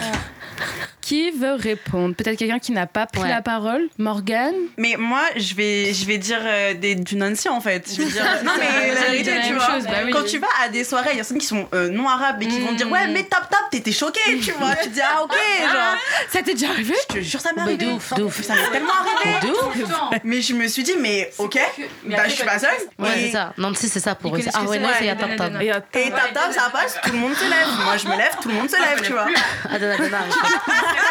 Qui 1.12 1.30
veut 1.30 1.52
répondre? 1.52 2.14
Peut-être 2.14 2.38
quelqu'un 2.38 2.58
qui 2.58 2.72
n'a 2.72 2.86
pas 2.86 3.04
pris 3.04 3.20
Ouais. 3.20 3.28
la 3.28 3.42
parole? 3.42 3.86
Morgane? 3.98 4.54
Mais 4.78 4.96
moi, 4.98 5.20
je 5.36 5.54
vais, 5.54 5.92
je 5.92 6.06
vais 6.06 6.16
dire 6.16 6.38
euh, 6.42 6.72
des, 6.72 6.94
du 6.94 7.16
Nancy 7.16 7.50
en 7.50 7.60
fait. 7.60 7.86
Je 7.94 8.00
vais 8.00 8.10
dire, 8.10 8.24
non, 8.44 8.52
mais 8.58 8.64
J'allais 8.66 8.94
la 8.94 9.00
vérité, 9.10 9.22
dire 9.24 9.34
la 9.34 9.40
tu 9.42 9.48
même 9.50 9.58
vois. 9.58 9.66
chose, 9.74 9.84
bah 9.84 9.90
oui. 10.06 10.10
Quand 10.10 10.24
tu 10.24 10.38
vas 10.38 10.46
à 10.64 10.70
des 10.70 10.84
soirées, 10.84 11.10
il 11.12 11.18
y 11.18 11.20
a 11.20 11.24
certaines 11.24 11.42
qui 11.42 11.46
sont 11.46 11.68
euh, 11.74 11.90
non 11.90 12.08
arabes 12.08 12.42
et 12.42 12.46
qui 12.46 12.60
vont 12.60 12.68
te 12.72 12.76
dire, 12.76 12.90
ouais, 12.90 13.08
mais 13.08 13.24
tap 13.24 13.46
tap, 13.50 13.60
t'étais 13.70 13.92
choqué, 13.92 14.20
tu 14.42 14.52
vois. 14.52 14.74
Tu 14.76 14.88
te 14.88 14.94
dis, 14.94 15.00
ah, 15.02 15.22
ok, 15.22 15.32
genre. 15.60 15.96
Ça 16.30 16.40
t'est 16.42 16.54
déjà 16.54 16.70
arrivé? 16.70 16.94
Je 17.10 17.14
te 17.16 17.20
jure, 17.20 17.40
ça 17.42 17.50
m'est 17.50 17.56
Mais 17.56 17.62
arrivé. 17.72 17.84
de 17.84 17.90
ouf, 17.92 18.14
de 18.14 18.22
ouf. 18.22 18.40
Ça 18.42 18.54
m'est 18.54 18.70
tellement 18.70 18.92
arrivé. 18.94 19.46
De 19.46 19.52
ouf 19.52 20.20
Mais 20.24 20.40
je 20.40 20.54
me 20.54 20.66
suis 20.66 20.82
dit, 20.82 20.94
mais 20.98 21.30
ok, 21.36 21.58
bah, 22.06 22.22
je 22.24 22.30
suis 22.30 22.44
pas 22.44 22.58
seule. 22.58 22.70
Ouais, 22.98 23.08
Et- 23.18 23.26
c'est 23.26 23.32
ça. 23.32 23.52
Nancy, 23.58 23.90
c'est 23.90 24.00
ça 24.00 24.14
pour 24.14 24.34
eux. 24.34 24.40
Ah 24.54 24.62
ouais, 24.64 24.80
y 25.02 25.10
a 25.10 25.14
Tap 25.16 25.36
Tap. 25.36 25.52
Et, 25.60 25.66
Et 25.66 26.10
tap 26.10 26.32
tap, 26.32 26.50
ça 26.52 26.70
passe, 26.72 26.98
tout 27.04 27.12
le 27.12 27.18
monde 27.18 27.34
se 27.34 27.44
lève. 27.44 27.68
Moi, 27.84 27.98
je 27.98 28.08
me 28.08 28.16
lève, 28.16 28.32
tout 28.40 28.48
le 28.48 28.54
monde 28.54 28.70
se 28.70 28.76
lève, 28.80 29.02
tu 29.02 29.12
vois. 29.12 29.26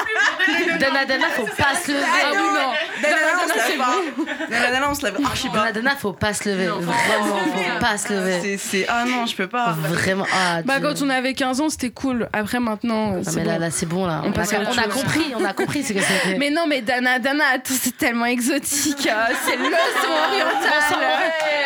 Dana, 0.80 1.06
Dana. 1.06 1.28
Faut 1.36 1.44
pas 1.46 1.76
se 1.76 1.92
lever. 1.92 2.04
Ah 2.04 2.30
oui, 2.32 2.38
non. 2.38 2.72
Dana, 3.02 3.18
on 3.44 3.48
se 3.48 3.54
c'est 3.60 3.70
lève 3.70 3.78
pas. 3.78 4.46
Dana, 4.50 4.72
Dana, 4.72 4.90
on 4.90 4.96
se 4.96 5.06
lève 5.06 5.18
archi 5.26 5.50
pas. 5.50 5.58
Dana, 5.58 5.72
Dana, 5.72 5.96
faut 5.96 6.14
pas 6.14 6.34
se 6.34 6.50
lever. 6.50 6.68
Vraiment, 6.68 7.38
faut 7.38 7.80
pas 7.80 7.98
se 7.98 8.14
lever. 8.14 8.58
C'est, 8.58 8.86
ah 8.88 9.04
non, 9.06 9.26
je 9.26 9.36
peux 9.36 9.48
pas. 9.48 9.72
Vraiment. 9.78 10.26
Ah, 10.34 10.62
Bah, 10.64 10.80
quand 10.82 11.02
on 11.02 11.10
avait 11.10 11.34
15 11.34 11.62
ans, 11.62 11.70
c'était 11.70 11.90
cool. 11.92 12.28
Après, 12.34 12.60
maintenant, 12.60 13.16
c'est 13.24 13.36
mais 13.36 13.44
bon. 13.44 13.50
là, 13.52 13.60
là, 13.60 13.72
c'est 13.72 13.86
bon, 13.86 14.06
là. 14.06 14.22
On 14.26 14.30
a, 14.32 14.88
compris, 14.88 15.34
on 15.38 15.44
a 15.46 15.54
compris 15.54 15.84
ce 15.84 15.94
que 15.94 16.00
c'était. 16.02 16.38
Mais 16.38 16.50
non, 16.50 16.66
mais 16.68 16.82
Dana, 16.82 17.20
Dana, 17.20 17.44
c'est 17.64 17.98
tellement 17.98 18.26
exotique. 18.26 19.08
hein. 19.08 19.28
C'est 19.46 19.56
le 19.58 19.66
son 19.66 19.72
on, 20.08 20.30
oriental. 20.30 20.82
sent, 20.90 20.96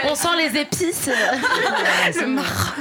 on 0.09 0.15
sent 0.15 0.27
les 0.37 0.59
épices. 0.61 1.09
Le 2.19 2.27
Maroc. 2.27 2.73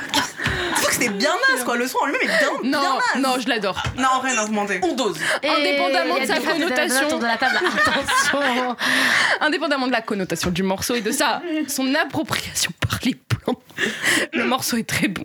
Sauf 0.77 0.87
que 0.89 0.93
c'était 0.95 1.09
bien 1.09 1.31
naze, 1.53 1.65
quoi. 1.65 1.77
Le 1.77 1.87
son 1.87 1.99
en 2.03 2.07
lui-même 2.07 2.23
est 2.23 2.27
bien, 2.39 2.49
Non, 2.65 2.81
bien 2.81 2.95
naze. 3.15 3.23
non, 3.23 3.37
je 3.41 3.49
l'adore. 3.49 3.83
Non, 3.99 4.09
en 4.15 4.21
vrai, 4.21 4.35
non, 4.35 4.45
vous 4.45 4.53
mentez. 4.53 4.81
On 4.83 4.93
dose. 4.95 5.19
Et 5.43 5.49
Indépendamment 5.49 6.19
de 6.19 6.25
sa 6.27 6.39
connotation. 6.41 7.07
autour 7.07 7.19
de 7.21 7.27
la 7.27 7.37
table. 7.37 7.59
Attention. 7.87 8.77
Indépendamment 9.41 9.87
de 9.87 9.93
la 9.93 10.03
connotation 10.03 10.51
du 10.51 10.63
morceau 10.63 10.95
et 10.95 11.01
de 11.01 11.11
sa, 11.13 11.43
son 11.69 11.95
appropriation 11.95 12.73
par 12.81 12.99
les 13.05 13.15
le 14.33 14.45
morceau 14.45 14.77
est 14.77 14.89
très 14.89 15.09
bon. 15.09 15.25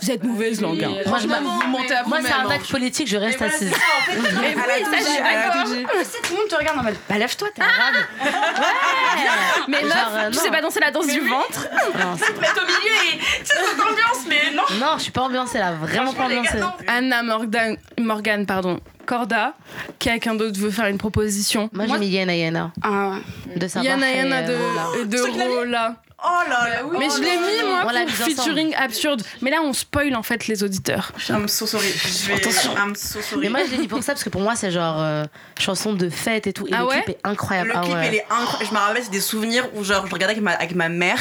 Vous 0.00 0.10
êtes 0.10 0.22
mauvaise 0.24 0.60
langue. 0.60 0.82
hein. 0.84 0.90
Moi, 1.06 1.18
je 1.18 1.26
vous 1.26 1.68
mentez 1.68 1.94
à 1.94 2.04
moi 2.04 2.18
c'est 2.22 2.32
un 2.32 2.48
acte 2.50 2.70
politique, 2.70 3.08
je 3.08 3.16
reste 3.16 3.40
assise. 3.42 3.72
Mais 4.10 4.54
oui, 4.54 4.84
ça, 4.84 4.98
je 4.98 5.04
suis 5.04 5.22
d'accord. 5.22 5.66
Si 6.04 6.22
tout 6.22 6.32
le 6.34 6.36
monde 6.40 6.48
te 6.48 6.54
regarde 6.56 6.78
en 6.78 6.82
mode, 6.82 6.96
bah 7.08 7.16
lève-toi, 7.18 7.48
t'es 7.54 7.62
arabe. 7.62 7.94
Mais 9.68 9.78
Genre, 9.80 9.88
meuf, 9.88 9.96
euh, 10.14 10.30
tu 10.30 10.36
non. 10.36 10.42
sais 10.42 10.50
pas 10.50 10.60
danser 10.60 10.80
la 10.80 10.90
danse 10.90 11.06
du 11.06 11.20
ventre 11.20 11.66
Non, 11.98 12.16
c'est- 12.18 12.40
Mettre 12.40 12.62
au 12.62 12.66
milieu 12.66 13.14
et 13.14 13.20
c'est 13.42 13.54
cette 13.54 13.80
ambiance, 13.80 14.26
mais 14.28 14.54
non. 14.54 14.62
non, 14.78 14.94
je 14.98 15.02
suis 15.04 15.12
pas 15.12 15.22
ambiancée 15.22 15.58
là, 15.58 15.72
vraiment 15.72 16.12
pas 16.12 16.24
Franchement, 16.24 16.28
les 16.28 16.38
ambiancée. 16.38 16.58
gars, 16.58 16.64
non. 16.64 16.72
Anna 16.88 17.22
Morgan, 17.22 17.76
Morgan, 17.98 18.46
pardon, 18.46 18.80
Corda, 19.06 19.54
quelqu'un 19.98 20.34
d'autre 20.34 20.58
veut 20.58 20.70
faire 20.70 20.86
une 20.86 20.98
proposition? 20.98 21.70
Moi 21.72 21.86
j'ai 21.88 21.98
mis 21.98 22.08
Yana 22.08 22.34
Yana 22.36 22.72
Ah 22.82 23.10
ouais. 23.48 23.56
de 23.58 23.68
Sabah. 23.68 23.84
Yana 23.84 24.10
et, 24.12 24.16
Yana 24.18 24.36
euh, 24.48 25.04
de, 25.04 25.16
de 25.16 25.54
Rola. 25.58 25.96
Oh 26.22 26.48
là 26.48 26.68
là. 26.68 26.82
Mais 26.98 27.08
je 27.10 27.20
l'ai 27.20 27.36
mis 27.36 27.82
moi 27.82 27.92
l'a 27.92 28.02
pour 28.04 28.12
ensemble. 28.12 28.30
featuring 28.30 28.74
absurde. 28.76 29.22
Mais 29.42 29.50
là 29.50 29.58
on 29.62 29.72
spoil 29.72 30.14
en 30.16 30.22
fait 30.22 30.46
les 30.46 30.62
auditeurs. 30.62 31.12
I'm 31.28 31.48
so 31.48 31.66
sorry. 31.66 31.88
Je 31.92 32.28
vais. 32.32 32.40
I'm 32.76 32.94
so 32.94 33.20
sorry. 33.20 33.42
Mais 33.42 33.48
moi 33.50 33.60
je 33.66 33.70
l'ai 33.72 33.78
mis 33.78 33.88
pour 33.88 34.02
ça 34.02 34.12
parce 34.12 34.24
que 34.24 34.30
pour 34.30 34.40
moi 34.40 34.54
c'est 34.56 34.70
genre 34.70 34.96
euh, 35.00 35.24
chanson 35.58 35.92
de 35.92 36.08
fête 36.08 36.46
et 36.46 36.52
tout. 36.52 36.66
Et 36.66 36.70
Ah 36.72 36.78
le 36.80 36.86
ouais 36.86 37.02
clip 37.02 37.08
est 37.16 37.18
incroyable. 37.24 37.68
Le 37.70 37.76
ah 37.76 37.80
clip, 37.82 37.94
ouais. 37.94 38.08
il 38.08 38.14
est 38.14 38.26
incroyable. 38.30 38.64
Je 38.66 38.74
me 38.74 38.78
rappelle, 38.78 39.02
c'est 39.04 39.10
des 39.10 39.20
souvenirs 39.20 39.68
où, 39.74 39.84
genre, 39.84 40.06
je 40.06 40.12
regardais 40.12 40.32
avec 40.34 40.42
ma, 40.42 40.52
avec 40.52 40.74
ma 40.74 40.88
mère 40.88 41.18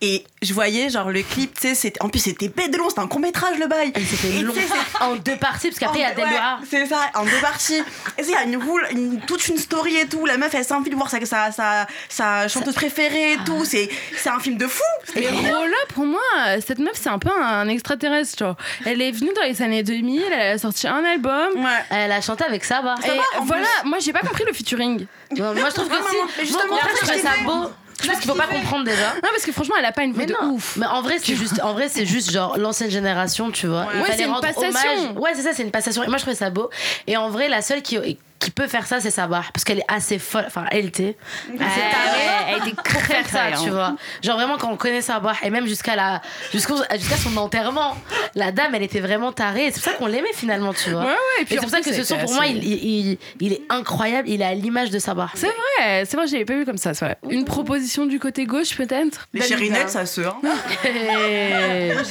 et 0.00 0.24
je 0.42 0.54
voyais, 0.54 0.88
genre, 0.90 1.10
le 1.10 1.22
clip, 1.22 1.54
tu 1.54 1.68
sais, 1.68 1.74
c'était- 1.74 2.02
en 2.02 2.08
plus, 2.08 2.20
c'était 2.20 2.48
bête 2.48 2.70
de 2.72 2.78
long, 2.78 2.88
c'était 2.88 3.00
un 3.02 3.08
court-métrage, 3.08 3.58
le 3.58 3.66
bail. 3.66 3.92
Et 3.94 4.04
C'était 4.04 4.42
long 4.42 4.54
en 5.00 5.16
deux 5.16 5.36
parties 5.36 5.68
parce 5.68 5.78
qu'après 5.80 5.98
il 5.98 6.02
y 6.02 6.04
a 6.04 6.10
En- 6.12 6.60
ouais. 6.60 6.66
C'est 6.70 6.86
ça, 6.86 7.10
en 7.14 7.24
deux 7.24 7.40
parties. 7.42 7.82
Et 8.18 8.22
c'est, 8.22 8.30
il 8.30 8.30
y 8.30 8.34
a 8.34 8.44
une 8.44 8.56
roule, 8.56 8.86
une- 8.92 9.20
toute 9.20 9.46
une 9.48 9.58
story 9.58 9.96
et 9.96 10.06
tout. 10.06 10.24
La 10.24 10.38
meuf, 10.38 10.54
elle 10.54 10.64
s'envie 10.64 10.90
de 10.90 10.96
voir 10.96 11.10
sa, 11.10 11.24
sa, 11.26 11.50
sa, 11.52 11.86
sa 12.08 12.48
chanteuse 12.48 12.74
préférée 12.74 13.32
et 13.34 13.38
tout. 13.44 13.64
C'est, 13.64 13.88
c'est 14.16 14.30
un 14.30 14.38
film 14.46 14.58
de 14.58 14.66
fou. 14.66 14.82
Mais 15.16 15.28
Rola, 15.28 15.76
pour 15.94 16.06
moi, 16.06 16.20
cette 16.64 16.78
meuf, 16.78 16.92
c'est 16.94 17.08
un 17.08 17.18
peu 17.18 17.30
un 17.30 17.68
extraterrestre. 17.68 18.38
genre. 18.38 18.56
Elle 18.84 19.02
est 19.02 19.10
venue 19.10 19.30
dans 19.34 19.42
les 19.42 19.60
années 19.62 19.82
2000, 19.82 20.22
elle 20.32 20.54
a 20.54 20.58
sorti 20.58 20.86
un 20.86 21.04
album. 21.04 21.48
Ouais. 21.56 21.70
Elle 21.90 22.12
a 22.12 22.20
chanté 22.20 22.44
avec 22.44 22.64
Sabah. 22.64 22.94
Et 23.04 23.10
voilà, 23.42 23.66
moi 23.84 23.98
j'ai 24.00 24.12
pas 24.12 24.20
compris 24.20 24.44
le 24.46 24.52
featuring. 24.52 25.06
Non, 25.36 25.54
moi 25.54 25.68
je 25.70 25.74
trouve 25.74 25.88
que 25.88 25.94
mais 25.94 26.10
si. 26.10 26.16
Moi 26.16 26.24
au 26.24 26.40
justement, 26.44 26.62
contraire 26.68 26.94
je 27.02 27.06
trouve 27.06 27.22
ça 27.22 27.30
beau. 27.44 27.70
Je 28.02 28.06
pense 28.08 28.18
qu'il 28.20 28.30
faut 28.30 28.36
pas 28.36 28.46
comprendre 28.46 28.84
déjà. 28.84 29.14
Non, 29.14 29.30
parce 29.30 29.44
que 29.46 29.52
franchement, 29.52 29.74
elle 29.78 29.84
a 29.86 29.90
pas 29.92 30.02
une 30.02 30.12
voix 30.12 30.24
Mais 30.26 30.32
de 30.32 30.36
non. 30.40 30.52
ouf. 30.52 30.76
Mais 30.76 30.84
en 30.84 31.00
vrai, 31.00 31.16
c'est 31.18 31.34
juste, 31.34 31.60
en 31.62 31.72
vrai, 31.72 31.88
c'est 31.88 32.04
juste 32.04 32.30
genre 32.30 32.58
l'ancienne 32.58 32.90
génération, 32.90 33.50
tu 33.50 33.66
vois. 33.68 33.86
Ouais, 33.86 34.02
fallait 34.02 34.16
c'est 34.18 34.24
une 34.24 34.34
passation. 34.40 34.68
hommage. 34.68 35.16
Ouais, 35.16 35.30
c'est 35.34 35.40
ça, 35.42 35.50
c'est 35.54 35.62
une 35.62 35.70
passation. 35.70 36.02
Et 36.02 36.06
moi, 36.08 36.18
je 36.18 36.22
trouvais 36.22 36.36
ça 36.36 36.50
beau. 36.50 36.68
Et 37.06 37.16
en 37.16 37.30
vrai, 37.30 37.48
la 37.48 37.62
seule 37.62 37.80
qui, 37.80 37.96
qui 38.38 38.50
peut 38.50 38.66
faire 38.66 38.86
ça, 38.86 39.00
c'est 39.00 39.10
Sabah. 39.10 39.42
Parce 39.52 39.64
qu'elle 39.64 39.78
est 39.78 39.84
assez 39.92 40.18
folle. 40.18 40.44
Enfin, 40.46 40.64
elle 40.70 40.86
était. 40.86 41.16
Elle 41.48 42.68
était 42.68 42.74
pour 42.76 42.86
faire 43.02 43.26
ça, 43.28 43.50
très, 43.52 43.62
tu 43.64 43.70
vois. 43.70 43.96
Genre 44.22 44.36
vraiment, 44.36 44.56
quand 44.58 44.70
on 44.70 44.76
connaît 44.76 45.00
Sabah, 45.02 45.34
et 45.42 45.50
même 45.50 45.66
jusqu'à 45.66 45.96
la, 45.96 46.20
jusqu'à 46.52 47.16
son 47.16 47.36
enterrement, 47.36 47.96
la 48.34 48.52
dame, 48.52 48.74
elle 48.74 48.82
était 48.82 49.00
vraiment 49.00 49.32
tarée. 49.32 49.70
C'est 49.72 49.82
pour 49.82 49.92
ça 49.92 49.98
qu'on 49.98 50.06
l'aimait 50.06 50.32
finalement, 50.34 50.72
tu 50.74 50.90
vois. 50.90 51.00
Ouais, 51.00 51.06
ouais, 51.06 51.42
et 51.42 51.44
puis 51.44 51.54
c'est 51.56 51.60
pour 51.60 51.70
ça 51.70 51.80
que 51.80 51.92
ce 51.92 52.02
son, 52.04 52.16
pour 52.18 52.32
moi, 52.34 52.46
il, 52.46 52.62
il, 52.64 52.84
il- 53.10 53.18
il 53.40 53.52
est 53.52 53.62
incroyable. 53.70 54.28
Il 54.28 54.42
est 54.42 54.44
à 54.46 54.54
l'image 54.54 54.90
de 54.90 54.98
Sabah. 54.98 55.30
C'est 55.34 55.46
vrai, 55.46 56.04
c'est 56.04 56.16
vrai, 56.16 56.26
je 56.26 56.32
l'avais 56.32 56.44
pas 56.44 56.54
vu 56.54 56.64
comme 56.64 56.78
ça, 56.78 56.94
c'est 56.94 57.04
vrai. 57.04 57.16
Une 57.30 57.44
proposition 57.44 58.06
du 58.06 58.18
côté 58.18 58.44
gauche, 58.44 58.76
peut-être? 58.76 59.26
Les 59.32 59.42
chérinettes, 59.42 59.90
ça 59.90 60.06
se. 60.06 60.20
Hein. 60.20 60.36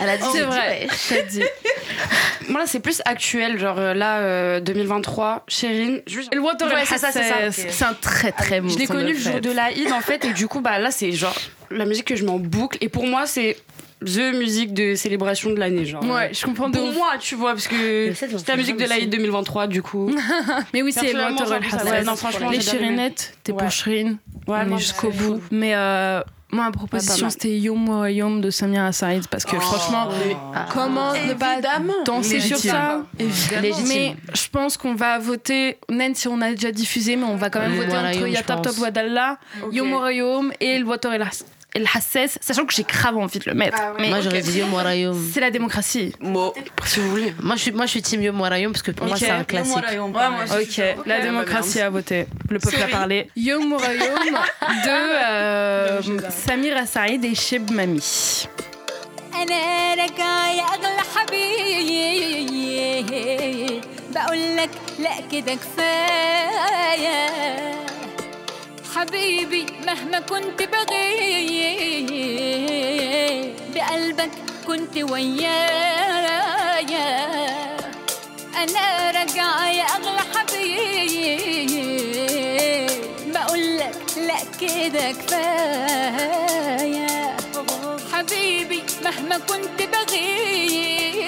Elle 0.00 0.08
a 0.08 0.16
dit 0.16 0.24
C'est 0.32 0.38
j'ai 0.38 0.44
vrai, 0.44 0.88
dit. 1.30 1.42
Moi 2.48 2.60
là, 2.60 2.66
c'est 2.66 2.80
plus 2.80 3.00
actuel, 3.04 3.58
genre 3.58 3.78
euh, 3.78 3.94
là, 3.94 4.18
euh, 4.18 4.60
2023, 5.02 5.44
Chérine. 5.48 6.00
juste- 6.06 6.34
Le 6.34 6.40
Water 6.40 6.68
Ouais, 6.68 6.84
c'est 6.84 6.98
ça, 6.98 7.10
c'est 7.12 7.22
ça. 7.22 7.50
C'est 7.50 7.84
un 7.84 7.94
très 7.94 8.32
très 8.32 8.60
bon 8.60 8.68
Je 8.68 8.78
l'ai 8.78 8.86
connu 8.86 9.12
de 9.12 9.16
le 9.16 9.18
jour 9.18 9.40
de 9.40 9.50
la 9.50 9.72
Eid 9.72 9.90
en 9.92 10.00
fait, 10.00 10.24
et 10.24 10.32
du 10.32 10.48
coup, 10.48 10.60
bah 10.60 10.78
là, 10.78 10.90
c'est 10.90 11.12
genre 11.12 11.34
la 11.70 11.84
musique 11.84 12.04
que 12.06 12.16
je 12.16 12.24
m'en 12.24 12.38
boucle. 12.38 12.78
Et 12.80 12.88
pour 12.88 13.06
moi, 13.06 13.26
c'est 13.26 13.56
the 14.04 14.34
musique 14.34 14.74
de 14.74 14.94
célébration 14.94 15.50
de 15.50 15.56
l'année, 15.56 15.84
genre. 15.86 16.04
Ouais, 16.04 16.30
je 16.34 16.44
comprends 16.44 16.68
de 16.68 16.76
Pour 16.76 16.88
ouf. 16.88 16.94
moi, 16.94 17.12
tu 17.20 17.34
vois, 17.36 17.52
parce 17.52 17.68
que 17.68 18.12
c'est 18.14 18.48
la 18.48 18.56
musique 18.56 18.76
de 18.76 18.84
la 18.84 18.96
aussi. 18.96 19.04
Eid 19.04 19.10
2023, 19.10 19.66
du 19.68 19.80
coup. 19.82 20.10
Mais 20.74 20.82
oui, 20.82 20.92
c'est 20.92 21.14
Water 21.14 21.48
ouais, 21.86 22.02
non, 22.04 22.16
franchement, 22.16 22.50
Les 22.50 22.60
chérinettes, 22.60 23.34
t'es 23.44 23.52
Ouais. 23.52 23.58
pour 23.58 23.70
Chérine. 23.70 24.18
Ouais, 24.48 24.58
on 24.62 24.66
non, 24.66 24.76
est 24.76 24.80
jusqu'au 24.80 25.10
bout. 25.10 25.40
Mais 25.52 25.74
euh, 25.76 26.20
Moi, 26.52 26.64
ma 26.66 26.70
proposition, 26.70 27.30
c'était 27.30 27.58
Yom 27.58 27.88
Royaume 27.88 28.42
de 28.42 28.50
Samira 28.50 28.92
Saïd 28.92 29.26
parce 29.28 29.44
que 29.44 29.58
franchement, 29.58 30.08
comment 30.72 31.12
ne 31.14 31.32
pas 31.32 31.60
danser 32.04 32.40
sur 32.40 32.58
ça 32.58 33.04
Mais 33.88 34.16
je 34.34 34.48
pense 34.50 34.76
qu'on 34.76 34.94
va 34.94 35.18
voter, 35.18 35.78
même 35.90 36.14
si 36.14 36.28
on 36.28 36.40
a 36.42 36.50
déjà 36.50 36.70
diffusé, 36.70 37.16
mais 37.16 37.24
on 37.24 37.36
va 37.36 37.48
quand 37.48 37.60
même 37.60 37.74
voter 37.76 37.96
entre 37.96 38.26
Yatap 38.28 38.62
Top 38.62 38.78
Wadalla, 38.78 39.38
Yom 39.70 39.94
Royaume 39.94 40.52
et 40.60 40.78
le 40.78 40.84
Water 40.84 41.12
Elas. 41.14 41.44
El 41.75 41.85
Hasses, 41.93 42.39
sachant 42.41 42.65
que 42.65 42.73
j'ai 42.73 42.83
grave 42.83 43.17
envie 43.17 43.37
de 43.39 43.43
le 43.45 43.53
mettre. 43.53 43.77
Ah 43.79 43.93
mais 43.99 44.09
moi, 44.09 44.19
j'aurais 44.21 44.41
dit 44.41 44.57
Yom 44.59 44.73
Warayoum. 44.73 45.29
C'est 45.31 45.41
la 45.41 45.51
démocratie. 45.51 46.11
Bon, 46.21 46.51
si 46.85 46.99
vous 46.99 47.09
voulez. 47.11 47.35
Moi, 47.43 47.55
je 47.55 47.61
suis, 47.61 47.71
moi, 47.71 47.85
je 47.85 47.91
suis 47.91 48.01
team 48.01 48.21
Yom 48.23 48.39
Warayoum 48.41 48.71
parce 48.71 48.81
que 48.81 48.91
pour 48.91 49.05
moi, 49.05 49.15
Ok. 49.15 49.21
c'est 49.23 49.29
un 49.29 49.43
classique. 49.43 49.75
Ouais, 49.75 49.97
moi 49.97 50.09
aussi, 50.45 50.65
je 50.65 50.71
suis 50.71 50.81
Ok, 50.81 51.05
la 51.05 51.19
démocratie 51.19 51.81
a 51.81 51.89
voté. 51.91 52.25
Le 52.49 52.57
peuple 52.57 52.81
a 52.81 52.87
parlé. 52.87 53.29
Yom 53.35 53.73
Royaume 53.73 54.39
de 54.85 54.89
euh, 54.89 56.01
Samira 56.31 56.85
Saïd 56.87 57.23
et 57.25 57.35
Sheb 57.35 57.69
Mami. 57.71 58.01
انا 59.37 59.93
راجع 60.01 60.49
يا 60.49 60.63
اغلى 60.63 61.03
حبيب 62.47 63.81
بقول 64.15 64.57
لك 64.57 64.69
لا 64.99 65.11
كده 65.31 65.53
كفايه 65.53 67.27
حبيبي 68.96 69.66
مهما 69.86 70.20
كنت 70.20 70.62
بغيب 70.62 72.10
بقلبك 73.74 74.30
كنت 74.66 74.96
ويايا. 74.96 76.52
أنا 78.56 79.10
راجعه 79.10 79.70
يا 79.70 79.84
أغلى 79.84 80.20
حبيب. 80.34 81.72
بقول 83.34 83.78
لك 83.78 83.96
لا 84.16 84.38
كده 84.60 85.12
كفاية. 85.12 86.56
حبيبي 88.12 88.82
مهما 89.04 89.38
كنت 89.38 89.82
بغيب 89.92 91.26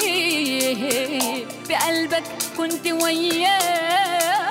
بقلبك 1.68 2.24
كنت 2.56 2.86
ويايا. 2.86 4.43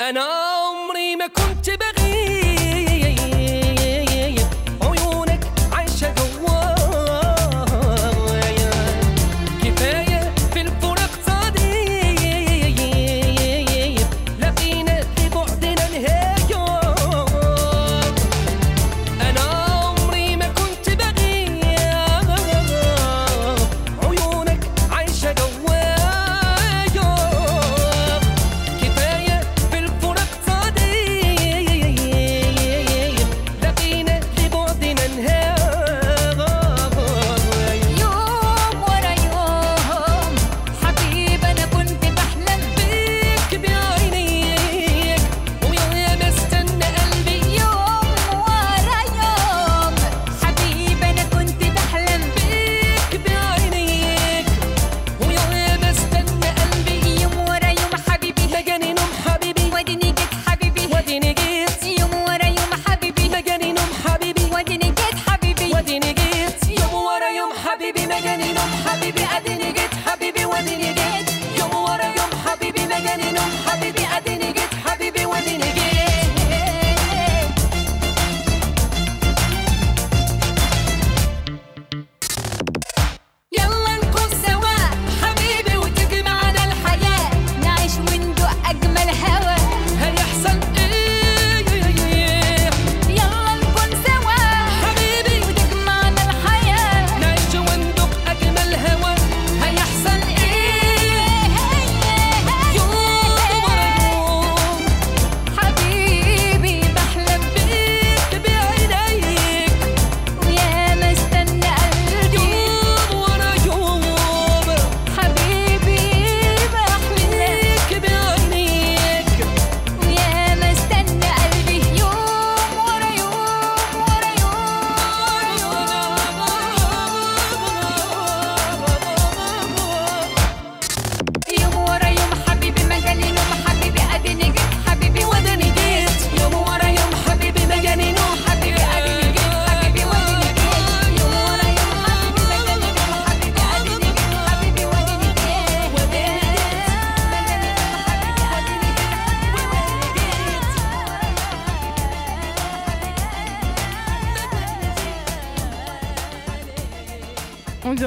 انا 0.00 0.20
عمري 0.20 1.16
ما 1.16 1.26
كنت 1.26 1.70
بغيب 1.70 1.89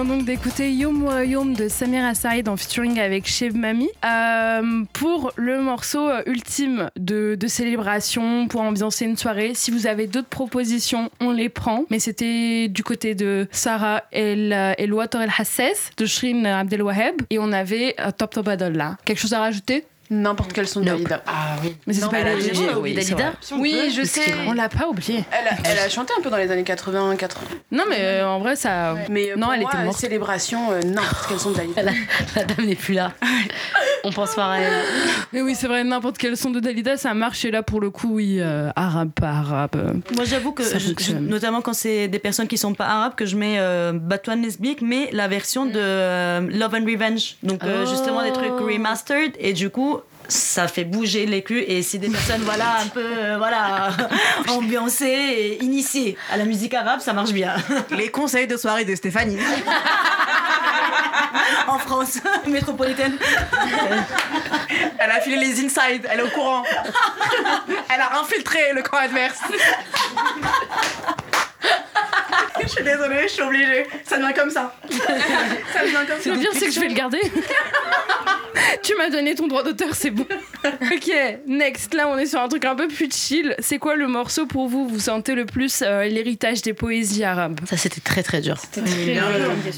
donc 0.05 0.25
d'écouter 0.25 0.73
Yom 0.73 1.09
Yom 1.25 1.55
de 1.55 1.69
Samira 1.69 2.15
Saïd 2.15 2.49
en 2.49 2.57
featuring 2.57 2.99
avec 3.01 3.27
Cheb 3.27 3.57
Mami 3.57 3.89
euh, 4.05 4.85
pour 4.93 5.33
le 5.37 5.61
morceau 5.63 6.09
euh, 6.09 6.23
ultime 6.27 6.91
de, 6.97 7.37
de 7.39 7.47
célébration 7.47 8.47
pour 8.49 8.61
ambiancer 8.61 9.07
une 9.07 9.17
soirée. 9.17 9.53
Si 9.55 9.71
vous 9.71 9.87
avez 9.87 10.07
d'autres 10.07 10.29
propositions, 10.29 11.11
on 11.21 11.31
les 11.31 11.49
prend. 11.49 11.85
Mais 11.91 11.99
c'était 11.99 12.69
du 12.69 12.83
côté 12.83 13.15
de 13.15 13.47
Sarah 13.51 14.03
El, 14.13 14.53
El 14.53 14.93
Water 14.93 15.23
El 15.23 15.31
Hasses 15.37 15.91
de 15.97 16.07
Shrin 16.07 16.45
Abdel 16.45 16.83
Waheb 16.83 17.17
et 17.31 17.39
on 17.39 17.53
avait 17.53 17.95
euh, 18.01 18.11
Top 18.17 18.33
Top 18.35 18.49
Adolla. 18.49 18.97
Quelque 19.05 19.19
chose 19.19 19.33
à 19.33 19.41
rajouter? 19.41 19.85
N'importe 20.11 20.53
quel 20.53 20.69
son 20.69 20.81
de 20.81 20.87
Dalida. 20.87 21.23
Ah 21.27 21.57
oui. 21.63 21.77
Mais 21.87 21.95
c'est 21.95 22.09
pas 22.09 22.19
elle 22.19 22.29
a 22.29 22.35
Oui, 22.35 22.69
oublié 22.77 23.03
c'est 23.03 23.15
Dalida. 23.15 23.33
Oui, 23.59 23.93
je 23.97 24.03
sais. 24.05 24.35
On 24.47 24.53
l'a 24.53 24.69
pas 24.69 24.87
oublié. 24.87 25.25
Elle 25.33 25.49
a, 25.49 25.71
elle 25.71 25.79
a 25.79 25.89
chanté 25.89 26.13
un 26.19 26.23
peu 26.23 26.31
dans 26.31 26.37
les 26.37 26.51
années 26.51 26.63
80, 26.65 27.17
80. 27.17 27.47
Non, 27.73 27.85
mais 27.89 27.99
euh, 28.01 28.29
en 28.29 28.39
vrai, 28.39 28.55
ça. 28.57 28.95
Mais 29.11 29.31
euh, 29.33 29.37
non, 29.37 29.47
pour 29.47 29.55
elle 29.55 29.61
moi, 29.63 29.71
était 29.75 29.85
morte. 29.85 29.99
célébration, 29.99 30.73
euh, 30.73 30.81
n'importe 30.83 31.27
quel 31.29 31.39
son 31.39 31.51
de 31.53 31.57
Dalida. 31.57 31.83
La, 31.85 31.93
la 32.37 32.45
dame 32.45 32.67
n'est 32.67 32.75
plus 32.77 32.95
là. 32.95 33.13
On 34.05 34.11
pense 34.13 34.35
pas 34.35 34.53
à 34.53 34.59
elle. 34.59 34.73
Mais 35.33 35.41
oui, 35.41 35.55
c'est 35.55 35.67
vrai, 35.67 35.83
n'importe 35.83 36.19
quel 36.19 36.37
son 36.37 36.51
de 36.51 36.61
Dalida, 36.61 36.97
ça 36.99 37.15
marche. 37.15 37.45
Et 37.45 37.51
là, 37.51 37.63
pour 37.63 37.81
le 37.81 37.91
coup, 37.91 38.09
oui, 38.17 38.37
euh, 38.39 38.71
arabe, 38.77 39.11
pas 39.15 39.31
arabe. 39.31 39.71
euh, 39.77 39.93
Moi, 40.15 40.25
j'avoue 40.25 40.53
que, 40.53 40.63
je- 40.63 40.93
je- 41.03 41.13
notamment 41.17 41.63
quand 41.63 41.73
c'est 41.73 42.09
des 42.09 42.19
personnes 42.19 42.47
qui 42.47 42.59
sont 42.59 42.75
pas 42.75 42.87
arabes, 42.87 43.15
que 43.17 43.25
je 43.27 43.37
mets 43.37 43.57
euh, 43.59 43.93
Batouane 43.95 44.43
Nesbik, 44.43 44.83
mais 44.83 45.09
la 45.13 45.27
version 45.27 45.65
de 45.67 45.73
euh, 45.77 46.41
Love 46.53 46.75
and 46.75 46.85
Revenge. 46.85 47.37
Donc, 47.43 47.65
euh, 47.65 47.85
Oh. 47.87 47.91
justement, 47.91 48.23
des 48.23 48.33
trucs 48.33 48.51
remastered. 48.61 49.33
Et 49.39 49.53
du 49.55 49.71
coup, 49.71 49.99
ça 50.29 50.69
fait 50.69 50.85
bouger 50.85 51.27
les 51.27 51.43
culs. 51.43 51.65
Et 51.67 51.83
si 51.83 51.99
des 51.99 52.09
personnes, 52.09 52.43
voilà, 52.43 52.79
un 52.81 52.89
peu, 52.89 53.05
euh, 53.05 53.37
voilà, 53.39 53.91
ambiancées 54.49 55.07
et 55.07 55.63
initiées 55.63 56.17
à 56.31 56.37
la 56.37 56.45
musique 56.45 56.75
arabe, 56.75 57.01
ça 57.01 57.13
marche 57.13 57.33
bien. 57.33 57.55
Les 57.91 58.11
conseils 58.11 58.47
de 58.47 58.57
soirée 58.57 58.85
de 58.85 58.95
Stéphanie. 58.95 59.39
en 61.69 61.79
France 61.79 62.19
métropolitaine. 62.47 63.17
Elle 64.99 65.11
a 65.11 65.21
filé 65.21 65.37
les 65.37 65.65
inside, 65.65 66.09
elle 66.11 66.21
est 66.21 66.23
au 66.23 66.29
courant. 66.29 66.63
Elle 67.93 68.01
a 68.01 68.21
infiltré 68.21 68.73
le 68.75 68.83
camp 68.83 68.97
adverse. 68.97 69.41
Je 72.63 72.69
suis 72.69 72.85
désolée, 72.85 73.23
je 73.25 73.33
suis 73.33 73.43
obligée. 73.43 73.87
Ça 74.05 74.19
devient 74.19 74.35
comme 74.35 74.51
ça. 74.51 74.75
Ça 75.73 75.83
devient 75.83 76.07
comme 76.09 76.21
ça. 76.21 76.31
Le 76.31 76.39
pire, 76.39 76.51
c'est 76.55 76.67
que 76.67 76.73
je 76.73 76.81
vais 76.81 76.89
le 76.89 76.95
garder. 76.95 77.21
Tu 78.83 78.95
m'as 78.97 79.11
donné 79.11 79.35
ton 79.35 79.47
droit 79.47 79.63
d'auteur, 79.63 79.95
c'est 79.95 80.11
bon. 80.11 80.27
ok, 80.65 81.13
next. 81.47 81.95
Là, 81.95 82.09
on 82.09 82.17
est 82.19 82.27
sur 82.27 82.41
un 82.41 82.49
truc 82.49 82.65
un 82.65 82.75
peu 82.75 82.89
plus 82.89 83.11
chill. 83.13 83.55
C'est 83.59 83.79
quoi 83.79 83.97
le 83.97 84.07
morceau 84.09 84.47
pour 84.47 84.69
vous 84.69 84.89
Vous 84.89 84.99
sentez 85.01 85.35
le 85.35 85.45
plus 85.47 85.83
euh, 85.83 86.05
l'héritage 86.05 86.63
des 86.63 86.73
poésies 86.75 87.25
arabes? 87.25 87.61
Ça, 87.67 87.77
c'était 87.77 88.01
très 88.01 88.23
très 88.23 88.41
dur. 88.41 88.57
très 88.73 88.83
dur. 88.83 89.23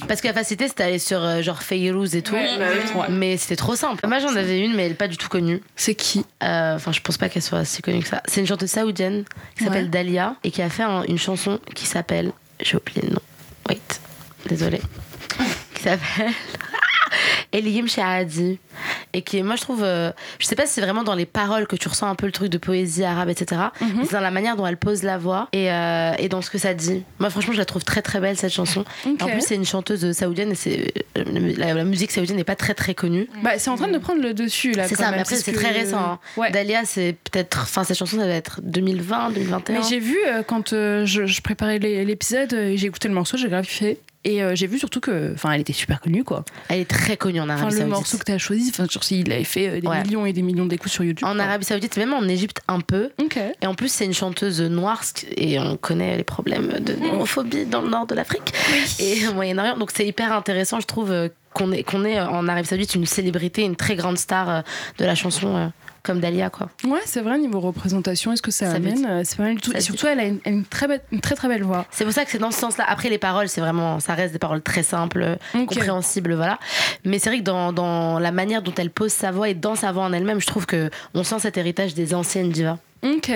Parce 0.08 0.20
que 0.20 0.26
la 0.28 0.34
facilité, 0.34 0.68
c'était 0.68 0.84
aller 0.84 0.98
sur 0.98 1.22
euh, 1.22 1.42
genre 1.42 1.62
Fayrouz 1.62 2.14
et 2.14 2.22
tout. 2.22 2.34
Ouais, 2.34 2.48
bah. 2.58 3.00
Ouais. 3.00 3.06
Mais 3.10 3.36
c'était 3.36 3.56
trop 3.56 3.74
simple. 3.76 4.06
Moi, 4.06 4.18
j'en 4.18 4.34
avais 4.36 4.60
une, 4.60 4.74
mais 4.74 4.86
elle 4.86 4.92
est 4.92 4.96
pas 4.96 5.08
du 5.08 5.16
tout 5.16 5.28
connue. 5.28 5.60
C'est 5.76 5.94
qui? 5.94 6.24
Enfin, 6.40 6.92
je 6.92 7.00
pense 7.00 7.16
pas 7.18 7.28
qu'elle 7.28 7.42
soit 7.42 7.64
si 7.64 7.82
connue 7.82 8.00
que 8.02 8.08
ça. 8.08 8.22
C'est 8.26 8.40
une 8.40 8.46
chanteuse 8.46 8.70
saoudienne 8.70 9.24
qui 9.56 9.64
s'appelle 9.64 9.84
Ouais. 9.84 9.90
Dalia 9.90 10.36
et 10.44 10.50
qui 10.50 10.62
a 10.62 10.68
fait 10.70 10.82
un- 10.82 11.02
une 11.04 11.18
chanson 11.18 11.58
qui 11.74 11.86
s'appelle. 11.86 12.32
J'ai 12.60 12.76
oublié 12.76 13.02
le 13.02 13.14
nom. 13.14 13.20
Wait. 13.68 14.00
Désolée. 14.48 14.80
qui 15.74 15.82
s'appelle. 15.82 16.32
Eliim 17.52 17.86
Shahadi. 17.88 18.58
Et 19.12 19.22
qui, 19.22 19.42
moi, 19.42 19.56
je 19.56 19.62
trouve. 19.62 19.82
euh, 19.82 20.12
je 20.38 20.46
sais 20.46 20.54
pas 20.56 20.66
si 20.66 20.74
c'est 20.74 20.80
vraiment 20.80 21.02
dans 21.04 21.14
les 21.14 21.26
paroles 21.26 21.66
que 21.66 21.76
tu 21.76 21.88
ressens 21.88 22.08
un 22.08 22.14
peu 22.14 22.26
le 22.26 22.32
truc 22.32 22.48
de 22.50 22.58
poésie 22.58 23.04
arabe, 23.04 23.28
etc. 23.30 23.60
Mhm. 23.80 23.88
mais 23.96 24.04
C'est 24.04 24.12
dans 24.12 24.20
la 24.20 24.30
manière 24.30 24.56
dont 24.56 24.66
elle 24.66 24.76
pose 24.76 25.02
la 25.02 25.16
voix 25.18 25.48
et, 25.52 25.70
euh, 25.70 26.12
et 26.18 26.28
dans 26.28 26.42
ce 26.42 26.50
que 26.50 26.58
ça 26.58 26.74
dit. 26.74 27.02
Moi, 27.18 27.30
franchement, 27.30 27.52
je 27.54 27.58
la 27.58 27.64
trouve 27.64 27.84
très 27.84 28.02
très 28.02 28.20
belle 28.20 28.36
cette 28.36 28.52
chanson. 28.52 28.84
En 29.06 29.26
plus, 29.28 29.40
c'est 29.40 29.54
une 29.54 29.64
chanteuse 29.64 30.12
saoudienne 30.12 30.52
et 30.52 30.54
c'est, 30.54 30.92
euh, 31.16 31.24
la, 31.56 31.72
la 31.74 31.84
musique 31.84 32.10
saoudienne 32.12 32.36
n'est 32.36 32.44
pas 32.44 32.56
très 32.56 32.74
très 32.74 32.94
connue. 32.94 33.28
Bah, 33.42 33.58
c'est 33.58 33.70
en 33.70 33.76
train 33.76 33.88
de 33.88 33.98
prendre 33.98 34.20
le 34.20 34.34
dessus 34.34 34.72
là. 34.72 34.86
C'est 34.88 34.96
ça, 34.96 35.10
mais 35.12 35.20
après, 35.20 35.36
c'est 35.36 35.52
que- 35.52 35.56
très 35.56 35.70
récent. 35.70 35.98
hein. 35.98 36.18
Dahlia, 36.52 36.84
c'est 36.84 37.16
peut-être. 37.30 37.60
Enfin, 37.62 37.84
cette 37.84 37.96
chanson, 37.98 38.18
ça 38.18 38.26
va 38.26 38.34
être 38.34 38.60
2020, 38.62 39.30
2021. 39.30 39.78
Mais 39.80 39.86
j'ai 39.88 39.98
vu 40.00 40.16
euh, 40.28 40.42
quand 40.42 40.70
je, 40.70 41.04
je 41.26 41.40
préparais 41.42 41.78
l'é- 41.78 42.04
l'épisode, 42.04 42.50
j'ai 42.74 42.86
écouté 42.86 43.08
le 43.08 43.14
morceau, 43.14 43.36
j'ai 43.36 43.48
grave 43.48 43.64
kiffé. 43.66 43.98
Et 44.26 44.42
euh, 44.42 44.56
j'ai 44.56 44.66
vu 44.66 44.80
surtout 44.80 44.98
que, 44.98 45.32
enfin, 45.34 45.52
elle 45.52 45.60
était 45.60 45.72
super 45.72 46.00
connue 46.00 46.24
quoi. 46.24 46.44
Elle 46.68 46.80
est 46.80 46.90
très 46.90 47.16
connue 47.16 47.40
en 47.40 47.48
Arabie 47.48 47.66
le 47.66 47.70
Saoudite. 47.78 47.94
morceau 47.94 48.18
que 48.18 48.24
tu 48.24 48.32
as 48.32 48.38
choisi, 48.38 48.72
enfin, 48.74 48.86
il 49.12 49.32
avait 49.32 49.44
fait 49.44 49.68
euh, 49.68 49.80
des 49.80 49.86
Ouais. 49.86 50.02
millions 50.02 50.26
et 50.26 50.32
des 50.32 50.42
millions 50.42 50.66
d'écoutes 50.66 50.90
sur 50.90 51.04
YouTube. 51.04 51.24
En 51.28 51.34
quoi. 51.34 51.44
Arabie 51.44 51.64
Saoudite, 51.64 51.96
même 51.96 52.12
en 52.12 52.24
Égypte 52.26 52.60
un 52.66 52.80
peu. 52.80 53.10
Et 53.62 53.66
en 53.68 53.74
plus, 53.76 53.88
c'est 53.88 54.04
une 54.04 54.12
chanteuse 54.14 54.60
noire 54.60 55.02
et 55.36 55.60
on 55.60 55.76
connaît 55.76 56.16
les 56.16 56.24
problèmes 56.24 56.80
de 56.80 56.94
homophobie 57.12 57.66
dans 57.66 57.82
le 57.82 57.88
nord 57.88 58.06
de 58.08 58.16
l'Afrique 58.16 58.52
et 58.98 59.28
au 59.28 59.34
Moyen-Orient. 59.34 59.76
Donc 59.78 59.92
c'est 59.94 60.06
hyper 60.06 60.32
intéressant, 60.32 60.80
je 60.80 60.86
trouve, 60.86 61.12
euh, 61.12 61.28
qu'on 61.54 61.70
ait, 61.70 61.84
qu'on 61.84 62.04
ait 62.04 62.18
en 62.20 62.48
Arabie 62.48 62.66
Saoudite 62.66 62.96
une 62.96 63.06
célébrité, 63.06 63.62
une 63.62 63.76
très 63.76 63.94
grande 63.94 64.18
star 64.18 64.64
de 64.98 65.04
la 65.04 65.14
chanson 65.14 65.70
comme 66.06 66.20
Dalia, 66.20 66.48
quoi. 66.48 66.70
Ouais, 66.84 67.00
c'est 67.04 67.20
vrai, 67.20 67.36
niveau 67.38 67.60
représentation, 67.60 68.32
est-ce 68.32 68.40
que 68.42 68.50
ça, 68.50 68.70
Ça 68.70 68.76
amène 68.76 69.04
euh, 69.06 69.22
C'est 69.24 69.36
pas 69.36 69.42
mal 69.42 69.56
du 69.56 69.60
tout. 69.60 69.72
ça 69.72 69.76
Et 69.76 69.80
dit- 69.80 69.84
surtout, 69.86 70.06
elle 70.06 70.20
a 70.20 70.24
une, 70.50 70.64
très, 70.64 70.86
belle- 70.88 71.02
une 71.12 71.20
très 71.20 71.34
très 71.34 71.48
belle 71.48 71.62
voix. 71.64 71.84
C'est 71.90 72.04
pour 72.04 72.14
ça 72.14 72.24
que 72.24 72.30
c'est 72.30 72.38
dans 72.38 72.50
ce 72.50 72.58
sens-là. 72.60 72.84
Après, 72.88 73.10
les 73.10 73.18
paroles, 73.18 73.48
c'est 73.48 73.60
vraiment, 73.60 74.00
ça 74.00 74.14
reste 74.14 74.32
des 74.32 74.38
paroles 74.38 74.62
très 74.62 74.82
simples, 74.82 75.36
compréhensibles, 75.52 76.34
voilà. 76.34 76.58
Mais 77.04 77.18
c'est 77.18 77.28
vrai 77.30 77.38
que 77.40 77.44
dans, 77.44 77.72
dans 77.72 78.18
la 78.18 78.30
manière 78.32 78.62
dont 78.62 78.74
elle 78.76 78.90
pose 78.90 79.12
sa 79.12 79.30
voix 79.32 79.48
et 79.48 79.54
dans 79.54 79.74
sa 79.74 79.92
voix 79.92 80.04
en 80.04 80.12
elle-même, 80.12 80.40
je 80.40 80.46
trouve 80.46 80.66
que 80.66 80.90
on 81.14 81.24
sent 81.24 81.40
cet 81.40 81.56
héritage 81.58 81.94
des 81.94 82.14
anciennes 82.14 82.50
divas. 82.50 82.78
Ok, 83.04 83.30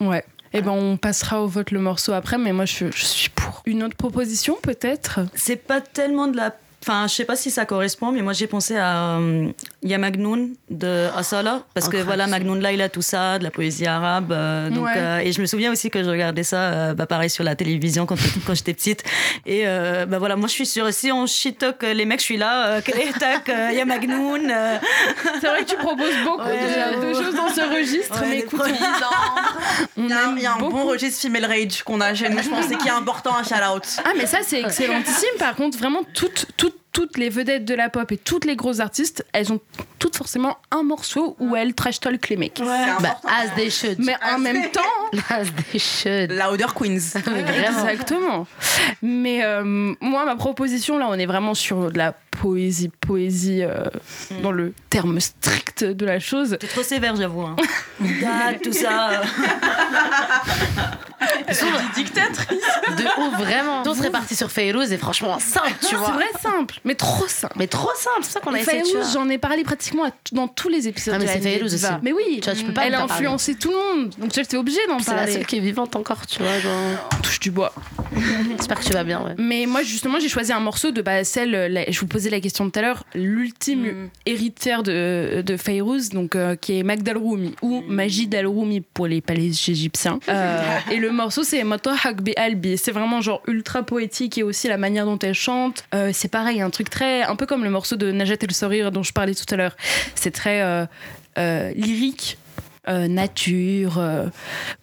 ouais. 0.00 0.24
Et 0.52 0.62
ben 0.62 0.70
on 0.70 0.96
passera 0.96 1.42
au 1.42 1.46
vote 1.48 1.70
le 1.70 1.80
morceau 1.80 2.12
après, 2.12 2.38
mais 2.38 2.52
moi 2.52 2.64
je, 2.64 2.86
je 2.90 3.04
suis 3.04 3.28
pour. 3.28 3.62
Une 3.66 3.82
autre 3.82 3.96
proposition 3.96 4.56
peut-être? 4.62 5.20
C'est 5.34 5.56
pas 5.56 5.80
tellement 5.82 6.28
de 6.28 6.36
la. 6.36 6.54
Enfin, 6.88 7.08
je 7.08 7.14
sais 7.14 7.24
pas 7.24 7.34
si 7.34 7.50
ça 7.50 7.66
correspond, 7.66 8.12
mais 8.12 8.22
moi 8.22 8.32
j'ai 8.32 8.46
pensé 8.46 8.76
à 8.76 9.16
euh, 9.18 9.48
Ya 9.82 9.98
Magnoun 9.98 10.54
de 10.70 11.08
Asala, 11.16 11.62
parce 11.74 11.88
que 11.88 11.96
voilà, 11.96 12.28
Magnoun 12.28 12.60
là, 12.60 12.70
il 12.70 12.80
a 12.80 12.88
tout 12.88 13.02
ça, 13.02 13.40
de 13.40 13.44
la 13.44 13.50
poésie 13.50 13.86
arabe. 13.86 14.30
euh, 14.30 14.70
donc, 14.70 14.84
Ouais. 14.86 14.92
euh, 14.96 15.18
et 15.18 15.32
je 15.32 15.40
me 15.40 15.46
souviens 15.46 15.72
aussi 15.72 15.90
que 15.90 16.04
je 16.04 16.08
regardais 16.08 16.44
ça, 16.44 16.58
euh, 16.60 16.94
bah, 16.94 17.06
pareil, 17.06 17.28
sur 17.28 17.42
la 17.42 17.56
télévision 17.56 18.06
quand, 18.06 18.14
quand 18.46 18.54
j'étais 18.54 18.72
petite. 18.72 19.02
Et 19.46 19.66
euh, 19.66 20.06
bah 20.06 20.20
voilà, 20.20 20.36
moi 20.36 20.46
je 20.46 20.52
suis 20.52 20.66
sûre, 20.66 20.92
si 20.92 21.10
on 21.10 21.26
shit 21.26 21.58
talk 21.58 21.82
les 21.82 22.04
mecs, 22.04 22.20
je 22.20 22.24
suis 22.24 22.36
là, 22.36 22.80
tac, 22.82 23.48
euh, 23.48 23.72
Ya 23.72 23.84
Magnoun. 23.84 24.48
euh. 24.48 24.76
C'est 25.40 25.48
vrai 25.48 25.64
que 25.64 25.70
tu 25.70 25.76
proposes 25.76 26.16
beaucoup 26.24 26.40
Ouais, 26.48 26.96
de, 27.08 27.14
choses 27.14 27.34
dans 27.34 27.48
ce 27.48 27.62
registre, 27.62 28.20
Ouais, 28.20 28.28
mais 28.28 28.38
écoute, 28.38 28.62
Il 29.96 30.08
y 30.08 30.12
a, 30.12 30.18
il 30.36 30.42
y 30.42 30.46
a 30.46 30.52
un 30.54 30.58
beaucoup. 30.58 30.72
bon 30.72 30.84
registre 30.84 31.20
female 31.20 31.46
rage 31.46 31.82
qu'on 31.82 32.00
a 32.00 32.14
chez 32.14 32.28
nous, 32.28 32.40
je 32.42 32.48
pense, 32.48 32.70
et 32.70 32.76
qui 32.76 32.86
est 32.86 32.92
important 32.92 33.34
à 33.34 33.42
shout 33.42 33.54
out. 33.74 33.82
Ah 34.04 34.10
mais 34.16 34.26
ça 34.26 34.38
c'est 34.42 34.60
excellentissime. 34.60 35.28
Par 35.40 35.56
contre, 35.56 35.76
vraiment 35.78 36.02
toutes, 36.14 36.46
toutes, 36.56 36.75
toutes 36.96 37.18
les 37.18 37.28
vedettes 37.28 37.66
de 37.66 37.74
la 37.74 37.90
pop 37.90 38.10
et 38.10 38.16
toutes 38.16 38.46
les 38.46 38.56
grosses 38.56 38.80
artistes, 38.80 39.22
elles 39.34 39.52
ont 39.52 39.60
toutes 39.98 40.16
forcément 40.16 40.56
un 40.70 40.82
morceau 40.82 41.36
où 41.38 41.54
elles 41.54 41.74
trash 41.74 42.00
talk 42.00 42.30
les 42.30 42.38
mecs. 42.38 42.58
Bah, 42.58 43.20
as 43.28 43.54
they 43.54 43.70
should. 43.70 43.98
Mais 43.98 44.14
en 44.32 44.38
même 44.38 44.70
temps, 44.70 44.80
As 45.28 45.44
they 45.70 45.78
should. 45.78 46.32
Louder 46.32 46.72
Queens. 46.74 47.12
Exactement. 47.20 48.46
Mais 49.02 49.44
euh, 49.44 49.92
moi, 50.00 50.24
ma 50.24 50.36
proposition, 50.36 50.96
là, 50.96 51.06
on 51.10 51.18
est 51.18 51.26
vraiment 51.26 51.52
sur 51.52 51.92
de 51.92 51.98
la 51.98 52.14
poésie, 52.30 52.88
poésie 52.88 53.62
euh, 53.62 53.84
dans 54.42 54.52
le 54.52 54.72
terme 54.88 55.20
strict 55.20 55.84
de 55.84 56.06
la 56.06 56.18
chose. 56.18 56.56
T'es 56.58 56.66
trop 56.66 56.82
sévère, 56.82 57.14
j'avoue. 57.14 57.42
Hein. 57.42 57.56
Date, 58.00 58.62
tout 58.62 58.72
ça. 58.72 59.20
Euh. 61.22 61.94
dictatrice. 61.94 62.60
De 62.98 63.04
ouf, 63.20 63.38
vraiment. 63.38 63.82
On 63.86 63.94
serait 63.94 64.10
parti 64.10 64.34
sur 64.36 64.50
Fayrouz 64.50 64.92
et 64.92 64.98
franchement, 64.98 65.38
simple, 65.38 65.72
tu 65.88 65.94
vois. 65.96 66.06
C'est 66.08 66.12
vrai 66.12 66.26
simple, 66.40 66.80
mais 66.84 66.94
trop 66.94 67.26
simple. 67.26 67.54
Mais 67.56 67.66
trop 67.66 67.90
simple, 67.96 68.20
c'est 68.22 68.32
ça 68.32 68.40
qu'on 68.40 68.54
a 68.54 68.58
essayé. 68.60 68.82
tu 68.82 68.90
Fayrouz, 68.92 69.12
j'en 69.12 69.28
ai 69.28 69.38
parlé 69.38 69.64
pratiquement 69.64 70.04
à 70.04 70.10
dans 70.32 70.48
tous 70.48 70.68
les 70.68 70.88
épisodes. 70.88 71.14
Ah, 71.16 71.18
mais 71.18 71.26
c'est 71.26 71.40
Fayrouz 71.40 71.72
aussi. 71.74 71.86
Mais 72.02 72.12
oui, 72.12 72.40
Tu 72.42 72.50
vois, 72.50 72.54
tu 72.58 72.64
peux 72.64 72.72
pas 72.72 72.86
elle 72.86 72.94
a 72.94 72.98
parler. 72.98 73.12
influencé 73.14 73.54
tout 73.54 73.70
le 73.70 73.76
monde, 74.02 74.14
donc 74.18 74.32
j'étais 74.34 74.56
obligée 74.56 74.78
d'en 74.88 74.98
C'est 74.98 75.10
la 75.12 75.16
parler. 75.18 75.32
seule 75.32 75.46
qui 75.46 75.56
est 75.56 75.60
vivante 75.60 75.96
encore, 75.96 76.26
tu 76.26 76.42
vois. 76.42 76.58
Genre... 76.58 76.72
On 77.18 77.22
touche 77.22 77.40
du 77.40 77.50
bois. 77.50 77.72
J'espère 78.58 78.80
que 78.80 78.84
tu 78.84 78.92
vas 78.92 79.04
bien, 79.04 79.20
ouais. 79.22 79.34
Mais 79.38 79.66
moi, 79.66 79.82
justement, 79.82 80.18
j'ai 80.20 80.28
choisi 80.28 80.52
un 80.52 80.60
morceau 80.60 80.90
de 80.90 81.02
bah, 81.02 81.24
celle, 81.24 81.50
la- 81.50 81.90
je 81.90 81.98
vous 82.00 82.06
posais 82.06 82.30
la 82.30 82.40
question 82.40 82.68
tout 82.70 82.78
à 82.78 82.82
l'heure, 82.82 83.04
l'ultime 83.14 84.08
héritière 84.26 84.82
de, 84.82 85.42
de 85.44 85.56
Fayrouz, 85.56 86.10
donc, 86.10 86.34
euh, 86.36 86.56
qui 86.56 86.78
est 86.78 86.82
Magdal 86.82 87.16
Roumi, 87.16 87.54
ou 87.62 87.82
Majid 87.88 88.34
Al 88.34 88.46
Roumi 88.46 88.80
pour 88.80 89.06
les 89.06 89.20
palais 89.20 89.46
égyptiens. 89.46 90.18
Euh, 90.28 90.62
et 90.90 90.96
le 90.96 91.05
morceau, 91.10 91.42
c'est 91.44 91.62
Motohak 91.64 92.22
Bi 92.22 92.32
Albi. 92.36 92.76
C'est 92.78 92.92
vraiment 92.92 93.20
genre 93.20 93.42
ultra 93.46 93.82
poétique 93.82 94.38
et 94.38 94.42
aussi 94.42 94.68
la 94.68 94.76
manière 94.78 95.04
dont 95.04 95.18
elle 95.18 95.34
chante. 95.34 95.84
Euh, 95.94 96.10
c'est 96.12 96.28
pareil, 96.28 96.60
un 96.60 96.70
truc 96.70 96.90
très. 96.90 97.22
un 97.22 97.36
peu 97.36 97.46
comme 97.46 97.64
le 97.64 97.70
morceau 97.70 97.96
de 97.96 98.10
Najat 98.12 98.36
El 98.42 98.52
Sorir 98.52 98.92
dont 98.92 99.02
je 99.02 99.12
parlais 99.12 99.34
tout 99.34 99.46
à 99.52 99.56
l'heure. 99.56 99.76
C'est 100.14 100.30
très 100.32 100.62
euh, 100.62 100.86
euh, 101.38 101.72
lyrique. 101.74 102.38
euh, 102.88 103.08
nature, 103.08 103.98
euh, 103.98 104.26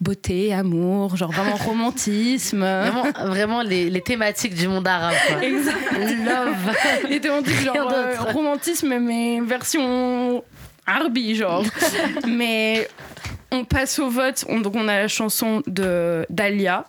beauté, 0.01 0.53
amour, 0.53 1.15
genre 1.15 1.31
vraiment 1.31 1.55
romantisme. 1.69 2.59
Vraiment, 2.59 3.05
vraiment 3.27 3.61
les, 3.61 3.89
les 3.89 4.01
thématiques 4.01 4.55
du 4.55 4.67
monde 4.67 4.85
arabe. 4.87 5.15
Quoi. 5.27 5.37
Love. 5.47 6.75
Les 7.09 7.21
thématiques 7.21 7.59
Rien 7.59 7.73
genre 7.73 7.91
euh, 7.93 8.15
romantisme 8.33 8.99
mais 8.99 9.39
version 9.41 10.43
Arby 10.85 11.35
genre. 11.35 11.63
mais 12.27 12.89
on 13.53 13.63
passe 13.65 13.99
au 13.99 14.09
vote. 14.09 14.43
On- 14.49 14.59
donc 14.59 14.75
on 14.75 14.87
a 14.87 14.99
la 15.01 15.07
chanson 15.07 15.63
de 15.67 16.25
Dahlia 16.29 16.85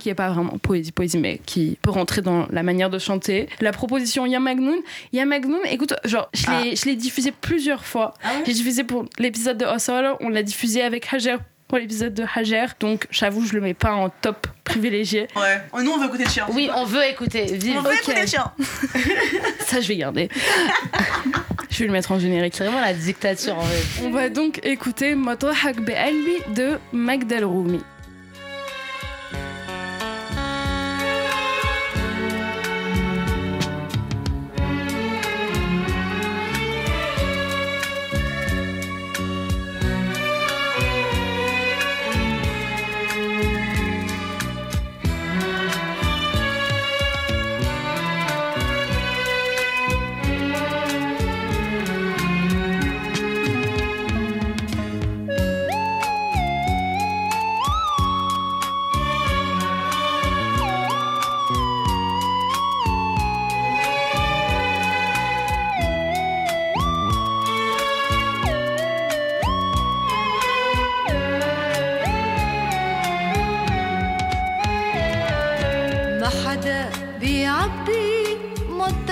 qui 0.00 0.08
est 0.08 0.14
pas 0.14 0.30
vraiment 0.30 0.56
poésie 0.58 0.90
poésie 0.90 1.18
mais 1.18 1.38
qui 1.44 1.78
peut 1.82 1.90
rentrer 1.90 2.22
dans 2.22 2.46
la 2.50 2.62
manière 2.62 2.88
de 2.90 2.98
chanter. 2.98 3.48
La 3.60 3.72
proposition 3.72 4.24
Yamagnoun, 4.26 4.78
Yamagnoun, 5.12 5.60
écoute, 5.70 5.94
genre 6.04 6.28
je 6.34 6.44
Ah. 6.48 6.62
l'ai 6.62 6.76
je 6.76 6.84
l'ai 6.86 6.96
diffusé 6.96 7.30
plusieurs 7.30 7.84
fois. 7.84 8.14
J'ai 8.46 8.52
diffusé 8.54 8.84
pour 8.84 9.04
l'épisode 9.18 9.58
de 9.58 9.64
Osol, 9.66 10.16
on 10.20 10.28
l'a 10.30 10.42
diffusé 10.42 10.82
avec 10.82 11.12
Hajer 11.12 11.36
pour 11.68 11.78
l'épisode 11.78 12.14
de 12.14 12.24
Hajer. 12.34 12.66
Donc 12.80 13.06
j'avoue, 13.10 13.44
je 13.44 13.52
le 13.54 13.60
mets 13.60 13.74
pas 13.74 13.92
en 13.92 14.08
top 14.08 14.46
privilégié. 14.64 15.28
Ouais. 15.36 15.82
Nous, 15.82 15.90
on 15.90 15.98
veut 15.98 16.06
écouter 16.06 16.24
le 16.24 16.30
chien. 16.30 16.46
Oui, 16.50 16.70
on 16.74 16.84
veut 16.84 17.04
écouter. 17.10 17.44
Vive. 17.44 17.76
On 17.78 17.82
veut 17.82 17.94
écouter 17.94 18.20
le 18.22 18.26
chien. 18.26 18.50
Ça 19.66 19.80
je 19.80 19.88
vais 19.88 19.96
garder. 19.96 20.28
je 21.72 21.78
vais 21.78 21.86
le 21.86 21.92
mettre 21.92 22.12
en 22.12 22.18
générique. 22.18 22.54
C'est 22.54 22.64
vraiment 22.64 22.80
la 22.80 22.92
dictature 22.94 23.58
en 23.58 23.62
fait. 23.62 24.04
On 24.04 24.10
va 24.10 24.28
donc 24.28 24.60
écouter 24.62 25.14
Motohak 25.14 25.80
Be'albi 25.80 26.54
de 26.54 26.78
Magdal 26.92 27.44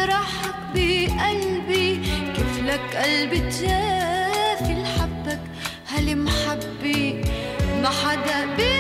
بجرحك 0.01 0.55
بقلبي 0.74 2.01
كيف 2.36 2.64
لك 2.64 2.96
قلبي 2.96 3.40
تجافي 3.40 4.82
لحبك 4.82 5.40
هل 5.86 6.16
محبي؟ 6.18 7.20
ما 7.82 7.88
حدا 7.88 8.57
بيه 8.57 8.79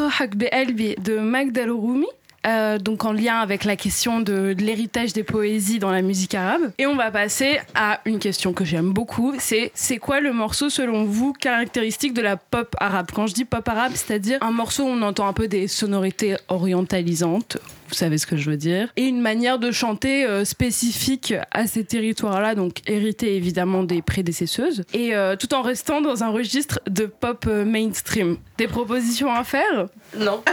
Motohak 0.00 0.34
Be'elbi 0.34 0.94
de 0.96 1.18
Magdal 1.18 1.70
Rumi. 1.70 2.06
euh, 2.46 2.78
donc 2.78 3.04
en 3.04 3.12
lien 3.12 3.38
avec 3.38 3.64
la 3.64 3.76
question 3.76 4.20
de, 4.20 4.54
de 4.54 4.62
l'héritage 4.62 5.12
des 5.12 5.22
poésies 5.24 5.78
dans 5.78 5.90
la 5.90 6.00
musique 6.00 6.34
arabe. 6.34 6.72
Et 6.78 6.86
on 6.86 6.96
va 6.96 7.10
passer 7.10 7.60
à 7.74 8.00
une 8.06 8.18
question 8.18 8.54
que 8.54 8.64
j'aime 8.64 8.92
beaucoup, 8.92 9.34
c'est 9.38 9.70
c'est 9.74 9.98
quoi 9.98 10.20
le 10.20 10.32
morceau 10.32 10.70
selon 10.70 11.04
vous 11.04 11.34
caractéristique 11.34 12.14
de 12.14 12.22
la 12.22 12.36
pop 12.36 12.74
arabe? 12.80 13.10
Quand 13.14 13.26
je 13.26 13.34
dis 13.34 13.44
pop 13.44 13.68
arabe, 13.68 13.92
c'est-à-dire 13.94 14.38
un 14.40 14.52
morceau 14.52 14.84
où 14.84 14.88
on 14.88 15.02
entend 15.02 15.26
un 15.28 15.34
peu 15.34 15.48
des 15.48 15.68
sonorités 15.68 16.36
orientalisantes, 16.48 17.58
vous 17.90 17.96
savez 17.96 18.18
ce 18.18 18.26
que 18.26 18.36
je 18.36 18.48
veux 18.48 18.56
dire, 18.56 18.88
et 18.96 19.04
une 19.06 19.20
manière 19.20 19.58
de 19.58 19.70
chanter 19.72 20.24
euh, 20.24 20.44
spécifique 20.44 21.34
à 21.50 21.66
ces 21.66 21.84
territoires-là, 21.84 22.54
donc 22.54 22.78
hérité 22.86 23.34
évidemment 23.34 23.82
des 23.82 24.00
prédécesseuses, 24.00 24.84
et 24.94 25.14
euh, 25.14 25.34
tout 25.36 25.52
en 25.54 25.62
restant 25.62 26.00
dans 26.00 26.22
un 26.22 26.28
registre 26.28 26.80
de 26.88 27.06
pop 27.06 27.44
euh, 27.48 27.64
mainstream. 27.64 28.36
Des 28.58 28.68
propositions 28.68 29.32
à 29.32 29.44
faire? 29.44 29.88
Non. 30.16 30.42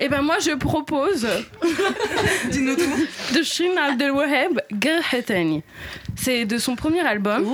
Eh 0.00 0.08
ben 0.08 0.22
moi 0.22 0.36
je 0.44 0.50
propose 0.56 1.26
Dis-nous 2.50 2.74
tout. 2.74 2.82
de 3.38 3.42
Shin 3.42 3.76
Abdelwaheb 3.76 4.60
Gerhetani. 4.82 5.62
C'est 6.16 6.44
de 6.44 6.58
son 6.58 6.76
premier 6.76 7.00
album 7.00 7.44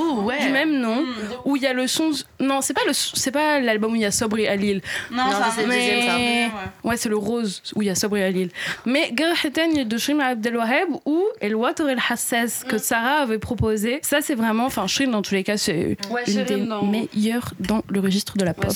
du 0.40 0.48
même 0.50 0.78
nom 0.80 1.04
où 1.44 1.56
il 1.56 1.62
y 1.62 1.66
a 1.66 1.72
le 1.72 1.86
son 1.86 2.10
non 2.38 2.60
c'est 2.60 2.74
pas 2.74 2.82
le 2.86 2.92
c'est 2.92 3.30
pas 3.30 3.60
l'album 3.60 3.92
où 3.92 3.96
il 3.96 4.02
y 4.02 4.04
a 4.04 4.10
Sobri 4.10 4.46
Alil 4.46 4.80
Non, 5.10 5.24
Non, 5.24 5.30
ça, 5.32 5.48
c'est 5.54 5.62
le 5.62 5.68
Mais- 5.68 5.76
deuxième, 5.76 6.50
ça. 6.50 6.56
ouais 6.88 6.96
c'est 6.96 7.08
le 7.08 7.16
rose 7.16 7.62
où 7.74 7.82
il 7.82 7.86
y 7.88 7.90
a 7.90 7.94
Sobri 7.94 8.22
Alil 8.22 8.50
mais 8.86 9.12
Gerhetani 9.16 9.84
de 9.84 9.98
Shin 9.98 10.18
Abdelwaheb 10.20 10.88
ou 11.04 11.24
El 11.40 11.54
Water 11.56 11.88
El 11.88 11.98
Hassas 12.08 12.64
que 12.68 12.78
Sarah 12.78 13.22
avait 13.22 13.38
proposé 13.38 13.98
ça 14.02 14.20
c'est 14.20 14.34
vraiment 14.34 14.66
enfin 14.66 14.86
Shin 14.86 15.08
dans 15.08 15.22
tous 15.22 15.34
les 15.34 15.42
cas 15.44 15.56
c'est 15.56 15.96
Ouais, 16.10 16.22
une 16.26 16.44
des 16.44 16.56
dans- 16.56 16.82
meilleures 16.84 17.52
dans 17.60 17.82
le 17.88 18.00
registre 18.00 18.36
de 18.36 18.44
la 18.44 18.54
pop 18.54 18.72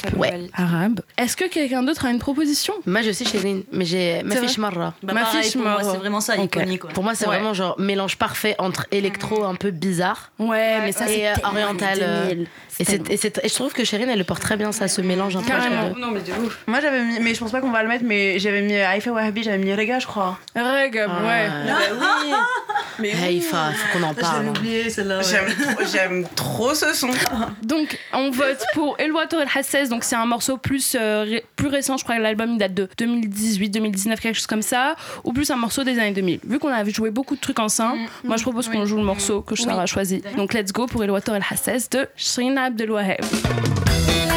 arabe. 0.55 1.01
Est-ce 1.19 1.37
que 1.37 1.47
quelqu'un 1.49 1.83
d'autre 1.83 2.07
a 2.07 2.11
une 2.11 2.19
proposition? 2.19 2.75
Moi, 2.87 3.03
je 3.03 3.11
sais 3.13 3.25
Shirin, 3.25 3.61
mais 3.73 3.85
j'ai 3.85 4.23
ma 4.23 4.35
C'est 4.35 4.47
fiche 4.47 4.59
marra. 4.59 4.95
Bah, 5.03 5.13
Ma 5.13 5.25
fiche 5.27 5.57
marra. 5.57 5.83
c'est 5.85 5.97
vraiment 5.99 6.21
ça, 6.21 6.37
iconique. 6.37 6.85
Pour 6.87 7.03
moi, 7.05 7.15
c'est 7.15 7.27
Ouais. 7.27 7.37
vraiment 7.37 7.55
genre 7.55 7.79
mélange 7.79 8.17
parfait 8.17 8.55
entre 8.59 8.87
électro 8.91 9.45
un 9.45 9.55
peu 9.55 9.71
bizarre. 9.75 10.33
Ouais, 10.39 10.81
mais 10.81 10.93
ça, 10.93 11.07
c'est 11.07 11.19
et 11.19 11.29
euh, 11.29 11.35
oriental. 11.45 12.47
Les 12.79 12.85
2000. 12.85 13.01
Et, 13.01 13.05
c'est- 13.07 13.13
et, 13.13 13.17
c'est- 13.17 13.45
et 13.45 13.49
je 13.49 13.55
trouve 13.55 13.73
que 13.73 13.85
Shirin, 13.85 14.09
elle 14.09 14.19
le 14.19 14.25
porte 14.25 14.43
très 14.43 14.57
bien, 14.57 14.73
ça, 14.73 14.89
ce 14.89 15.01
mélange 15.01 15.37
un 15.37 15.43
peu. 15.43 15.53
Non, 16.01 16.11
mais 16.11 16.21
de 16.21 16.33
ouf. 16.47 16.59
Moi, 16.67 16.81
j'avais 16.81 17.03
mis, 17.05 17.21
mais 17.21 17.35
je 17.35 17.41
pense 17.41 17.53
pas 17.53 17.61
qu'on 17.61 17.71
va 17.71 17.83
le 17.83 17.89
mettre, 17.89 18.05
mais 18.07 18.39
j'avais 18.39 18.63
mis 18.63 18.75
Haïfa 18.77 19.13
Wahabi, 19.13 19.43
j'avais 19.43 19.59
mis 19.59 19.73
Rega, 19.75 19.99
je 19.99 20.07
crois. 20.07 20.39
Rega, 20.57 21.07
ouais. 21.09 21.49
Mais 23.01 23.13
Eh, 23.29 23.35
il 23.35 23.43
faut, 23.43 23.57
faut 23.57 23.99
qu'on 23.99 24.05
en 24.05 24.15
parle. 24.15 24.47
hein. 24.47 24.51
oublié 24.51 24.89
celle-là. 24.89 25.21
J'aime 25.23 25.47
trop- 25.47 25.85
J'aime 25.93 26.27
trop 26.37 26.75
ce 26.75 26.95
son. 26.95 27.09
Donc, 27.63 27.99
on 28.13 28.31
vote 28.31 28.63
pour 28.73 28.95
El 29.01 29.11
Water 29.13 29.41
El 29.41 29.49
Hassas. 29.53 29.87
Donc, 29.89 30.05
c'est 30.05 30.15
un 30.15 30.27
morceau 30.27 30.59
plus, 30.59 30.97
euh, 30.99 31.23
ré- 31.25 31.45
plus 31.57 31.67
récent. 31.69 31.97
Je 31.97 32.05
crois 32.05 32.17
que 32.17 32.21
l'album 32.21 32.53
il 32.53 32.59
date 32.59 32.75
de 32.75 32.89
2018, 32.99 33.71
2019, 33.71 34.21
quelque 34.21 34.37
chose 34.37 34.47
comme 34.47 34.63
ça. 34.63 34.95
Ou 35.25 35.33
plus 35.33 35.51
un 35.51 35.57
morceau 35.57 35.83
des 35.83 35.99
années 35.99 36.13
2000. 36.13 36.39
Vu 36.47 36.59
qu'on 36.61 36.69
a 36.73 36.85
joué 36.85 37.11
beaucoup 37.11 37.35
de 37.35 37.41
trucs 37.41 37.59
ensemble, 37.59 37.99
moi 38.23 38.37
je 38.37 38.43
propose 38.43 38.69
qu'on 38.69 38.85
joue 38.87 38.97
le 38.97 39.03
morceau 39.05 39.43
que 39.43 39.57
Sarah 39.57 39.83
a 39.83 39.87
choisi. 39.87 40.23
Donc, 40.37 40.55
let's 40.55 40.73
go 40.73 40.87
pour 40.87 41.03
El 41.03 41.11
Water 41.11 41.35
El 41.35 41.43
Hassas 41.51 41.89
de 41.91 42.07
Shrina 42.17 42.64
Abdelwaheb. 42.64 43.26
يعاملني 43.26 44.33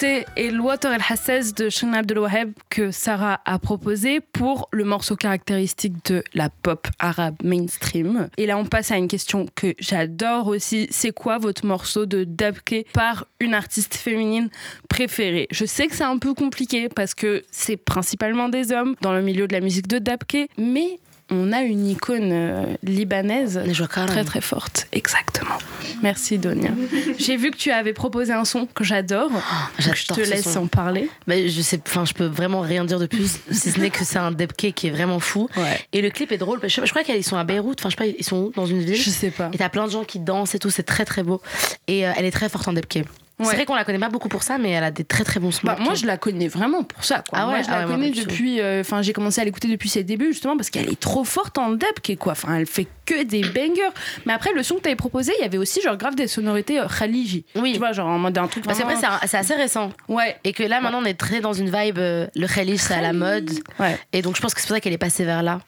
écouter 0.00 0.24
El 0.36 0.60
Water 0.60 0.92
El 0.92 1.02
Hassas 1.06 1.52
de 1.54 1.68
Shana 1.68 1.98
Abdelwaheb 1.98 2.52
que 2.70 2.90
Sarah 2.90 3.40
a 3.44 3.58
proposé 3.58 4.20
pour 4.20 4.68
le 4.72 4.84
morceau 4.84 5.14
caractéristique 5.14 6.04
de 6.06 6.24
la 6.32 6.48
pop 6.48 6.86
arabe 6.98 7.36
mainstream. 7.42 8.28
Et 8.38 8.46
là, 8.46 8.56
on 8.56 8.64
passe 8.64 8.92
à 8.92 8.96
une 8.96 9.08
question 9.08 9.46
que 9.54 9.74
j'adore 9.78 10.46
aussi. 10.46 10.86
C'est 10.90 11.12
quoi 11.12 11.36
votre 11.36 11.66
morceau 11.66 12.06
de 12.06 12.24
dabke 12.24 12.86
par 12.94 13.26
une 13.40 13.52
artiste 13.52 13.94
féminine 13.94 14.48
préférée? 14.88 15.48
Je 15.50 15.66
sais 15.66 15.86
que 15.86 15.94
c'est 15.94 16.04
un 16.04 16.18
peu 16.18 16.32
compliqué 16.32 16.88
parce 16.88 17.14
que 17.14 17.42
c'est 17.50 17.76
principalement 17.76 18.48
des 18.48 18.72
hommes 18.72 18.94
dans 19.02 19.12
le 19.12 19.20
milieu 19.20 19.46
de 19.46 19.52
la 19.52 19.60
musique 19.60 19.88
de 19.88 19.98
dabke, 19.98 20.48
mais 20.56 20.98
on 21.30 21.52
a 21.52 21.60
une 21.62 21.86
icône 21.86 22.30
euh, 22.32 22.64
libanaise 22.82 23.60
très 24.06 24.24
très 24.24 24.40
forte. 24.40 24.88
Exactement. 24.92 25.58
Merci 26.02 26.38
Donia. 26.38 26.70
J'ai 27.18 27.36
vu 27.36 27.50
que 27.50 27.56
tu 27.56 27.70
avais 27.70 27.92
proposé 27.92 28.32
un 28.32 28.44
son 28.44 28.66
que 28.66 28.84
j'adore. 28.84 29.30
Donc 29.30 29.94
je 29.94 30.06
te 30.06 30.20
laisse 30.20 30.50
son. 30.50 30.60
en 30.60 30.66
parler. 30.66 31.08
Mais 31.26 31.48
je 31.48 31.60
sais, 31.60 31.80
enfin, 31.86 32.04
je 32.04 32.12
peux 32.12 32.26
vraiment 32.26 32.60
rien 32.60 32.84
dire 32.84 32.98
de 32.98 33.06
plus, 33.06 33.38
si 33.50 33.70
ce 33.70 33.80
n'est 33.80 33.90
que 33.90 34.04
c'est 34.04 34.18
un 34.18 34.30
debke 34.30 34.72
qui 34.74 34.88
est 34.88 34.90
vraiment 34.90 35.20
fou. 35.20 35.48
Et 35.92 36.02
le 36.02 36.10
clip 36.10 36.32
est 36.32 36.38
drôle. 36.38 36.60
Je, 36.62 36.68
je 36.68 36.90
crois 36.90 37.04
qu'ils 37.04 37.24
sont 37.24 37.36
à 37.36 37.44
Beyrouth, 37.44 37.80
enfin, 37.80 37.90
je 37.90 37.96
sais 37.96 38.12
pas, 38.12 38.16
ils 38.18 38.24
sont 38.24 38.36
où 38.36 38.52
dans 38.54 38.66
une 38.66 38.80
ville. 38.80 38.96
Je 38.96 39.10
sais 39.10 39.30
pas. 39.30 39.50
Et 39.52 39.58
t'as 39.58 39.68
plein 39.68 39.86
de 39.86 39.90
gens 39.90 40.04
qui 40.04 40.18
dansent 40.18 40.54
et 40.54 40.58
tout, 40.58 40.70
c'est 40.70 40.82
très 40.82 41.04
très 41.04 41.22
beau. 41.22 41.40
Et 41.86 42.06
euh, 42.06 42.12
elle 42.16 42.24
est 42.24 42.30
très 42.30 42.48
forte 42.48 42.66
en 42.68 42.72
debke. 42.72 43.04
Ouais. 43.40 43.46
C'est 43.50 43.56
vrai 43.56 43.64
qu'on 43.66 43.74
la 43.74 43.84
connaît 43.84 43.98
pas 43.98 44.08
beaucoup 44.08 44.28
pour 44.28 44.42
ça, 44.42 44.58
mais 44.58 44.70
elle 44.70 44.84
a 44.84 44.90
des 44.90 45.04
très 45.04 45.24
très 45.24 45.40
bons 45.40 45.50
sons. 45.50 45.60
Bah, 45.64 45.76
moi, 45.80 45.94
je 45.94 46.06
la 46.06 46.16
connais 46.16 46.48
vraiment 46.48 46.82
pour 46.84 47.04
ça. 47.04 47.22
Quoi. 47.28 47.38
Ah 47.40 47.46
ouais, 47.46 47.52
moi, 47.54 47.62
je 47.62 47.68
ah 47.68 47.72
la 47.72 47.78
ouais, 47.80 47.86
moi, 47.86 47.94
connais 47.96 48.10
depuis. 48.10 48.60
euh, 48.60 48.80
Enfin, 48.80 49.02
j'ai 49.02 49.12
commencé 49.12 49.40
à 49.40 49.44
l'écouter 49.44 49.68
depuis 49.68 49.88
ses 49.88 50.04
débuts, 50.04 50.32
justement, 50.32 50.56
parce 50.56 50.70
qu'elle 50.70 50.88
est 50.90 51.00
trop 51.00 51.24
forte 51.24 51.58
en 51.58 51.70
dub, 51.70 52.18
quoi. 52.18 52.32
Enfin, 52.32 52.54
elle 52.56 52.66
fait 52.66 52.86
que 53.14 53.22
des 53.24 53.40
bangers. 53.42 53.90
Mais 54.26 54.32
après, 54.32 54.52
le 54.52 54.62
son 54.62 54.76
que 54.76 54.82
t'avais 54.82 54.96
proposé, 54.96 55.32
il 55.38 55.42
y 55.42 55.44
avait 55.44 55.58
aussi, 55.58 55.80
genre, 55.80 55.96
grave 55.96 56.14
des 56.14 56.26
sonorités 56.28 56.78
euh, 56.80 56.86
Khaliji. 56.86 57.44
Oui. 57.56 57.72
Tu 57.72 57.78
vois, 57.78 57.92
genre, 57.92 58.08
en 58.08 58.18
mode 58.18 58.36
un 58.38 58.46
truc. 58.46 58.64
C'est 58.68 58.82
vrai, 58.84 58.94
vraiment- 58.94 59.18
c'est 59.26 59.36
assez 59.36 59.54
récent. 59.54 59.90
Ouais. 60.08 60.36
Et 60.44 60.52
que 60.52 60.62
là, 60.62 60.80
maintenant, 60.80 61.00
on 61.02 61.04
est 61.04 61.14
très 61.18 61.40
dans 61.40 61.52
une 61.52 61.70
vibe. 61.70 61.98
euh, 61.98 62.26
le 62.34 62.46
Khalil, 62.46 62.78
c'est 62.78 62.94
à 62.94 63.00
la 63.00 63.12
mode. 63.12 63.50
Ouais. 63.78 63.98
Et 64.12 64.22
donc, 64.22 64.36
je 64.36 64.40
pense 64.40 64.54
que 64.54 64.60
c'est 64.60 64.66
pour 64.68 64.76
ça 64.76 64.80
qu'elle 64.80 64.92
est 64.92 64.98
passée 64.98 65.24
vers 65.24 65.42
là. 65.42 65.60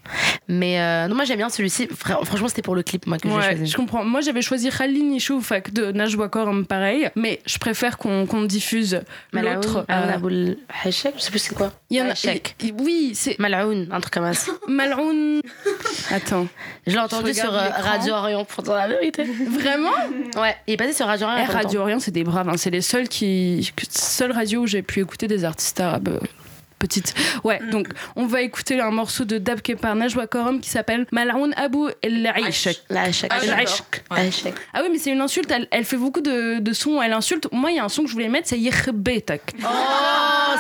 Mais 0.49 0.81
euh, 0.81 1.09
non, 1.09 1.15
moi, 1.15 1.25
j'aime 1.25 1.39
bien 1.39 1.49
celui-ci. 1.49 1.89
Fra- 1.89 2.25
Franchement, 2.25 2.49
c'était 2.49 2.63
pour 2.63 2.75
le 2.75 2.83
clip, 2.83 3.07
moi, 3.07 3.19
que 3.19 3.29
j'ai 3.29 3.35
Ouais, 3.35 3.43
choisi. 3.57 3.67
je 3.73 3.77
comprends. 3.77 4.05
Moi, 4.05 4.21
j'avais 4.21 4.43
choisi 4.43 4.71
Khalil 4.71 5.19
avec 5.51 5.73
de 5.73 5.93
Najwa 5.93 6.29
Koram, 6.29 6.67
pareil. 6.67 7.11
Mais 7.17 7.41
je 7.47 7.59
préfère 7.59 7.99
qu'on 7.99 8.43
diffuse 8.45 9.01
l'autre. 9.33 9.85
Euh, 9.91 10.55
je 10.85 10.91
sais 10.91 11.11
plus 11.13 11.39
c'est 11.39 11.55
quoi. 11.55 11.73
Il 11.93 11.99
y 11.99 12.03
en 12.03 12.09
a. 12.09 12.15
Il- 12.61 12.75
Oui, 12.81 13.13
c'est. 13.15 13.39
Malaoun, 13.39 13.87
un 13.93 14.01
truc 14.01 14.15
comme 14.15 14.33
ça. 14.33 14.51
Malroun. 14.69 15.43
Attends. 16.11 16.47
Je 16.87 16.93
l'ai 16.93 16.99
entendu 16.99 17.29
Je 17.35 17.41
sur 17.41 17.53
euh. 17.55 17.69
Radio 17.69 18.15
Orient, 18.15 18.45
pour 18.47 18.63
dire 18.63 18.75
la 18.75 18.89
vérité. 18.89 19.25
Vraiment 19.25 19.91
Ouais, 20.41 20.57
il 20.67 20.73
est 20.75 20.77
passé 20.79 20.95
sur 20.95 21.07
Radio 21.07 21.27
Orient. 21.27 21.45
Eh. 21.49 21.53
Radio 21.53 21.81
Orient, 21.83 22.01
c'est 22.01 22.11
des 22.11 22.25
braves. 22.25 22.49
hein. 22.49 22.57
C'est 22.57 22.71
les 22.71 22.81
seuls 22.81 23.09
qui. 23.09 23.71
Seule 23.91 24.33
radio 24.33 24.61
où 24.63 24.67
j'ai 24.67 24.81
pu 24.83 25.01
écouter 25.01 25.29
des 25.29 25.45
artistes 25.45 25.81
arabes. 25.81 26.19
Ouais, 27.45 27.61
donc 27.71 27.89
on 28.17 28.27
va 28.27 28.43
écouter 28.43 28.81
un 28.81 28.91
morceau 28.91 29.25
de 29.25 29.39
Dabke 29.39 29.77
par 29.81 29.95
Najwa 29.95 30.27
Koram 30.27 30.61
qui 30.61 30.71
s'appelle 30.71 31.07
Malroun 31.13 31.53
Abou 31.57 31.89
El 32.03 32.27
Aishak. 32.27 32.77
Hachek. 34.11 34.55
Ah 34.73 34.81
oui, 34.83 34.89
mais 34.93 34.99
c'est 34.99 35.11
une 35.11 35.21
insulte. 35.21 35.51
Elle, 35.51 35.69
elle 35.71 35.85
fait 35.85 35.97
beaucoup 35.97 36.21
de, 36.21 36.59
de 36.59 36.73
sons. 36.73 36.99
où 36.99 37.03
Elle 37.03 37.13
insulte. 37.13 37.49
Moi, 37.53 37.71
il 37.73 37.77
y 37.77 37.81
a 37.81 37.85
un 37.85 37.89
son 37.89 38.03
que 38.03 38.09
je 38.09 38.15
voulais 38.15 38.29
mettre, 38.29 38.49
c'est 38.49 38.59
Yekhbeitak. 38.59 39.53
Oh, 39.65 39.67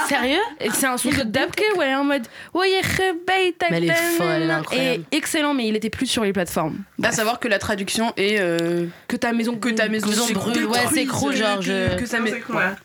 sérieux? 0.08 0.38
Et 0.60 0.70
c'est 0.70 0.86
un 0.86 0.96
son 0.96 1.10
de 1.10 1.22
Dabke 1.22 1.62
où 1.76 1.82
elle 1.82 1.90
est 1.90 1.94
en 1.94 2.04
mode 2.04 2.26
Ouais, 2.54 2.70
Yekhbeitak. 2.70 3.70
Mais 3.70 3.76
elle 3.78 3.84
est 3.90 3.94
folle, 3.94 4.26
elle 4.30 4.42
est 4.42 4.46
Et 4.46 4.50
incroyable. 4.50 5.04
excellent, 5.12 5.54
mais 5.54 5.68
il 5.68 5.76
était 5.76 5.90
plus 5.90 6.06
sur 6.06 6.24
les 6.24 6.32
plateformes. 6.32 6.78
À 7.02 7.12
savoir 7.12 7.38
que 7.40 7.48
la 7.48 7.58
traduction 7.58 8.12
est 8.16 8.38
euh, 8.40 8.86
Que 9.08 9.16
ta 9.16 9.32
maison 9.32 9.56
que 9.56 9.68
ta 9.70 9.88
maison, 9.88 10.08
brûle, 10.34 10.66
ouais, 10.66 10.78
c'est 10.88 10.94
détruite, 11.04 11.36
genre, 11.36 11.58
que- 11.58 11.62
je- 11.64 11.96
que 11.96 12.06
ça. 12.06 12.18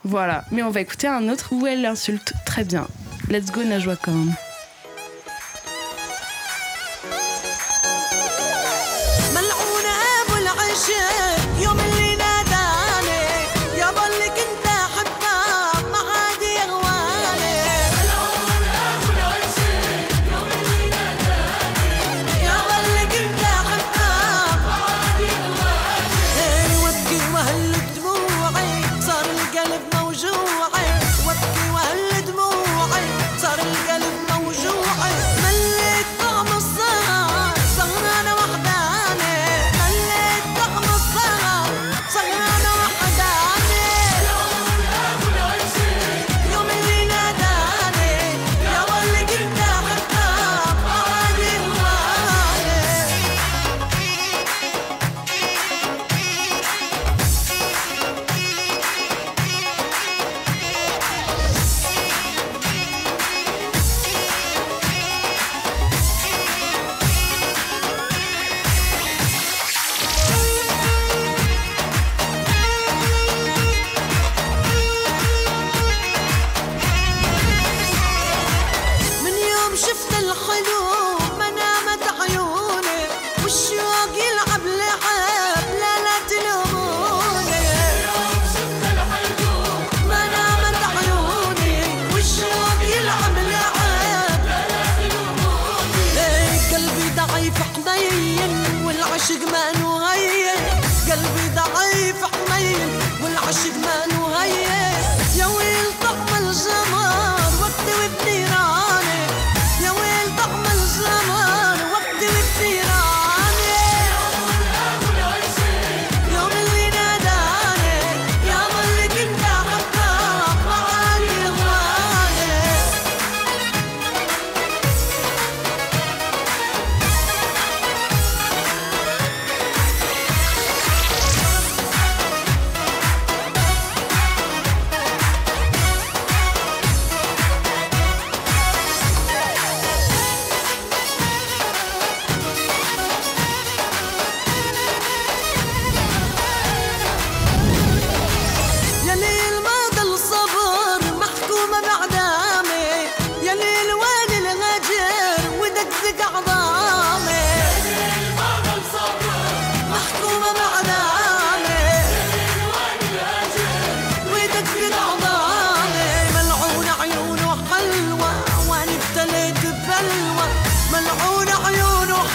Voilà, 0.04 0.44
mais 0.50 0.62
on 0.62 0.70
va 0.70 0.80
écouter 0.80 1.06
un 1.06 1.28
autre 1.28 1.52
où 1.52 1.66
elle 1.66 1.82
l'insulte 1.82 2.32
très 2.46 2.64
bien. 2.64 2.86
Let's 3.26 3.50
go 3.50 3.62
Najwa. 3.62 4.47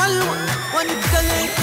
alone, 0.05 0.47
one 0.73 0.87
girl 0.87 1.25
like 1.31 1.62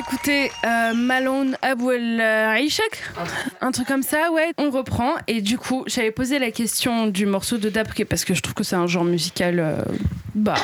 d'écouter 0.00 0.50
euh, 0.64 0.94
Malone 0.94 1.58
Abouel 1.60 2.20
Aishak, 2.20 3.02
un 3.60 3.70
truc 3.70 3.86
comme 3.86 4.02
ça, 4.02 4.32
ouais. 4.32 4.52
On 4.56 4.70
reprend 4.70 5.12
et 5.26 5.42
du 5.42 5.58
coup, 5.58 5.84
j'avais 5.86 6.10
posé 6.10 6.38
la 6.38 6.50
question 6.50 7.06
du 7.06 7.26
morceau 7.26 7.58
de 7.58 7.68
Dapke 7.68 8.06
parce 8.08 8.24
que 8.24 8.32
je 8.32 8.40
trouve 8.40 8.54
que 8.54 8.64
c'est 8.64 8.76
un 8.76 8.86
genre 8.86 9.04
musical, 9.04 9.58
euh, 9.58 9.76
bah 10.34 10.54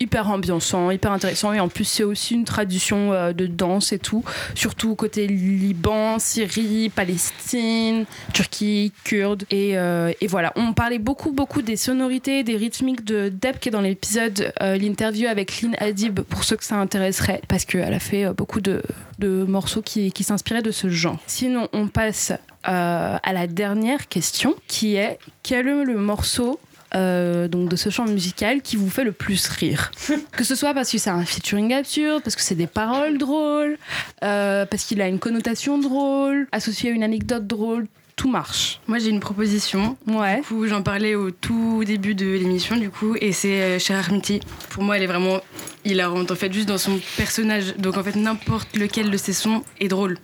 hyper 0.00 0.30
ambiançant, 0.30 0.90
hyper 0.90 1.12
intéressant 1.12 1.52
et 1.52 1.60
en 1.60 1.68
plus 1.68 1.84
c'est 1.84 2.04
aussi 2.04 2.34
une 2.34 2.46
tradition 2.46 3.12
euh, 3.12 3.34
de 3.34 3.46
danse 3.46 3.92
et 3.92 3.98
tout, 3.98 4.24
surtout 4.54 4.94
côté 4.94 5.26
Liban, 5.26 6.18
Syrie, 6.18 6.88
Palestine, 6.88 8.06
Turquie, 8.32 8.92
Kurde 9.04 9.44
et, 9.50 9.76
euh, 9.76 10.10
et 10.22 10.26
voilà. 10.26 10.52
On 10.56 10.72
parlait 10.72 10.98
beaucoup 10.98 11.32
beaucoup 11.32 11.60
des 11.60 11.76
sonorités, 11.76 12.42
des 12.42 12.56
rythmiques 12.56 13.04
de 13.04 13.28
Deb 13.28 13.58
qui 13.58 13.68
est 13.68 13.72
dans 13.72 13.82
l'épisode 13.82 14.52
euh, 14.62 14.76
l'interview 14.76 15.28
avec 15.28 15.60
Lynn 15.60 15.76
Adib 15.78 16.20
pour 16.20 16.44
ceux 16.44 16.56
que 16.56 16.64
ça 16.64 16.76
intéresserait 16.76 17.42
parce 17.46 17.66
qu'elle 17.66 17.92
a 17.92 18.00
fait 18.00 18.32
beaucoup 18.32 18.62
de, 18.62 18.82
de 19.18 19.44
morceaux 19.44 19.82
qui, 19.82 20.12
qui 20.12 20.24
s'inspiraient 20.24 20.62
de 20.62 20.70
ce 20.70 20.88
genre. 20.88 21.18
Sinon 21.26 21.68
on 21.74 21.88
passe 21.88 22.32
à 22.62 23.32
la 23.32 23.46
dernière 23.46 24.08
question 24.08 24.54
qui 24.66 24.96
est 24.96 25.18
quel 25.42 25.66
est 25.66 25.84
le 25.84 25.96
morceau 25.96 26.60
euh, 26.94 27.48
donc 27.48 27.68
de 27.68 27.76
ce 27.76 27.90
chant 27.90 28.04
musical 28.04 28.62
qui 28.62 28.76
vous 28.76 28.90
fait 28.90 29.04
le 29.04 29.12
plus 29.12 29.48
rire. 29.48 29.90
que 30.32 30.44
ce 30.44 30.54
soit 30.54 30.74
parce 30.74 30.90
que 30.90 30.98
c'est 30.98 31.10
un 31.10 31.24
featuring 31.24 31.72
absurde, 31.72 32.22
parce 32.22 32.36
que 32.36 32.42
c'est 32.42 32.54
des 32.54 32.66
paroles 32.66 33.18
drôles, 33.18 33.78
euh, 34.22 34.66
parce 34.66 34.84
qu'il 34.84 35.00
a 35.00 35.08
une 35.08 35.18
connotation 35.18 35.78
drôle, 35.78 36.48
associé 36.52 36.90
à 36.90 36.92
une 36.92 37.02
anecdote 37.02 37.46
drôle. 37.46 37.86
Tout 38.16 38.28
marche. 38.28 38.80
Moi, 38.86 38.98
j'ai 38.98 39.08
une 39.08 39.20
proposition. 39.20 39.96
Ouais. 40.06 40.40
Du 40.40 40.42
coup, 40.42 40.66
j'en 40.66 40.82
parlais 40.82 41.14
au 41.14 41.30
tout 41.30 41.84
début 41.86 42.14
de 42.14 42.26
l'émission, 42.26 42.76
du 42.76 42.90
coup, 42.90 43.16
et 43.18 43.32
c'est 43.32 43.62
euh, 43.62 43.78
Cher 43.78 43.96
Armiti. 43.98 44.40
Pour 44.68 44.82
moi, 44.82 44.98
elle 44.98 45.04
est 45.04 45.06
vraiment 45.06 45.40
hilarante, 45.86 46.30
en 46.30 46.34
fait, 46.34 46.52
juste 46.52 46.68
dans 46.68 46.76
son 46.76 47.00
personnage. 47.16 47.76
Donc, 47.78 47.96
en 47.96 48.02
fait, 48.02 48.16
n'importe 48.16 48.76
lequel 48.76 49.10
de 49.10 49.16
ses 49.16 49.32
sons 49.32 49.64
est 49.80 49.88
drôle. 49.88 50.18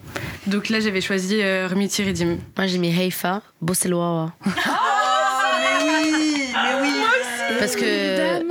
Donc 0.47 0.69
là, 0.69 0.81
j'avais 0.81 1.01
choisi 1.01 1.41
euh, 1.41 1.65
Armiti 1.65 2.05
Redim. 2.05 2.37
Moi, 2.59 2.67
j'ai 2.67 2.77
mis 2.77 2.91
Heifa, 2.91 3.41
Bosselwawa. 3.63 4.35
Mais 5.59 6.03
oui, 6.03 6.49
mais 6.53 6.75
oui. 6.83 6.93
Parce 7.59 7.77
que 7.77 8.43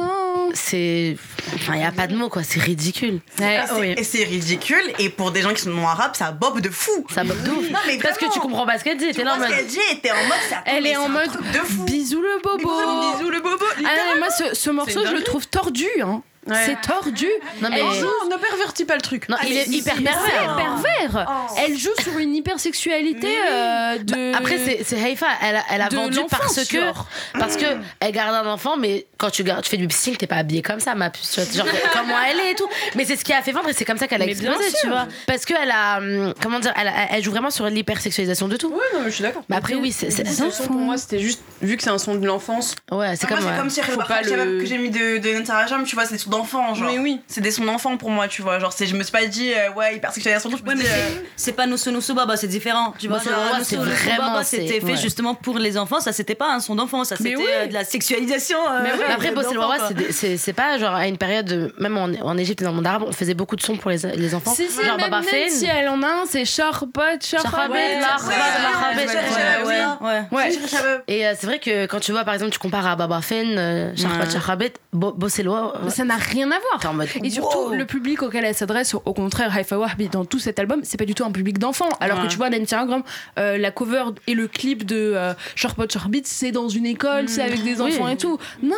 c'est. 0.54 1.18
Enfin, 1.56 1.74
il 1.76 1.80
n'y 1.80 1.86
a 1.86 1.92
pas 1.92 2.08
de 2.08 2.16
mots, 2.16 2.30
quoi. 2.30 2.44
C'est 2.44 2.60
ridicule. 2.60 3.20
Ah, 3.42 3.66
c'est- 3.68 3.92
Et 4.00 4.04
c'est 4.04 4.24
ridicule, 4.24 4.84
et 5.00 5.10
pour 5.10 5.32
des 5.32 5.42
gens 5.42 5.54
qui 5.54 5.62
sont 5.62 5.70
non 5.70 5.88
arabes, 5.88 6.16
ça 6.16 6.32
bob 6.32 6.60
de 6.62 6.70
fou. 6.70 7.06
Ça 7.14 7.24
bob 7.24 7.42
de 7.44 7.50
ouf. 7.52 7.70
Non, 7.72 7.80
mais 7.88 7.98
Parce 7.98 8.18
que 8.18 8.32
tu 8.32 8.40
comprends 8.40 8.66
pas 8.66 8.78
ce 8.80 8.84
qu'elle 8.84 8.98
dit. 8.98 9.12
T'es 9.12 9.24
là 9.24 9.34
en 9.34 9.36
ce 9.36 9.40
mode. 9.42 9.50
qu'elle 9.50 9.68
dit, 9.68 9.80
t'es 10.02 10.12
en 10.12 10.24
mode, 10.24 10.38
ça 10.50 10.64
Elle 10.66 10.86
est 10.88 10.98
en 10.98 11.10
mode 11.10 11.32
de 11.54 11.60
fou. 11.60 11.84
bisous 11.84 12.22
le 12.22 12.42
bobo. 12.42 12.70
Bisous 13.18 13.30
le 13.30 13.42
bobo. 13.42 13.66
Ah 13.86 13.90
non, 14.14 14.20
moi, 14.20 14.30
ce, 14.32 14.56
ce 14.56 14.70
morceau, 14.70 15.06
je 15.06 15.14
le 15.14 15.24
trouve 15.24 15.48
tordu. 15.48 15.88
Hein. 16.02 16.22
C'est 16.54 16.80
tordu. 16.82 17.28
Non, 17.62 17.70
mais- 17.72 17.80
Elle 17.80 18.00
joue 18.00 18.08
ne 18.30 18.38
pervertis 18.38 18.86
pas 18.86 18.96
le 18.96 19.02
truc. 19.02 19.28
Non, 19.30 19.38
il 19.46 19.58
est 19.58 19.68
hyper 19.68 19.96
C'est 19.98 20.04
pervers. 20.04 20.56
pervers. 20.56 21.48
Elle 21.58 21.78
joue 21.78 21.90
sur 22.02 22.18
une 22.18 22.36
hypersexualité 22.36 23.28
euh, 23.50 23.98
de. 24.00 24.32
Bah, 24.32 24.38
Après, 24.40 24.58
c'est 24.58 24.84
c'est 24.84 24.98
Haifa, 25.00 25.28
elle 25.42 25.56
a, 25.58 25.64
elle 25.72 25.82
a 25.82 25.90
de 25.90 25.96
vendu 25.96 26.20
parce 26.30 26.64
que, 26.68 26.80
genre. 26.82 27.08
parce 27.34 27.58
que 27.58 27.66
elle 28.00 28.12
garde 28.12 28.36
un 28.46 28.50
enfant, 28.50 28.78
mais 28.78 29.08
quand 29.18 29.30
tu, 29.30 29.44
gardes, 29.44 29.64
tu 29.64 29.70
fais 29.70 29.78
du 29.78 29.88
psy, 29.88 30.16
t'es 30.18 30.28
pas 30.28 30.36
habillée 30.38 30.62
comme 30.62 30.80
ça, 30.80 30.94
ma 30.96 31.10
puce. 31.10 31.32
tu 31.52 31.58
vois, 31.62 31.66
Genre, 31.66 31.68
comment 31.94 32.16
elle 32.30 32.40
est 32.40 32.52
et 32.52 32.56
tout. 32.56 32.68
Mais 32.96 33.06
c'est 33.06 33.16
ce 33.16 33.24
qui 33.26 33.34
a 33.34 33.42
fait 33.42 33.52
vendre 33.52 33.70
et 33.70 33.74
c'est 33.74 33.86
comme 33.86 33.98
ça 33.98 34.08
qu'elle 34.08 34.22
a 34.22 34.26
Mais 34.26 34.32
explosé, 34.32 34.66
tu 34.82 34.88
vois. 34.88 35.08
Parce 35.28 35.46
qu'elle 35.46 35.72
a, 35.72 35.98
hum, 35.98 36.34
comment 36.42 36.60
dire, 36.60 36.74
elle, 36.80 36.88
a- 36.88 37.08
elle 37.12 37.24
joue 37.24 37.32
vraiment 37.32 37.50
sur 37.50 37.66
l'hypersexualisation 37.68 38.48
de 38.48 38.58
tout. 38.58 38.70
Ouais, 38.70 38.76
non, 38.94 39.00
mais 39.04 39.10
je 39.10 39.16
suis 39.16 39.24
d'accord. 39.24 39.44
Mais 39.50 39.56
après, 39.56 39.76
oui, 39.76 39.92
c'est. 39.92 40.12
c'est- 40.12 40.26
Ce 40.26 40.50
son, 40.52 40.64
pour 40.68 40.76
moi, 40.76 40.98
c'était 40.98 41.20
juste, 41.20 41.42
vu 41.62 41.78
que 41.78 41.84
c'est 41.84 41.90
un 41.90 41.98
son 41.98 42.16
de 42.16 42.26
l'enfance. 42.26 42.76
Ouais, 42.92 43.16
c'est 43.16 43.30
Moi, 43.30 43.40
comme. 43.40 43.48
c'est 43.50 43.58
comme 43.58 43.70
si 43.70 43.82
que 43.82 44.66
j'ai 44.66 44.78
mis 44.78 44.90
de, 44.90 45.18
de 45.18 45.46
Jam, 45.68 45.84
tu 45.86 45.96
vois, 45.96 46.06
c'est 46.06 46.18
d'enfant, 46.38 46.74
genre. 46.76 46.90
Mais 46.92 47.00
oui. 47.00 47.22
C'est 47.28 47.42
des 47.42 47.52
sons 47.52 47.66
d'enfant 47.66 47.98
pour 47.98 48.10
moi, 48.10 48.28
tu 48.28 48.42
vois. 48.42 48.60
Genre, 48.60 48.74
je 48.80 48.96
me 48.96 49.04
suis 49.04 49.12
pas 49.12 49.26
dit, 49.26 49.52
euh, 49.54 49.72
ouais, 49.74 49.96
hypersexualisation, 49.98 50.50
je 50.52 50.64
me 50.64 50.68
Ouais, 50.70 50.76
mais 50.76 50.86
euh, 50.86 51.10
c'est- 51.36 51.52
pas 51.54 51.66
Noussou 51.68 51.92
Noussou 51.92 52.14
Baba, 52.14 52.36
c'est 52.38 52.48
différent. 52.48 52.94
Tu 53.00 53.08
vois, 53.08 53.18
Noussou 53.18 53.30
genre, 53.30 54.18
Baba, 54.18 54.44
c'était 54.44 54.80
fait 54.80 54.86
ouais. 54.86 54.98
justement 54.98 55.36
pour 55.36 55.58
les 55.60 55.78
enfants. 55.78 56.00
Ça, 56.00 56.12
c'était 56.12 56.36
pas 56.36 56.52
un 56.54 56.60
son 56.60 56.76
d'enfant, 56.76 57.04
ça, 57.04 57.16
c'était 57.16 57.36
oui. 57.36 57.46
euh, 57.48 57.68
de 57.68 57.74
la 57.74 57.84
sexualisation. 57.86 58.58
euh, 58.70 58.80
Mais 58.84 58.92
après, 59.14 59.32
d'enfant, 59.32 59.42
Bossel 59.44 59.58
Wawa, 59.58 59.78
c'est 60.12 60.54
pas 60.54 60.78
genre 60.78 60.94
à 60.96 61.08
une 61.08 61.18
période, 61.18 61.46
de- 61.46 61.74
même 61.80 61.98
en, 61.98 62.06
en 62.06 62.38
Égypte 62.38 62.62
et 62.62 62.66
dans 62.66 62.72
le 62.72 62.76
monde 62.78 62.88
arabe, 62.88 63.04
on 63.08 63.12
faisait 63.12 63.34
beaucoup 63.34 63.56
de 63.56 63.62
sons 63.62 63.78
pour 63.78 63.92
les, 63.92 63.98
les 64.16 64.36
enfants. 64.36 64.54
Si, 64.54 64.68
si, 64.70 64.84
genre 64.84 64.98
même 64.98 65.10
Baba 65.10 65.22
Fane. 65.24 65.40
elle 65.78 65.90
en 65.90 66.02
a 66.04 66.08
un, 66.08 66.26
c'est 66.28 66.46
Charbot, 66.46 67.02
Charbot. 67.22 67.50
Marhabet, 67.52 68.00
Ouais, 70.02 70.24
ouais. 70.32 70.52
Et 71.08 71.26
euh, 71.28 71.34
c'est 71.38 71.48
vrai 71.48 71.60
que 71.60 71.86
quand 71.86 72.00
tu 72.00 72.12
vois, 72.12 72.24
par 72.24 72.34
exemple, 72.34 72.52
tu 72.52 72.60
compares 72.60 72.86
à 72.88 72.96
Baba 72.96 73.20
Ouais. 73.32 73.94
Charabet, 74.32 74.74
Bo- 74.94 75.14
Bosselwa, 75.14 75.74
Ça 75.90 76.04
n'a 76.04 76.18
rien 76.32 76.50
à 76.52 76.58
voir. 76.60 76.94
mode. 76.94 77.08
Et 77.24 77.30
surtout, 77.30 77.58
wow. 77.70 77.74
le 77.74 77.86
public 77.86 78.22
auquel 78.24 78.46
elle 78.46 78.56
s'adresse, 78.56 78.94
au 78.94 79.14
contraire, 79.14 79.56
Haifa 79.58 79.78
Wahbi, 79.78 80.10
dans 80.10 80.26
tout 80.26 80.40
cet 80.40 80.60
album, 80.60 80.82
c'est 80.84 80.98
pas 80.98 81.06
du 81.06 81.14
tout 81.16 81.24
un 81.26 81.32
public 81.32 81.58
d'enfants. 81.60 81.90
Alors 82.00 82.22
que 82.22 82.28
tu 82.28 82.38
vois, 82.38 82.50
Nancy 82.50 82.76
Ingram, 82.76 83.04
euh, 83.40 83.58
la 83.58 83.72
cover 83.72 84.04
et 84.28 84.34
le 84.34 84.48
clip 84.48 84.86
de 84.86 85.14
euh, 85.16 85.34
Charbot 85.56 85.86
Charbit, 85.90 86.24
c'est 86.26 86.52
dans 86.52 86.70
une 86.70 86.86
école, 86.86 87.30
c'est 87.30 87.42
avec 87.42 87.64
des 87.64 87.82
Oui. 87.82 87.94
enfants 87.94 88.08
et 88.08 88.18
tout. 88.18 88.38
Non, 88.64 88.76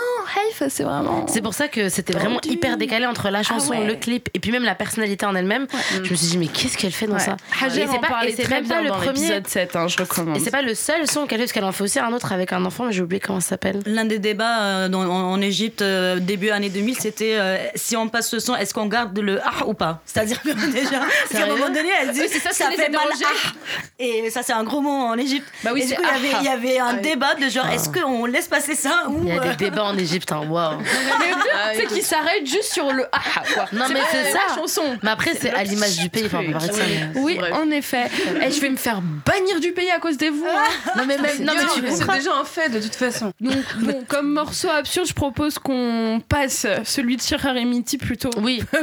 Haifa, 0.49 0.69
c'est 0.69 0.83
vraiment. 0.83 1.25
C'est 1.27 1.41
pour 1.41 1.53
ça 1.53 1.67
que 1.67 1.89
c'était 1.89 2.13
vraiment 2.13 2.39
hyper 2.45 2.77
décalé 2.77 3.05
entre 3.05 3.29
la 3.29 3.43
chanson, 3.43 3.73
Ah 3.75 3.79
ouais. 3.81 3.87
le 3.87 3.95
clip 3.95 4.29
et 4.33 4.39
puis 4.39 4.51
même 4.51 4.63
la 4.63 4.75
personnalité 4.75 5.25
en 5.25 5.35
elle-même. 5.35 5.67
Je 5.93 5.99
me 5.99 6.15
suis 6.15 6.27
dit, 6.27 6.37
mais 6.37 6.47
qu'est-ce 6.47 6.77
qu'elle 6.77 6.91
fait 6.91 7.07
dans 7.07 7.13
Ouais. 7.13 7.19
ça 7.19 7.37
c'est 7.69 7.87
en 7.87 7.99
pas- 7.99 8.21
c'est 8.35 8.43
très 8.43 8.55
même 8.55 8.63
bien 8.65 8.75
pas 8.77 8.81
le 8.83 8.89
premier. 8.89 9.07
l'épisode 9.13 9.47
7, 9.47 9.75
hein, 9.75 9.87
je 9.87 9.97
recommande. 9.97 10.37
Et 10.37 10.39
c'est 10.39 10.51
pas 10.51 10.61
le 10.61 10.75
seul 10.75 11.07
son 11.09 11.25
qu'elle 11.25 11.37
fait, 11.39 11.45
parce 11.45 11.51
qu'elle 11.53 11.63
en 11.63 11.71
fait 11.71 11.83
aussi 11.83 11.99
un 11.99 12.11
autre 12.13 12.31
avec 12.31 12.53
un 12.53 12.63
enfant, 12.65 12.85
mais 12.85 12.91
j'ai 12.93 13.01
oublié 13.01 13.19
comment 13.19 13.39
ça 13.39 13.49
s'appelle. 13.49 13.79
L'un 13.85 14.05
des 14.05 14.19
débats 14.19 14.63
euh, 14.63 14.89
dans- 14.89 15.01
en, 15.03 15.31
en 15.31 15.41
Égypte 15.41 15.81
euh, 15.81 16.19
début 16.19 16.49
année 16.49 16.69
2000, 16.69 16.95
c'était 16.97 17.36
euh, 17.37 17.57
si 17.75 17.95
on 17.95 18.07
passe 18.09 18.29
ce 18.29 18.39
son, 18.39 18.55
est-ce 18.55 18.73
qu'on 18.73 18.85
garde 18.87 19.17
le 19.17 19.39
ah 19.43 19.65
ou 19.65 19.73
pas? 19.73 20.01
C'est-à-dire 20.05 20.41
que 20.41 20.49
déjà, 20.71 20.99
parce 20.99 21.29
qu'à 21.31 21.43
un 21.45 21.47
moment 21.55 21.67
donné, 21.69 21.89
elle 22.01 22.11
dit 22.11 22.21
Oui, 22.21 22.27
c'est 22.31 22.39
ça, 22.39 22.51
ça 22.51 22.69
fait 22.71 22.89
mal 22.89 23.01
ah. 23.23 23.51
Et 23.99 24.29
ça, 24.29 24.43
c'est 24.43 24.53
un 24.53 24.63
gros 24.63 24.81
mot 24.81 24.89
en 24.89 25.17
Égypte. 25.17 25.47
Bah 25.63 25.71
oui, 25.73 25.81
et 25.81 25.83
du 25.83 25.89
c'est 25.89 25.95
coup, 25.95 26.03
il 26.03 26.23
y 26.25 26.27
avait- 26.27 26.35
ah. 26.35 26.39
il 26.41 26.45
y 26.45 26.49
avait 26.49 26.79
un 26.79 26.95
Ouais. 26.95 27.01
débat 27.01 27.35
de 27.35 27.49
genre, 27.49 27.67
est-ce 27.67 27.89
qu'on 27.89 28.25
laisse 28.25 28.47
passer 28.47 28.75
ça 28.75 29.05
ou 29.09 29.21
Il 29.23 29.29
y 29.29 29.31
a 29.31 29.41
euh, 29.41 29.49
des 29.51 29.55
débats 29.65 29.85
en 29.85 29.97
Égypte, 29.97 30.31
hein, 30.31 30.43
waouh. 30.47 30.77
C'est 31.75 31.87
qu'il 31.87 32.03
s'arrête 32.03 32.45
juste 32.45 32.71
sur 32.73 32.91
le 32.91 33.05
ah 33.11 33.19
quoi. 33.53 33.65
Non, 33.73 33.85
mais 33.91 33.99
c'est 34.11 34.31
ça. 34.31 34.37
la 34.49 34.55
chanson. 34.55 34.97
Mais 35.03 35.09
après, 35.09 35.33
c'est 35.39 35.51
à 35.51 35.63
l'image 35.63 35.97
du 35.97 36.09
pays, 36.09 36.25
enfin, 36.25 36.39
on 36.41 36.45
peut 36.45 36.51
parler 36.53 36.67
de 36.69 36.73
ça. 36.73 36.81
mais- 36.87 37.19
Oui, 37.19 37.39
en 37.51 37.69
effet. 37.71 38.05
Et 38.41 38.51
je 38.51 38.61
vais 38.61 38.69
me 38.69 38.77
faire 38.77 39.01
bannir 39.01 39.59
du 39.59 39.71
pays 39.73 39.91
à 39.91 39.99
cause 39.99 40.17
des 40.17 40.29
vous. 40.29 40.45
hein. 40.45 40.91
Non, 40.97 41.03
mais 41.05 41.17
même, 41.17 41.41
non, 41.41 41.53
mais 41.81 41.91
c'est 41.91 42.05
déjà 42.07 42.33
un 42.35 42.45
fait 42.45 42.69
de 42.69 42.79
toute 42.79 42.95
façon. 42.95 43.31
Donc, 43.41 43.55
bon, 43.79 44.03
comme 44.07 44.33
morceau 44.33 44.69
absurde, 44.69 45.07
je 45.07 45.13
propose 45.13 45.59
qu'on 45.59 46.21
passe 46.27 46.65
celui 46.83 47.17
de 47.17 47.21
Et 47.31 47.65
Miti 47.65 47.97
plutôt. 47.97 48.29
Oui. 48.37 48.61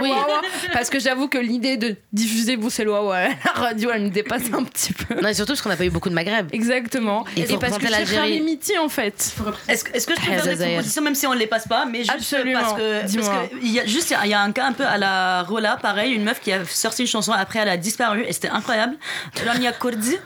Oui. 0.00 0.10
Wawa, 0.10 0.40
parce 0.72 0.90
que 0.90 0.98
j'avoue 0.98 1.28
que 1.28 1.38
l'idée 1.38 1.76
de 1.76 1.96
diffuser 2.12 2.56
Boussel 2.56 2.88
Wawa 2.88 3.16
à 3.16 3.28
la 3.28 3.52
radio, 3.54 3.90
elle 3.92 4.02
me 4.04 4.08
dépasse 4.10 4.42
un 4.52 4.64
petit 4.64 4.92
peu. 4.92 5.20
Non, 5.20 5.28
et 5.28 5.34
surtout 5.34 5.52
parce 5.52 5.62
qu'on 5.62 5.68
n'a 5.68 5.76
pas 5.76 5.84
eu 5.86 5.90
beaucoup 5.90 6.08
de 6.08 6.14
Maghreb. 6.14 6.48
Exactement. 6.52 7.24
Et 7.36 7.44
faut 7.44 7.56
parce 7.58 7.78
que 7.78 7.86
et 8.28 8.40
Miti, 8.40 8.76
en 8.78 8.88
fait. 8.88 9.34
Est-ce 9.68 9.84
que, 9.84 9.92
est-ce 9.96 10.06
que 10.06 10.14
je 10.14 10.20
peux 10.20 10.26
faire 10.32 10.56
des 10.56 10.64
propositions 10.66 11.02
même 11.02 11.14
si 11.14 11.26
on 11.26 11.32
les 11.32 11.46
passe 11.46 11.66
pas 11.68 11.86
mais 11.86 11.98
juste 12.00 12.12
Absolument. 12.12 12.60
parce 12.60 12.72
que 12.74 13.00
parce 13.16 13.28
que 13.28 13.56
il 13.62 13.72
y 13.72 13.80
a 13.80 13.86
juste 13.86 14.10
il 14.10 14.12
y 14.12 14.16
a- 14.16 14.26
il 14.26 14.30
y, 14.30 14.34
a 14.34 14.40
un 14.40 14.52
cas 14.52 14.66
un 14.66 14.72
peu 14.72 14.84
à 14.84 14.98
la 14.98 15.42
Rola 15.42 15.76
pareil 15.80 16.12
une 16.12 16.24
meuf 16.24 16.40
qui 16.40 16.52
a 16.52 16.64
sorti 16.64 17.02
une 17.02 17.08
chanson 17.08 17.32
après 17.32 17.60
elle 17.60 17.68
a 17.68 17.76
disparu 17.76 18.24
et 18.26 18.32
c'était 18.32 18.48
incroyable 18.48 18.96
Lamia 19.44 19.72
Kordi 19.72 20.16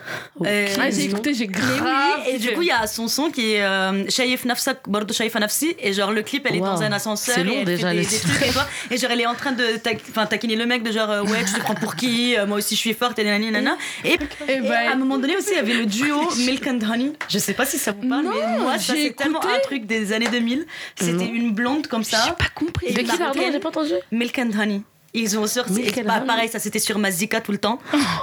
Euh, 0.45 0.67
Ah, 0.79 0.89
j'ai 0.89 1.05
écouté, 1.05 1.33
j'ai 1.33 1.47
grave. 1.47 1.81
oui, 1.83 2.31
et 2.33 2.37
du 2.39 2.51
coup 2.53 2.61
il 2.61 2.67
y 2.67 2.71
a 2.71 2.87
son 2.87 3.07
son 3.07 3.29
qui 3.29 3.53
est 3.53 3.63
euh, 3.63 4.09
Shaif 4.09 4.45
Nafsak 4.45 4.79
Bordo 4.87 5.13
Shaif 5.13 5.35
Nafsi 5.35 5.75
et 5.79 5.93
genre 5.93 6.11
le 6.11 6.21
clip 6.23 6.45
elle 6.47 6.55
est 6.55 6.59
Wow. 6.59 6.65
dans 6.67 6.81
un 6.83 6.91
ascenseur 6.91 7.35
C'est 7.35 7.41
et 7.41 7.43
long 7.51 7.59
elle 7.59 7.65
déjà, 7.65 7.89
fait 7.89 7.93
des, 7.95 7.99
le 8.01 8.03
des 8.05 8.09
titre. 8.09 8.33
trucs 8.33 8.91
et, 8.91 8.97
genre 8.97 9.11
elle 9.11 9.21
est 9.21 9.25
en 9.25 9.35
train 9.35 9.51
de 9.51 9.65
enfin, 10.09 10.25
taquiner 10.25 10.55
le 10.55 10.65
mec 10.65 10.83
de 10.83 10.91
genre 10.91 11.09
euh, 11.09 11.23
ouais 11.23 11.43
tu 11.45 11.53
te 11.53 11.59
prends 11.59 11.75
pour 11.75 11.95
qui 11.95 12.35
Euh, 12.37 12.45
moi 12.45 12.57
aussi 12.57 12.75
je 12.75 12.79
suis 12.79 12.93
forte 12.93 13.19
et 13.19 13.23
nanani 13.23 13.51
nana 13.51 13.77
et, 14.05 14.17
Et 14.47 14.53
et 14.53 14.61
bah, 14.61 14.89
à 14.89 14.93
un 14.93 14.95
moment 14.95 15.17
donné 15.17 15.35
aussi 15.37 15.49
il 15.51 15.57
y 15.57 15.59
avait 15.59 15.73
le 15.73 15.85
duo 15.85 16.29
Milk 16.45 16.65
and 16.67 16.79
Honey 16.89 17.13
je 17.29 17.37
sais 17.37 17.53
pas 17.53 17.65
si 17.65 17.77
ça 17.77 17.91
vous 17.91 18.07
parle 18.07 18.23
Non, 18.25 18.31
mais 18.33 18.59
moi 18.59 18.77
ça 18.77 18.93
j'ai 18.93 19.07
c'est 19.07 19.13
tellement 19.15 19.43
un 19.43 19.59
truc 19.63 19.85
des 19.85 20.13
années 20.13 20.29
2000 20.29 20.65
c'était 20.99 21.25
une 21.25 21.51
blonde 21.53 21.87
comme 21.87 22.03
ça 22.03 22.23
J'ai 22.25 22.31
pas 22.33 22.49
compris. 22.53 22.93
De 22.93 22.99
qui, 22.99 23.17
pardon. 23.17 23.39
J'ai 23.51 23.59
pas 23.59 23.69
entendu. 23.69 23.93
Milk 24.11 24.37
and 24.39 24.51
Honey 24.59 24.81
ils 25.13 25.37
ont 25.37 25.45
sorti 25.47 25.81
Honey. 25.95 26.03
pareil 26.25 26.49
ça 26.49 26.59
c'était 26.59 26.79
sur 26.79 26.97
Mazika 26.99 27.41
tout 27.41 27.51
le 27.51 27.57
temps 27.57 27.79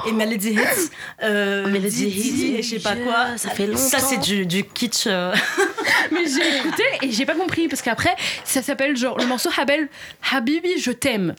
et 0.09 0.13
Melody 0.13 0.51
Hits 0.53 0.91
euh, 1.23 1.67
Melody 1.69 2.07
Didi 2.07 2.29
Hits, 2.47 2.55
et 2.59 2.63
je 2.63 2.69
sais 2.71 2.79
pas 2.81 2.97
quoi 2.97 3.37
ça 3.37 3.51
fait 3.51 3.67
ça 3.77 3.99
longtemps. 3.99 4.09
c'est 4.09 4.21
du, 4.21 4.47
du 4.47 4.65
kitsch 4.65 5.07
euh. 5.07 5.35
Mais 6.13 6.25
j'ai 6.27 6.59
écouté 6.59 6.83
et 7.03 7.11
j'ai 7.11 7.27
pas 7.27 7.35
compris 7.35 7.69
parce 7.69 7.83
qu'après 7.83 8.15
ça 8.45 8.63
s'appelle 8.63 8.97
genre 8.97 9.19
le 9.19 9.27
morceau 9.27 9.51
Habel 9.59 9.89
Habibi 10.33 10.79
je 10.81 10.91
t'aime 10.93 11.35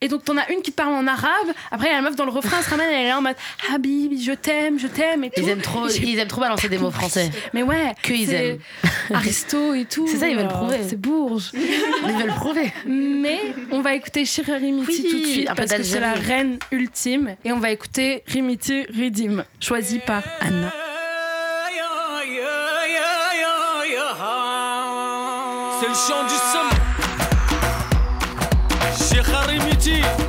et 0.00 0.08
donc 0.08 0.24
t'en 0.24 0.36
as 0.36 0.50
une 0.50 0.62
qui 0.62 0.70
parle 0.70 0.92
en 0.94 1.06
arabe 1.06 1.48
après 1.70 1.88
il 1.88 1.90
y 1.90 1.94
a 1.94 1.96
la 1.96 2.02
meuf 2.02 2.16
dans 2.16 2.24
le 2.24 2.30
refrain 2.30 2.56
elle 2.58 2.64
se 2.64 2.70
ramène 2.70 2.88
elle 2.90 3.06
est 3.06 3.08
là 3.08 3.18
en 3.18 3.22
mode 3.22 3.36
Habibi 3.72 4.22
je 4.22 4.32
t'aime 4.32 4.78
je 4.78 4.86
t'aime 4.86 5.24
et 5.24 5.30
tout 5.30 5.40
Ils 5.42 5.48
aiment 5.50 5.60
trop, 5.60 5.88
ils 5.88 6.18
aiment 6.18 6.28
trop 6.28 6.40
balancer 6.40 6.68
des 6.68 6.78
mots 6.78 6.90
français. 6.90 7.30
mais 7.52 7.62
ouais 7.62 7.94
Que 8.02 8.12
ils 8.12 8.32
aiment. 8.32 8.58
Aristo 9.14 9.74
et 9.74 9.84
tout 9.84 10.06
C'est 10.08 10.16
ça, 10.18 10.28
ils 10.28 10.36
veulent 10.36 10.48
prouver. 10.48 10.78
c'est 10.88 11.00
Bourges 11.00 11.50
Ils 11.54 12.12
veulent 12.14 12.34
prouver. 12.34 12.72
mais 12.86 13.40
on 13.70 13.80
va 13.80 13.94
écouter 13.94 14.24
Shira 14.24 14.58
Rimiti 14.86 15.02
Oui, 15.02 15.10
tout 15.10 15.20
de 15.20 15.26
suite 15.26 15.54
parce 15.54 15.72
que 15.72 15.82
c'est 15.82 16.00
la 16.00 16.14
reine 16.14 16.58
ultime 16.72 17.36
et 17.44 17.52
on 17.52 17.58
va 17.58 17.70
écouter 17.70 18.22
Rimiti 18.26 18.84
Ridim 18.84 19.44
choisi 19.60 19.98
par 19.98 20.22
Anna 20.40 20.72
C'est 25.80 25.88
le 25.88 25.94
chant 25.94 26.24
du 26.24 26.34
sommet. 26.52 26.80
Cheikh 28.96 29.28
Harimiti. 29.28 30.25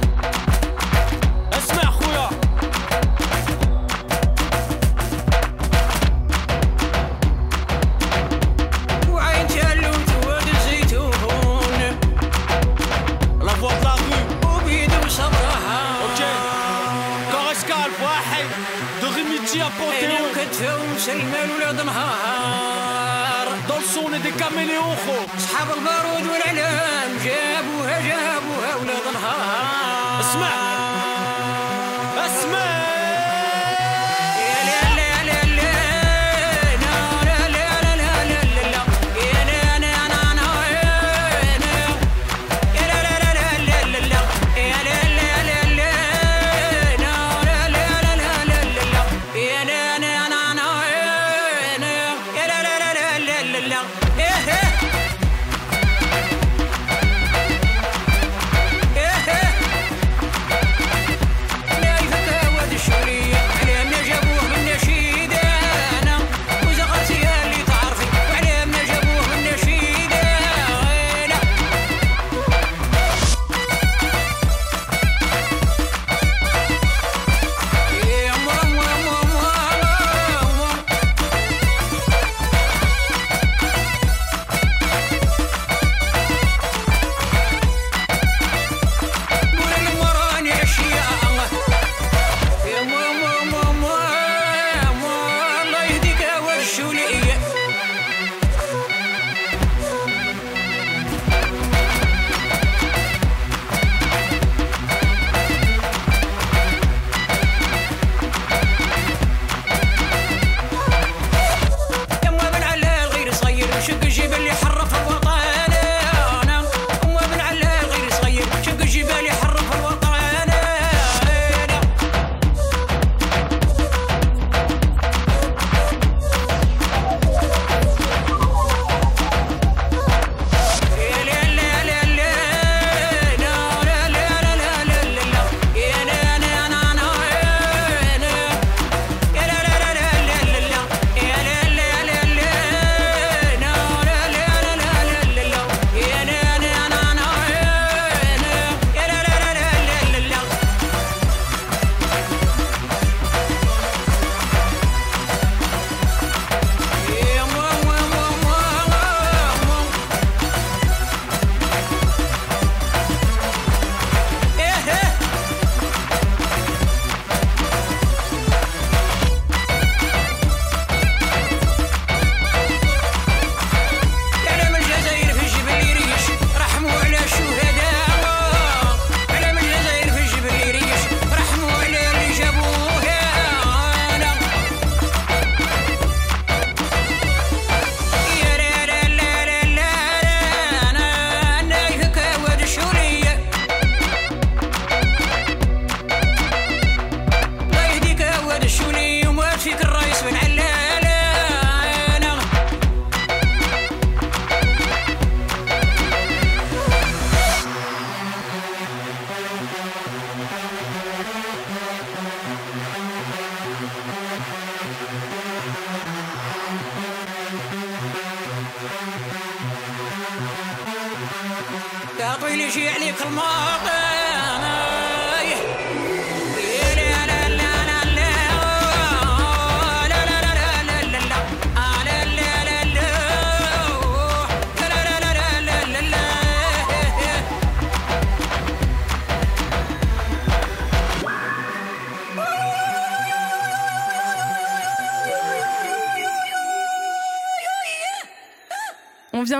سون 24.49 24.56
دي 24.56 24.65
كاميليون 24.65 24.95
خو 24.95 25.38
أصحاب 25.38 25.68
البارود 25.78 26.32
والإعلام 26.32 27.18
جابوها 27.26 27.99
جابوها 28.02 28.76
ولاد 28.76 29.14
نهار 29.14 30.19
اسمع. 30.19 30.77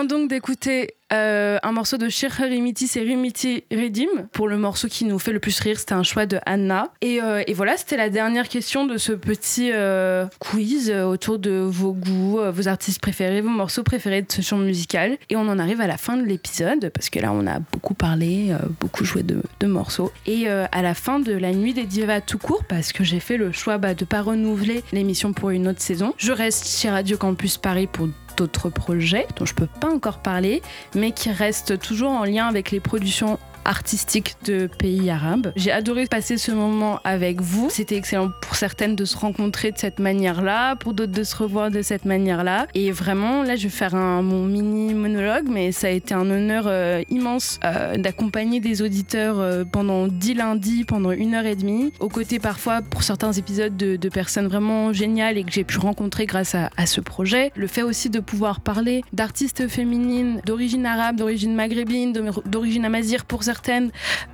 Donc 0.08 0.30
d'écouter 0.30 0.96
euh, 1.14 1.58
un 1.64 1.72
morceau 1.72 1.98
de 1.98 2.10
Shir 2.10 2.32
Rimiti, 2.32 2.88
c'est 2.88 3.02
Rimiti 3.02 3.64
Redim. 3.72 4.28
Pour 4.34 4.48
le 4.48 4.58
morceau 4.58 4.88
qui 4.88 5.06
nous 5.06 5.20
fait 5.20 5.32
le 5.32 5.40
plus 5.40 5.58
rire, 5.60 5.80
c'était 5.80 5.94
un 5.94 6.04
choix 6.04 6.26
de 6.26 6.40
Anna. 6.46 6.92
Et, 7.02 7.22
euh, 7.22 7.44
voilà, 7.56 7.78
c'était 7.78 7.98
la 7.98 8.10
dernière 8.10 8.50
question 8.50 8.86
de 8.86 8.98
ce 8.98 9.14
petit 9.14 9.72
euh, 9.74 10.26
quiz 10.40 10.92
autour 10.92 11.40
de 11.40 11.52
vos 11.52 11.94
goûts, 11.94 12.40
vos 12.52 12.68
artistes 12.68 13.02
préférés, 13.02 13.42
vos 13.42 13.50
morceaux 13.50 13.84
préférés 13.84 14.22
de 14.22 14.32
ce 14.32 14.42
genre 14.42 14.60
musical. 14.60 15.18
Et 15.30 15.36
on 15.36 15.48
en 15.48 15.60
arrive 15.60 15.82
à 15.82 15.88
la 15.88 15.98
fin 15.98 16.18
de 16.18 16.24
l'épisode, 16.24 16.90
parce 16.94 17.10
que 17.10 17.20
là, 17.20 17.32
on 17.32 17.48
a 17.48 17.60
beaucoup 17.60 17.94
parlé, 17.94 18.54
beaucoup 18.80 19.06
joué 19.06 19.24
de, 19.24 19.42
de 19.60 19.68
morceaux. 19.68 20.12
Et 20.26 20.48
à 20.50 20.82
la 20.82 20.94
fin 20.94 21.20
de 21.20 21.34
la 21.34 21.54
nuit 21.54 21.74
des 21.74 21.86
divas 21.86 22.22
tout 22.22 22.38
court, 22.38 22.64
parce 22.66 22.92
que 22.92 23.04
j'ai 23.04 23.20
fait 23.20 23.38
le 23.38 23.52
choix 23.52 23.78
bah, 23.78 23.94
de 23.94 24.06
pas 24.06 24.22
renouveler 24.22 24.84
l'émission 24.92 25.34
pour 25.34 25.52
une 25.52 25.68
autre 25.68 25.82
saison, 25.82 26.14
je 26.18 26.32
reste 26.32 26.68
chez 26.68 26.90
Radio 26.90 27.18
Campus 27.18 27.58
Paris 27.58 27.88
pour 27.88 28.08
d'autres 28.38 28.70
projets 28.70 29.28
dont 29.36 29.46
je 29.46 29.54
peux 29.54 29.68
pas 29.68 29.90
encore 29.90 30.20
parler, 30.20 30.62
mais 30.96 31.12
qui 31.12 31.32
restent 31.32 31.80
toujours 31.80 32.12
en 32.12 32.24
lien 32.24 32.48
avec 32.48 32.72
les 32.72 32.80
productions 32.80 33.40
artistique 33.68 34.36
de 34.46 34.68
pays 34.68 35.10
arabes. 35.10 35.52
J'ai 35.56 35.72
adoré 35.72 36.08
passer 36.08 36.38
ce 36.38 36.52
moment 36.52 37.00
avec 37.04 37.42
vous. 37.42 37.68
C'était 37.70 37.96
excellent 37.96 38.32
pour 38.42 38.56
certaines 38.56 38.96
de 38.96 39.06
se 39.06 39.18
rencontrer 39.18 39.72
de 39.72 39.78
cette 39.78 40.00
manière-là, 40.00 40.76
pour 40.78 40.94
d'autres 40.94 41.12
de 41.12 41.24
se 41.24 41.36
revoir 41.36 41.70
de 41.70 41.82
cette 41.82 42.06
manière-là. 42.06 42.68
Et 42.74 42.92
vraiment, 42.92 43.44
là, 43.44 43.56
je 43.56 43.64
vais 43.64 43.70
faire 43.70 43.96
un, 43.96 44.22
mon 44.22 44.46
mini 44.46 44.94
monologue, 44.94 45.48
mais 45.50 45.72
ça 45.72 45.88
a 45.88 45.90
été 45.90 46.14
un 46.14 46.30
honneur 46.30 46.66
euh, 46.68 47.02
immense 47.10 47.60
euh, 47.64 47.98
d'accompagner 47.98 48.60
des 48.60 48.82
auditeurs 48.82 49.40
euh, 49.40 49.64
pendant 49.66 50.08
dix 50.08 50.34
lundis, 50.34 50.86
pendant 50.86 51.12
une 51.12 51.36
heure 51.36 51.46
et 51.46 51.56
demie, 51.56 51.92
aux 52.00 52.10
côtés 52.10 52.40
parfois 52.40 52.82
pour 52.82 53.04
certains 53.04 53.34
épisodes 53.34 53.76
de, 53.76 54.08
personnes 54.08 54.48
vraiment 54.48 54.94
géniales 54.94 55.38
et 55.38 55.44
que 55.44 55.52
j'ai 55.52 55.66
pu 55.66 55.78
rencontrer 55.80 56.26
grâce 56.26 56.56
à, 56.56 56.70
à 56.78 56.86
ce 56.86 57.02
projet. 57.02 57.52
Le 57.56 57.68
fait 57.68 57.84
aussi 57.84 58.10
de 58.10 58.22
pouvoir 58.22 58.62
parler 58.62 59.04
d'artistes 59.12 59.68
féminines 59.68 60.42
d'origine 60.46 60.86
arabe, 60.86 61.18
d'origine 61.18 61.54
maghrébine, 61.54 62.14
d'origine 62.46 62.86
amazigh 62.86 63.22
pour 63.28 63.44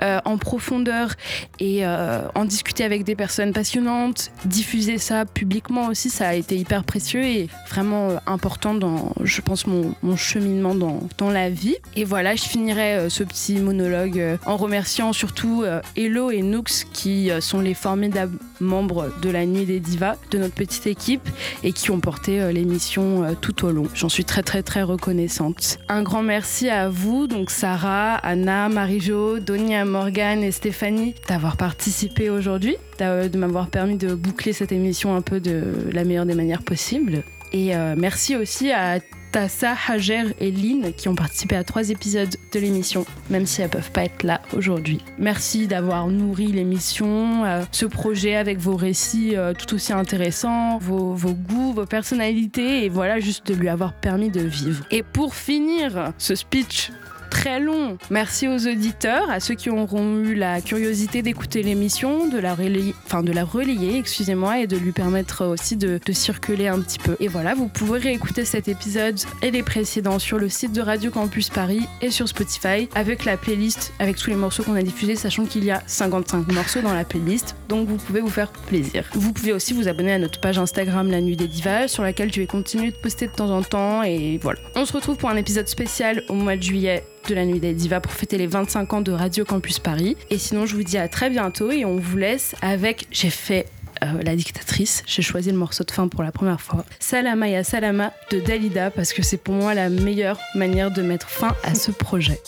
euh, 0.02 0.20
en 0.26 0.38
profondeur 0.38 1.14
et 1.60 1.86
euh, 1.86 2.22
en 2.36 2.46
discuter 2.46 2.84
avec 2.84 3.04
des 3.04 3.16
personnes 3.16 3.54
passionnantes, 3.54 4.32
diffuser 4.46 4.98
ça 4.98 5.26
publiquement 5.26 5.88
aussi, 5.88 6.10
ça 6.10 6.30
a 6.30 6.34
été 6.34 6.58
hyper 6.58 6.84
précieux 6.84 7.24
et 7.24 7.50
vraiment 7.70 8.10
euh, 8.10 8.18
important 8.26 8.74
dans, 8.74 9.14
je 9.24 9.42
pense, 9.42 9.66
mon, 9.68 9.94
cheminement 10.16 10.76
dans, 10.76 11.00
dans 11.18 11.30
la 11.30 11.50
vie. 11.50 11.76
Et 11.96 12.04
voilà, 12.04 12.36
je 12.36 12.44
finirai 12.44 13.10
ce 13.10 13.24
petit 13.24 13.58
monologue 13.58 14.38
en 14.46 14.58
remerciant 14.58 15.12
surtout 15.12 15.66
Hello 15.96 16.30
et 16.30 16.44
Nooks 16.44 16.86
qui 16.94 17.32
sont 17.40 17.62
les 17.62 17.74
formidables 17.74 18.38
membres 18.64 19.12
de 19.22 19.30
la 19.30 19.46
Nuit 19.46 19.66
des 19.66 19.80
Divas, 19.80 20.16
de 20.32 20.38
notre 20.40 20.56
petite 20.56 20.88
équipe 20.88 21.30
et 21.64 21.72
qui 21.74 21.92
ont 21.92 22.00
porté 22.00 22.42
euh, 22.42 22.52
l'émission 22.52 23.24
euh, 23.24 23.34
tout 23.40 23.66
au 23.66 23.72
long. 23.72 23.86
J'en 23.94 24.10
suis 24.10 24.26
très 24.26 24.42
très 24.42 24.64
très 24.64 24.82
reconnaissante. 24.82 25.78
Un 25.90 26.02
grand 26.02 26.24
merci 26.24 26.70
à 26.70 26.90
vous, 26.90 27.28
donc 27.28 27.52
Sarah, 27.52 28.16
Anna, 28.16 28.70
Marie-Jo, 28.70 29.40
Donia, 29.40 29.86
Morgane 29.86 30.44
et 30.44 30.52
Stéphanie 30.52 31.14
d'avoir 31.28 31.58
participé 31.58 32.30
aujourd'hui, 32.30 32.78
d'a- 32.98 33.30
de 33.30 33.38
m'avoir 33.38 33.68
permis 33.68 33.98
de 33.98 34.14
boucler 34.16 34.54
cette 34.54 34.72
émission 34.72 35.16
un 35.16 35.22
peu 35.22 35.40
de 35.40 35.64
la 35.92 36.04
meilleure 36.04 36.26
des 36.26 36.36
manières 36.36 36.64
possibles. 36.64 37.24
Et 37.52 37.76
euh, 37.76 37.94
merci 37.98 38.36
aussi 38.36 38.72
à 38.72 39.00
Tassa, 39.34 39.76
Hajer 39.88 40.36
et 40.40 40.52
Lynn 40.52 40.94
qui 40.94 41.10
ont 41.10 41.16
participé 41.16 41.56
à 41.56 41.64
trois 41.64 41.90
épisodes 41.90 42.36
de 42.52 42.60
l'émission, 42.60 43.04
même 43.32 43.48
si 43.48 43.64
elles 43.64 43.70
peuvent 43.70 43.90
pas 43.90 44.04
être 44.04 44.22
là 44.22 44.40
aujourd'hui. 44.56 45.02
Merci 45.18 45.66
d'avoir 45.66 46.06
nourri 46.06 46.52
l'émission, 46.52 47.44
euh, 47.44 47.64
ce 47.72 47.88
projet 47.88 48.36
avec 48.36 48.60
vos 48.60 48.76
récits 48.76 49.36
euh, 49.36 49.54
tout 49.56 49.74
aussi 49.74 49.92
intéressants, 49.92 50.78
vos 50.78 51.16
goûts, 51.16 51.74
vos 51.74 51.88
personnalités, 51.88 52.86
et 52.86 52.90
voilà, 52.90 53.20
juste 53.20 53.48
de 53.48 53.56
lui 53.56 53.70
avoir 53.70 53.94
permis 53.94 54.30
de 54.30 54.42
vivre. 54.42 54.86
Et 54.92 55.02
pour 55.02 55.34
finir 55.34 56.14
ce 56.20 56.36
speech 56.36 56.92
très 57.34 57.60
long. 57.60 57.98
Merci 58.12 58.48
aux 58.48 58.68
auditeurs, 58.68 59.28
à 59.32 59.40
ceux 59.40 59.56
qui 59.56 59.72
auront 59.72 60.18
eu 60.20 60.36
la 60.36 60.62
curiosité 60.62 61.24
d'écouter 61.24 61.64
l'émission, 61.64 62.28
de 62.28 62.38
la 62.38 62.54
relayer, 62.54 62.94
enfin 63.08 63.24
de 63.24 63.32
la 63.32 63.44
relayer, 63.44 63.98
excusez-moi, 63.98 64.60
et 64.60 64.68
de 64.68 64.78
lui 64.78 64.92
permettre 64.92 65.48
aussi 65.48 65.76
de, 65.76 66.00
circuler 66.12 66.68
un 66.68 66.80
petit 66.80 67.00
peu. 67.00 67.18
Et 67.20 67.28
voilà, 67.28 67.56
vous 67.56 67.68
pouvez 67.68 67.98
réécouter 67.98 68.46
cet 68.46 68.68
épisode 68.68 69.20
et 69.42 69.50
les 69.50 69.64
précédents 69.64 70.20
sur 70.20 70.38
le 70.38 70.48
site 70.48 70.74
de 70.74 70.82
Radio 70.82 71.10
Campus 71.10 71.50
Paris 71.50 71.88
et 72.04 72.12
sur 72.12 72.28
Spotify 72.28 72.88
avec 72.94 73.26
la 73.26 73.36
playlist, 73.36 73.94
avec 73.98 74.18
tous 74.18 74.30
les 74.30 74.36
morceaux 74.36 74.62
qu'on 74.62 74.76
a 74.76 74.84
diffusés, 74.84 75.16
sachant 75.16 75.46
qu'il 75.46 75.64
y 75.64 75.72
a 75.72 75.82
55 75.88 76.52
morceaux 76.52 76.82
dans 76.82 76.94
la 76.94 77.04
playlist, 77.04 77.56
donc 77.68 77.88
vous 77.88 77.98
pouvez 77.98 78.22
vous 78.22 78.30
faire 78.30 78.52
plaisir. 78.52 79.06
Vous 79.14 79.34
pouvez 79.34 79.54
aussi 79.54 79.74
vous 79.74 79.88
abonner 79.88 80.14
à 80.14 80.20
notre 80.20 80.40
page 80.40 80.60
Instagram 80.60 81.10
La 81.10 81.20
Nuit 81.20 81.36
des 81.36 81.48
Divas, 81.48 81.88
sur 81.88 82.04
laquelle 82.04 82.32
je 82.32 82.42
vais 82.42 82.48
continuer 82.48 82.92
de 82.92 82.98
poster 82.98 83.26
de 83.26 83.34
temps 83.34 83.50
en 83.50 83.64
temps, 83.64 84.04
et 84.04 84.38
voilà. 84.38 84.60
On 84.76 84.86
se 84.86 84.94
retrouve 84.94 85.18
pour 85.18 85.32
un 85.32 85.36
épisode 85.36 85.68
spécial 85.68 86.24
au 86.30 86.36
mois 86.36 86.56
de 86.56 86.62
juillet 86.62 87.04
de 87.29 87.35
la 87.35 87.45
Nuit 87.45 87.61
des 87.61 87.73
Divas 87.75 88.01
pour 88.01 88.13
fêter 88.13 88.39
les 88.39 88.47
25 88.47 88.93
ans 88.95 89.01
de 89.01 89.13
Radio 89.13 89.45
Campus 89.45 89.79
Paris. 89.79 90.17
Et 90.31 90.39
sinon, 90.39 90.67
je 90.67 90.75
vous 90.77 90.83
dis 90.83 90.99
à 90.99 91.09
très 91.09 91.31
bientôt 91.31 91.71
et 91.71 91.85
on 91.85 91.97
vous 91.97 92.17
laisse 92.17 92.55
avec. 92.63 93.07
J'ai 93.11 93.31
fait. 93.31 93.67
euh, 94.05 94.23
la 94.23 94.37
dictatrice, 94.37 95.03
j'ai 95.07 95.23
choisi 95.23 95.51
le 95.51 95.59
morceau 95.59 95.83
de 95.83 95.91
fin 95.91 96.07
pour 96.09 96.23
la 96.23 96.31
première 96.31 96.61
fois. 96.61 96.85
Salama 97.01 97.49
ya 97.49 97.65
Salama 97.65 98.13
de 98.31 98.39
Dalida 98.39 98.91
parce 98.93 99.13
que 99.13 99.23
c'est 99.23 99.39
pour 99.39 99.55
moi 99.55 99.75
la 99.75 99.89
meilleure 99.89 100.39
manière 100.55 100.91
de 100.93 101.03
mettre 101.03 101.29
fin 101.29 101.55
à 101.65 101.75
ce 101.75 101.91
projet. 101.91 102.39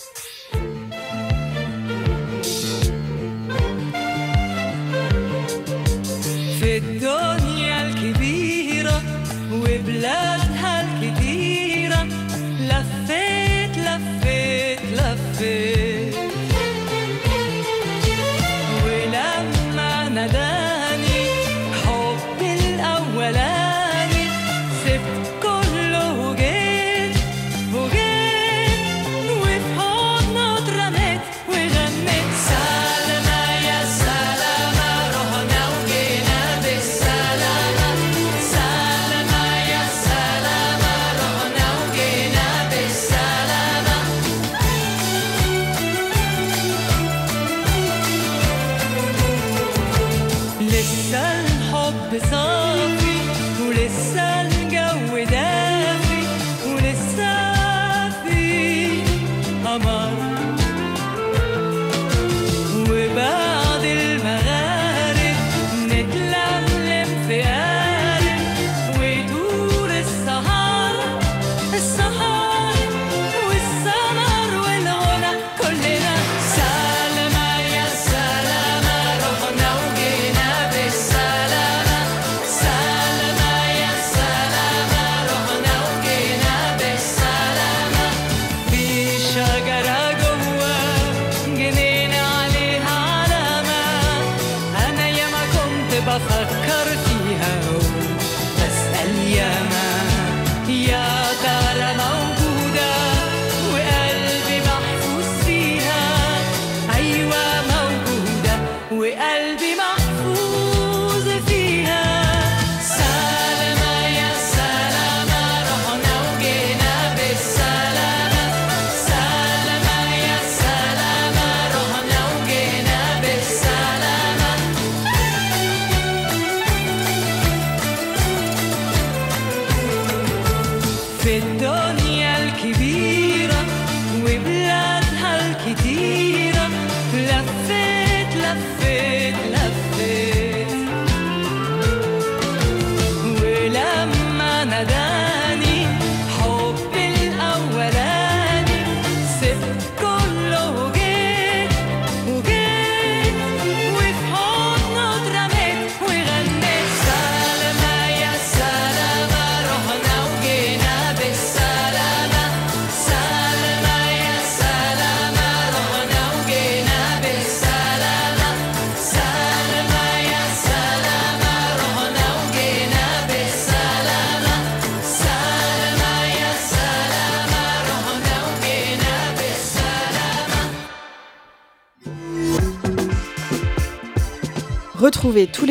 في 6.61 6.77
الدنيا 6.77 7.83
الكبيرة 7.89 9.03
وبلادها 9.53 10.54
day. 15.40 15.75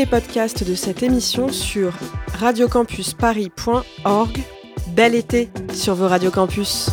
Les 0.04 0.10
podcasts 0.10 0.68
de 0.68 0.74
cette 0.74 1.02
émission 1.02 1.48
sur 1.48 1.94
radiocampusparis.org. 2.38 4.42
Bel 4.88 5.14
été 5.14 5.48
sur 5.72 5.94
vos 5.94 6.08
radios 6.08 6.30
campus. 6.30 6.90